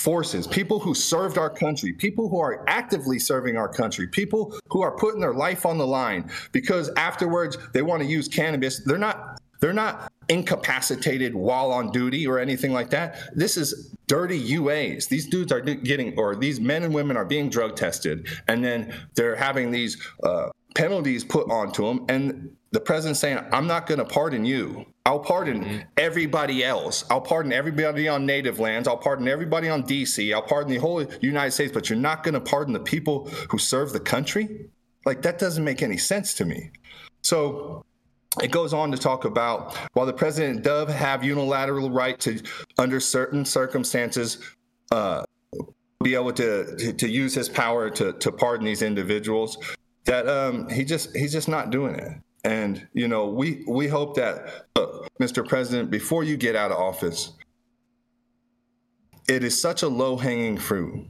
forces, 0.07 0.47
people 0.47 0.79
who 0.79 0.95
served 0.95 1.37
our 1.37 1.51
country, 1.51 1.93
people 1.93 2.29
who 2.29 2.39
are 2.39 2.65
actively 2.69 3.19
serving 3.19 3.57
our 3.57 3.69
country, 3.69 4.07
people 4.07 4.57
who 4.69 4.81
are 4.81 4.97
putting 4.97 5.21
their 5.21 5.35
life 5.35 5.67
on 5.67 5.79
the 5.79 5.87
line 5.87 6.31
because 6.53 6.91
afterwards 6.97 7.59
they 7.73 7.83
want 7.83 8.01
to 8.01 8.09
use 8.09 8.29
cannabis. 8.29 8.79
They're 8.85 8.99
not 8.99 9.41
they're 9.59 9.73
not 9.73 10.13
incapacitated 10.29 11.35
while 11.35 11.73
on 11.73 11.91
duty 11.91 12.25
or 12.25 12.39
anything 12.39 12.73
like 12.73 12.91
that. 12.91 13.35
This 13.35 13.57
is 13.57 13.97
dirty 14.07 14.41
UAs. 14.53 15.09
These 15.09 15.29
dudes 15.29 15.51
are 15.51 15.61
getting, 15.61 16.17
or 16.17 16.37
these 16.37 16.61
men 16.61 16.85
and 16.85 16.95
women 16.95 17.17
are 17.17 17.25
being 17.25 17.49
drug 17.51 17.75
tested, 17.75 18.29
and 18.47 18.63
then 18.63 18.95
they're 19.15 19.35
having 19.35 19.73
these 19.73 19.97
uh, 20.23 20.51
penalties 20.77 21.25
put 21.25 21.51
onto 21.51 21.85
them. 21.85 22.05
And 22.09 22.55
the 22.71 22.81
president 22.81 23.17
saying, 23.17 23.39
I'm 23.51 23.67
not 23.67 23.87
going 23.87 23.99
to 23.99 24.05
pardon 24.05 24.45
you. 24.45 24.85
I'll 25.07 25.21
pardon 25.21 25.65
mm-hmm. 25.65 25.79
everybody 25.97 26.63
else. 26.63 27.05
I'll 27.11 27.21
pardon 27.21 27.53
everybody 27.53 28.07
on 28.07 28.27
native 28.27 28.61
lands. 28.61 28.87
I'll 28.87 28.99
pardon 28.99 29.27
everybody 29.27 29.69
on 29.69 29.83
DC. 29.85 30.35
I'll 30.35 30.43
pardon 30.43 30.73
the 30.73 30.79
whole 30.79 31.03
United 31.21 31.53
States, 31.53 31.73
but 31.73 31.89
you're 31.89 31.99
not 31.99 32.23
going 32.23 32.35
to 32.35 32.41
pardon 32.41 32.75
the 32.75 32.81
people 32.81 33.29
who 33.51 33.59
serve 33.59 33.93
the 33.93 34.01
country? 34.01 34.69
Like, 35.07 35.23
that 35.23 35.39
doesn't 35.39 35.65
make 35.65 35.83
any 35.83 35.97
sense 35.97 36.35
to 36.35 36.45
me. 36.45 36.71
So, 37.23 37.85
it 38.43 38.51
goes 38.51 38.75
on 38.75 38.93
to 38.93 38.99
talk 38.99 39.25
about 39.25 39.75
while 39.95 40.05
the 40.05 40.13
president 40.13 40.63
does 40.63 40.93
have 40.93 41.25
unilateral 41.25 41.91
right 41.91 42.21
to, 42.21 42.43
under 42.77 43.01
certain 43.01 43.47
circumstances, 43.47 44.45
uh, 44.91 45.25
be 46.05 46.15
able 46.15 46.33
to, 46.33 46.77
to, 46.77 46.93
to 46.93 47.09
use 47.09 47.35
his 47.35 47.49
power 47.49 47.89
to 47.89 48.13
to 48.13 48.31
pardon 48.31 48.67
these 48.67 48.83
individuals, 48.83 49.57
that 50.07 50.29
um, 50.29 50.69
he 50.69 50.85
just 50.85 51.15
he's 51.15 51.33
just 51.33 51.49
not 51.49 51.71
doing 51.71 51.95
it. 51.97 52.13
And 52.45 52.87
you 52.93 53.09
know, 53.09 53.27
we 53.27 53.65
we 53.69 53.89
hope 53.89 54.17
that, 54.17 54.67
look, 54.77 55.09
Mr. 55.21 55.47
President, 55.47 55.91
before 55.91 56.25
you 56.25 56.37
get 56.37 56.57
out 56.57 56.71
of 56.71 56.79
office, 56.79 57.33
it 59.29 59.45
is 59.45 59.61
such 59.61 59.83
a 59.83 59.89
low 59.89 60.17
hanging 60.17 60.57
fruit 60.57 61.07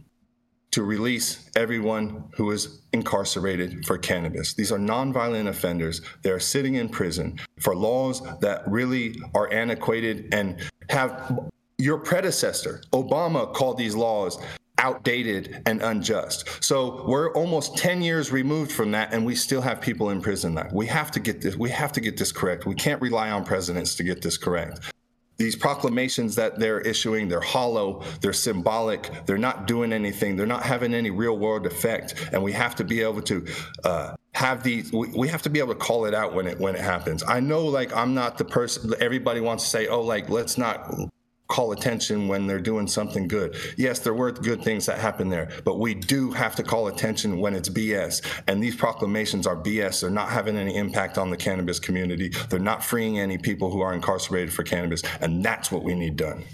to 0.73 0.83
release 0.83 1.49
everyone 1.57 2.25
who 2.37 2.51
is 2.51 2.81
incarcerated 2.93 3.87
for 3.87 3.97
cannabis. 3.97 4.55
These 4.55 4.73
are 4.73 4.79
nonviolent 4.79 5.49
offenders. 5.49 6.03
They 6.23 6.31
are 6.31 6.41
sitting 6.41 6.75
in 6.75 6.89
prison 6.89 7.39
for 7.61 7.75
laws 7.75 8.23
that 8.41 8.63
really 8.67 9.17
are 9.35 9.51
antiquated 9.53 10.35
and 10.35 10.61
have 10.91 11.39
your 11.79 11.99
predecessor, 11.99 12.83
Obama, 12.93 13.53
called 13.53 13.79
these 13.79 13.95
laws 13.95 14.39
outdated 14.79 15.63
and 15.67 15.83
unjust. 15.83 16.63
So 16.63 17.05
we're 17.07 17.33
almost 17.33 17.77
10 17.77 18.03
years 18.03 18.33
removed 18.33 18.73
from 18.73 18.91
that 18.93 19.13
and 19.13 19.25
we 19.25 19.35
still 19.35 19.61
have 19.61 19.81
people 19.81 20.11
in 20.11 20.21
prison 20.21 20.55
that. 20.57 20.73
We 20.73 20.87
have 20.87 21.11
to 21.13 21.21
get 21.21 21.41
this 21.41 21.57
we 21.57 21.71
have 21.71 21.93
to 21.93 22.01
get 22.01 22.17
this 22.17 22.33
correct. 22.33 22.67
We 22.67 22.75
can't 22.75 23.01
rely 23.01 23.31
on 23.31 23.45
presidents 23.45 23.95
to 23.97 24.05
get 24.05 24.23
this 24.23 24.37
correct. 24.37 24.93
These 25.39 25.57
proclamations 25.57 26.35
that 26.37 26.59
they're 26.59 26.81
issuing, 26.81 27.29
they're 27.29 27.41
hollow, 27.41 28.03
they're 28.23 28.33
symbolic, 28.33 29.11
they're 29.27 29.37
not 29.37 29.67
doing 29.67 29.93
anything, 29.93 30.35
they're 30.35 30.47
not 30.47 30.63
having 30.63 30.95
any 30.95 31.11
real 31.11 31.37
world 31.37 31.67
effect, 31.67 32.31
and 32.33 32.43
we 32.43 32.53
have 32.53 32.75
to 32.77 32.85
be 32.85 33.03
able 33.03 33.21
to 33.23 33.47
uh, 33.85 34.17
have 34.33 34.63
these. 34.63 34.91
We, 34.93 35.09
we 35.09 35.29
have 35.29 35.43
to 35.43 35.51
be 35.51 35.59
able 35.59 35.75
to 35.75 35.79
call 35.79 36.07
it 36.07 36.15
out 36.15 36.33
when 36.33 36.47
it 36.47 36.59
when 36.59 36.75
it 36.75 36.81
happens. 36.81 37.23
I 37.29 37.41
know, 37.41 37.67
like 37.67 37.95
I'm 37.95 38.15
not 38.15 38.39
the 38.39 38.47
person. 38.47 38.95
Everybody 38.99 39.41
wants 39.41 39.65
to 39.65 39.71
say, 39.71 39.89
"Oh, 39.89 40.01
like 40.01 40.31
let's 40.31 40.57
not 40.57 40.91
call 41.49 41.73
attention 41.73 42.29
when 42.29 42.47
they're 42.47 42.61
doing 42.61 42.87
something 42.87 43.29
good. 43.29 43.57
Yes, 43.77 44.01
there 44.01 44.15
were 44.15 44.33
good 44.33 44.63
things 44.63 44.87
that 44.87 44.99
happened 44.99 45.33
there, 45.33 45.51
but 45.65 45.79
we 45.79 45.95
do 45.95 46.31
have 46.33 46.57
to 46.57 46.63
call 46.63 46.89
attention 46.89 47.39
when 47.39 47.55
it's 47.55 47.69
BS. 47.69 48.23
And 48.47 48.63
these 48.63 48.77
proclamations 48.77 49.47
are 49.47 49.57
BS. 49.57 50.01
They're 50.01 50.11
not 50.11 50.29
having 50.29 50.57
any 50.57 50.77
impact 50.77 51.19
on 51.19 51.31
the 51.31 51.37
cannabis 51.37 51.79
community. 51.79 52.31
They're 52.49 52.59
not 52.59 52.85
freeing 52.85 53.19
any 53.19 53.39
people 53.39 53.71
who 53.71 53.81
are 53.81 53.95
incarcerated 53.95 54.53
for 54.53 54.63
cannabis. 54.63 55.03
And 55.21 55.45
that's 55.45 55.71
what 55.71 55.83
we 55.83 55.95
need 55.95 56.17
done. 56.17 56.45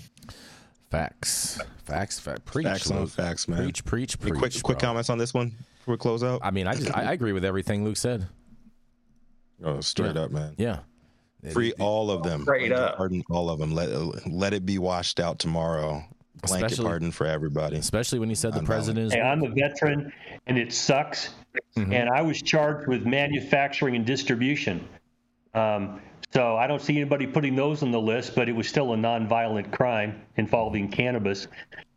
Facts. 0.91 1.59
Facts. 1.85 2.21
Fact. 2.21 2.45
Preach. 2.45 2.67
Facts 2.67 2.91
on 2.91 3.07
facts, 3.07 3.49
man. 3.49 3.63
Preach, 3.63 3.85
preach, 3.85 4.21
preach. 4.21 4.35
quick, 4.35 4.63
quick 4.63 4.79
comments 4.79 5.09
on 5.09 5.19
this 5.19 5.33
one 5.33 5.53
before 5.83 5.95
we 5.95 5.99
close 5.99 6.23
out? 6.23 6.41
I 6.45 6.51
mean, 6.53 6.67
I 6.67 6.75
just 6.75 6.97
I, 6.97 7.05
I 7.05 7.13
agree 7.13 7.33
with 7.33 7.45
everything 7.45 7.85
Luke 7.85 7.97
said. 7.97 8.29
Oh, 9.65 9.81
straight 9.81 10.15
yeah. 10.15 10.23
up, 10.23 10.31
man. 10.31 10.55
Yeah. 10.57 10.79
Free 11.51 11.73
all 11.81 12.11
of 12.11 12.23
them. 12.23 12.43
Straight 12.43 12.71
up. 12.73 12.97
Pardon 12.97 13.23
all 13.29 13.51
of 13.51 13.59
them. 13.59 13.73
Let 13.75 13.91
let 14.31 14.53
it 14.55 14.65
be 14.65 14.79
washed 14.79 15.19
out 15.19 15.39
tomorrow. 15.39 16.05
Blanket 16.43 16.67
Especially- 16.73 16.85
pardon 16.85 17.11
for 17.11 17.27
everybody. 17.27 17.77
Especially 17.77 18.19
when 18.19 18.29
he 18.29 18.35
said 18.35 18.53
the 18.55 18.63
president 18.63 19.07
is. 19.07 19.13
Hey, 19.13 19.21
I'm 19.21 19.43
a 19.43 19.49
veteran, 19.49 20.13
and 20.47 20.59
it 20.59 20.73
sucks. 20.73 21.31
And 21.77 22.09
I 22.09 22.23
was 22.23 22.41
charged 22.41 22.89
with 22.89 23.05
manufacturing 23.05 23.97
and 23.97 24.07
distribution. 24.07 24.89
Um, 25.55 26.01
so 26.33 26.57
I 26.57 26.67
don't 26.67 26.81
see 26.81 26.97
anybody 26.99 27.27
putting 27.27 27.55
those 27.55 27.83
on 27.83 27.91
the 27.91 28.01
list, 28.01 28.35
but 28.35 28.49
it 28.49 28.53
was 28.53 28.67
still 28.69 28.95
a 28.95 28.97
nonviolent 28.97 29.71
crime 29.71 30.23
involving 30.37 30.89
cannabis. 30.91 31.47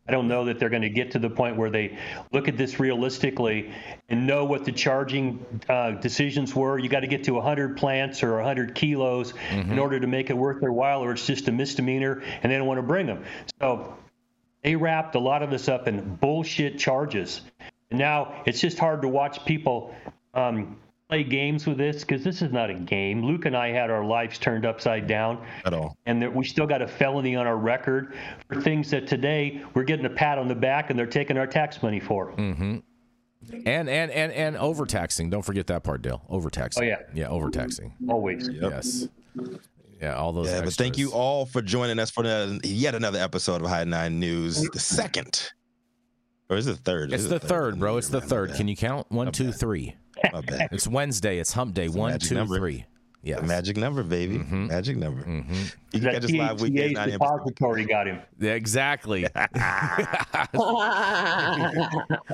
I 0.08 0.12
don't 0.12 0.28
know 0.28 0.44
that 0.44 0.58
they're 0.58 0.70
going 0.70 0.82
to 0.82 0.90
get 0.90 1.12
to 1.12 1.18
the 1.18 1.30
point 1.30 1.56
where 1.56 1.70
they 1.70 1.98
look 2.32 2.48
at 2.48 2.56
this 2.56 2.78
realistically 2.78 3.72
and 4.08 4.26
know 4.26 4.44
what 4.44 4.64
the 4.64 4.72
charging 4.72 5.44
uh, 5.68 5.92
decisions 5.92 6.54
were. 6.54 6.78
You 6.78 6.88
got 6.88 7.00
to 7.00 7.08
get 7.08 7.24
to 7.24 7.32
100 7.32 7.76
plants 7.76 8.22
or 8.22 8.34
100 8.36 8.74
kilos 8.74 9.34
in 9.50 9.78
order 9.78 9.98
to 9.98 10.06
make 10.06 10.30
it 10.30 10.36
worth 10.36 10.60
their 10.60 10.72
while, 10.72 11.02
or 11.02 11.12
it's 11.12 11.26
just 11.26 11.48
a 11.48 11.52
misdemeanor, 11.52 12.22
and 12.42 12.52
they 12.52 12.56
don't 12.56 12.66
want 12.66 12.78
to 12.78 12.86
bring 12.86 13.06
them. 13.06 13.24
So 13.60 13.96
they 14.62 14.76
wrapped 14.76 15.14
a 15.14 15.20
lot 15.20 15.42
of 15.42 15.50
this 15.50 15.68
up 15.68 15.88
in 15.88 16.16
bullshit 16.16 16.78
charges. 16.78 17.40
And 17.90 17.98
now 17.98 18.42
it's 18.46 18.60
just 18.60 18.78
hard 18.78 19.02
to 19.02 19.08
watch 19.08 19.44
people 19.44 19.94
um, 20.34 20.76
play 21.08 21.22
games 21.22 21.66
with 21.66 21.78
this 21.78 22.00
because 22.00 22.24
this 22.24 22.42
is 22.42 22.52
not 22.52 22.70
a 22.70 22.74
game. 22.74 23.24
Luke 23.24 23.44
and 23.44 23.56
I 23.56 23.68
had 23.68 23.90
our 23.90 24.04
lives 24.04 24.38
turned 24.38 24.66
upside 24.66 25.06
down 25.06 25.44
At 25.64 25.72
all. 25.72 25.96
and 26.06 26.20
that 26.22 26.34
we 26.34 26.44
still 26.44 26.66
got 26.66 26.82
a 26.82 26.88
felony 26.88 27.36
on 27.36 27.46
our 27.46 27.56
record 27.56 28.14
for 28.48 28.60
things 28.60 28.90
that 28.90 29.06
today 29.06 29.62
we're 29.74 29.84
getting 29.84 30.06
a 30.06 30.10
pat 30.10 30.38
on 30.38 30.48
the 30.48 30.54
back 30.54 30.90
and 30.90 30.98
they're 30.98 31.06
taking 31.06 31.38
our 31.38 31.46
tax 31.46 31.82
money 31.82 32.00
for. 32.00 32.32
Mm-hmm. 32.32 32.78
And 33.64 33.88
and 33.88 34.10
and 34.10 34.32
and 34.32 34.56
overtaxing. 34.56 35.30
Don't 35.30 35.44
forget 35.44 35.68
that 35.68 35.84
part, 35.84 36.02
Dale. 36.02 36.22
Overtaxing. 36.28 36.82
Oh, 36.82 36.86
yeah. 36.86 36.98
Yeah, 37.14 37.28
overtaxing. 37.28 37.94
Always. 38.08 38.48
Yes. 38.48 39.06
Yeah, 40.02 40.16
all 40.16 40.32
those. 40.32 40.48
Yeah, 40.48 40.62
but 40.62 40.72
thank 40.72 40.98
you 40.98 41.12
all 41.12 41.46
for 41.46 41.62
joining 41.62 42.00
us 42.00 42.10
for 42.10 42.24
the, 42.24 42.60
yet 42.64 42.96
another 42.96 43.20
episode 43.20 43.62
of 43.62 43.68
High 43.68 43.84
Nine 43.84 44.18
News, 44.18 44.68
the 44.72 44.80
second. 44.80 45.52
Or 46.48 46.56
is 46.56 46.66
it 46.66 46.76
third? 46.78 47.12
It's 47.12 47.24
Is 47.24 47.28
the 47.28 47.36
it 47.36 47.42
third, 47.42 47.78
bro. 47.78 47.96
It's 47.96 48.08
the 48.08 48.20
third. 48.20 48.54
Can 48.54 48.68
you 48.68 48.76
count? 48.76 49.10
One, 49.10 49.32
two, 49.32 49.52
three. 49.52 49.96
It's 50.72 50.86
Wednesday. 50.86 51.38
It's 51.38 51.52
Hump 51.52 51.74
Day. 51.74 51.86
a 51.86 51.90
One, 51.90 52.18
two, 52.18 52.46
three. 52.46 52.84
Yes. 53.26 53.42
Magic 53.42 53.76
number, 53.76 54.04
baby. 54.04 54.38
Mhm. 54.38 54.68
Magic 54.68 54.96
number. 54.96 55.22
Mhm. 55.24 55.74
You 55.92 56.00
can 56.00 56.02
That 56.02 56.12
catch 56.14 56.24
us 56.26 56.30
live 56.32 56.60
weekdays, 56.60 56.92
THCA 56.92 56.94
9 56.94 57.08
a.m. 57.08 57.18
depository 57.18 57.84
got 57.84 58.06
him. 58.06 58.18
Yeah, 58.38 58.52
exactly. 58.52 59.22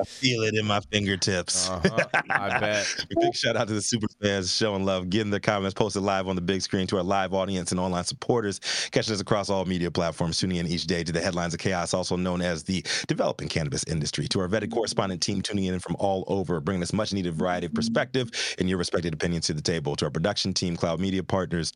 Feel 0.05 0.43
it 0.43 0.55
in 0.55 0.67
my 0.67 0.81
fingertips. 0.91 1.71
Uh-huh. 1.71 2.05
I 2.31 2.49
bet. 2.61 3.07
Big 3.21 3.35
shout 3.35 3.57
out 3.57 3.69
to 3.69 3.75
the 3.75 3.81
super 3.81 4.07
fans 4.21 4.55
showing 4.55 4.85
love, 4.85 5.09
getting 5.09 5.31
their 5.31 5.41
comments 5.41 5.73
posted 5.75 6.03
live 6.03 6.29
on 6.29 6.37
the 6.37 6.43
big 6.43 6.61
screen 6.61 6.87
to 6.89 6.97
our 6.99 7.03
live 7.03 7.33
audience 7.33 7.71
and 7.71 7.81
online 7.81 8.05
supporters, 8.05 8.61
catching 8.91 9.15
us 9.15 9.21
across 9.21 9.49
all 9.49 9.65
media 9.65 9.91
platforms, 9.91 10.39
tuning 10.39 10.59
in 10.59 10.67
each 10.67 10.87
day 10.87 11.03
to 11.05 11.13
the 11.13 11.21
headlines 11.21 11.55
of 11.55 11.61
chaos, 11.61 11.95
also 11.95 12.17
known 12.17 12.43
as 12.43 12.65
the 12.65 12.85
developing 13.07 13.49
cannabis 13.49 13.85
industry. 13.85 14.29
To 14.29 14.41
our 14.41 14.49
vetted 14.49 14.71
correspondent 14.73 15.23
team 15.23 15.41
tuning 15.41 15.65
in 15.65 15.79
from 15.81 15.97
all 15.99 16.25
over, 16.27 16.61
bringing 16.61 16.83
us 16.83 16.93
much 16.93 17.13
needed 17.15 17.35
variety 17.35 17.67
of 17.67 17.73
perspective 17.75 18.31
and 18.59 18.69
your 18.69 18.77
respected 18.79 19.15
opinions 19.15 19.47
to 19.47 19.55
the 19.55 19.63
table. 19.63 19.97
To 19.97 20.05
our 20.07 20.11
production 20.11 20.53
team, 20.53 20.77
Cloud 20.83 20.99
Media 20.99 21.23
Partners, 21.23 21.73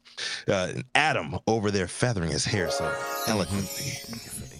uh, 0.49 0.73
Adam 0.97 1.39
over 1.47 1.71
there 1.71 1.87
feathering 1.87 2.29
his 2.29 2.45
hair 2.45 2.69
so 2.73 2.93
eloquently. 3.29 3.93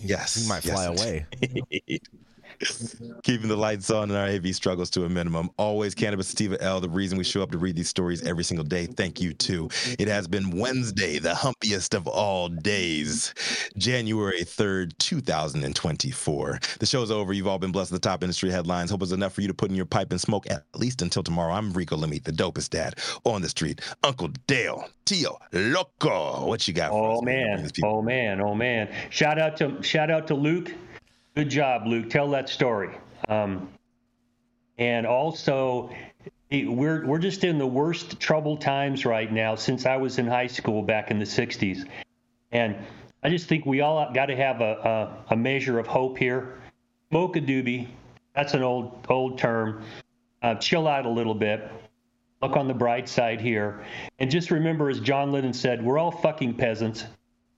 Yes. 0.05 0.41
He 0.41 0.49
might 0.49 0.63
fly 0.63 0.87
indeed. 0.87 1.27
away. 1.43 2.01
Keeping 3.23 3.49
the 3.49 3.57
lights 3.57 3.91
on 3.91 4.11
and 4.11 4.19
our 4.19 4.27
AV 4.27 4.55
struggles 4.55 4.91
to 4.91 5.05
a 5.05 5.09
minimum. 5.09 5.51
Always 5.57 5.95
Cannabis 5.95 6.29
Sativa 6.29 6.61
L, 6.63 6.81
the 6.81 6.89
reason 6.89 7.19
we 7.19 7.25
show 7.25 7.43
up 7.43 7.51
to 7.53 7.59
read 7.59 7.77
these 7.77 7.89
stories 7.89 8.23
every 8.23 8.45
single 8.45 8.65
day. 8.65 8.87
Thank 8.87 9.21
you, 9.21 9.33
too. 9.33 9.69
It 9.99 10.09
has 10.09 10.29
been 10.29 10.51
Wednesday, 10.51 11.19
the 11.19 11.35
humpiest 11.35 11.95
of 11.95 12.07
all 12.07 12.49
days, 12.49 13.35
January 13.77 14.43
3rd, 14.43 14.97
2024. 14.99 16.61
The 16.79 16.87
show's 16.87 17.11
over. 17.11 17.33
You've 17.33 17.47
all 17.47 17.59
been 17.59 17.73
blessed 17.73 17.93
with 17.93 18.03
the 18.03 18.09
top 18.09 18.23
industry 18.23 18.51
headlines. 18.51 18.91
Hope 18.91 19.03
it's 19.03 19.13
enough 19.13 19.33
for 19.33 19.41
you 19.41 19.49
to 19.49 19.55
put 19.55 19.71
in 19.71 19.77
your 19.77 19.87
pipe 19.87 20.11
and 20.11 20.21
smoke 20.21 20.49
at 20.51 20.65
least 20.75 21.03
until 21.03 21.23
tomorrow. 21.23 21.55
I'm 21.55 21.73
Rico 21.73 21.97
Lamitte, 21.97 22.25
the 22.25 22.33
dopest 22.33 22.71
dad 22.71 22.97
on 23.25 23.43
the 23.43 23.49
street. 23.49 23.81
Uncle 24.03 24.29
Dale, 24.47 24.89
Tio 25.05 25.39
Loco. 25.53 26.47
What 26.47 26.67
you 26.69 26.75
got 26.75 26.91
for 26.91 27.17
Oh 27.17 27.23
man. 27.23 27.71
Oh 27.83 28.03
man. 28.03 28.41
Oh 28.41 28.55
man. 28.55 28.93
Shout 29.11 29.39
out 29.39 29.57
to 29.59 29.83
shout 29.83 30.11
out 30.11 30.27
to 30.29 30.35
Luke. 30.35 30.75
Good 31.37 31.51
job, 31.51 31.87
Luke. 31.87 32.09
Tell 32.09 32.31
that 32.31 32.49
story. 32.49 32.97
Um, 33.29 33.69
and 34.79 35.07
also, 35.07 35.95
we're 36.51 37.05
we're 37.05 37.19
just 37.19 37.45
in 37.45 37.59
the 37.59 37.67
worst 37.67 38.19
troubled 38.19 38.63
times 38.63 39.05
right 39.05 39.31
now 39.31 39.55
since 39.55 39.85
I 39.85 39.97
was 39.97 40.19
in 40.19 40.27
high 40.27 40.47
school 40.47 40.81
back 40.81 41.11
in 41.11 41.19
the 41.19 41.27
'60s, 41.27 41.87
and 42.53 42.75
I 43.23 43.29
just 43.29 43.49
think 43.49 43.67
we 43.67 43.83
all 43.83 44.11
got 44.15 44.27
to 44.27 44.37
have 44.37 44.63
a, 44.63 45.25
a, 45.29 45.35
a 45.35 45.37
measure 45.37 45.79
of 45.79 45.87
hope 45.87 46.17
here. 46.17 46.59
Smoke 47.11 47.37
a 47.37 47.43
doobie. 47.43 47.89
That's 48.35 48.55
an 48.55 48.63
old 48.63 49.05
old 49.11 49.37
term. 49.37 49.83
Uh, 50.43 50.55
chill 50.55 50.89
out 50.89 51.05
a 51.05 51.11
little 51.11 51.35
bit. 51.35 51.71
Look 52.41 52.57
on 52.57 52.67
the 52.67 52.75
bright 52.75 53.11
side 53.11 53.43
here, 53.43 53.85
and 54.19 54.31
just 54.31 54.51
remember, 54.51 54.89
as 54.89 55.01
John 55.01 55.33
Lennon 55.33 55.53
said, 55.53 55.85
we're 55.85 55.99
all 55.99 56.13
fucking 56.13 56.55
peasants. 56.55 57.05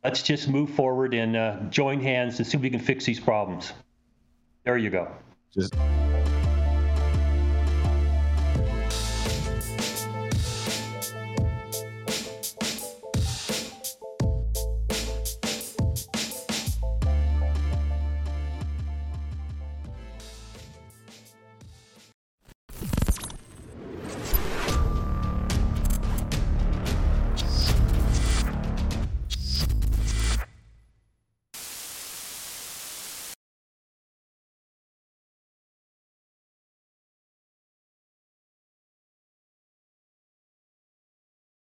Let's 0.08 0.22
just 0.22 0.48
move 0.48 0.70
forward 0.70 1.12
and 1.12 1.36
uh, 1.36 1.58
join 1.68 2.00
hands 2.00 2.38
and 2.38 2.46
see 2.46 2.56
if 2.56 2.62
we 2.62 2.70
can 2.70 2.80
fix 2.80 3.04
these 3.04 3.20
problems. 3.20 3.74
There 4.64 4.78
you 4.78 4.88
go. 4.88 5.12
Just 5.52 5.74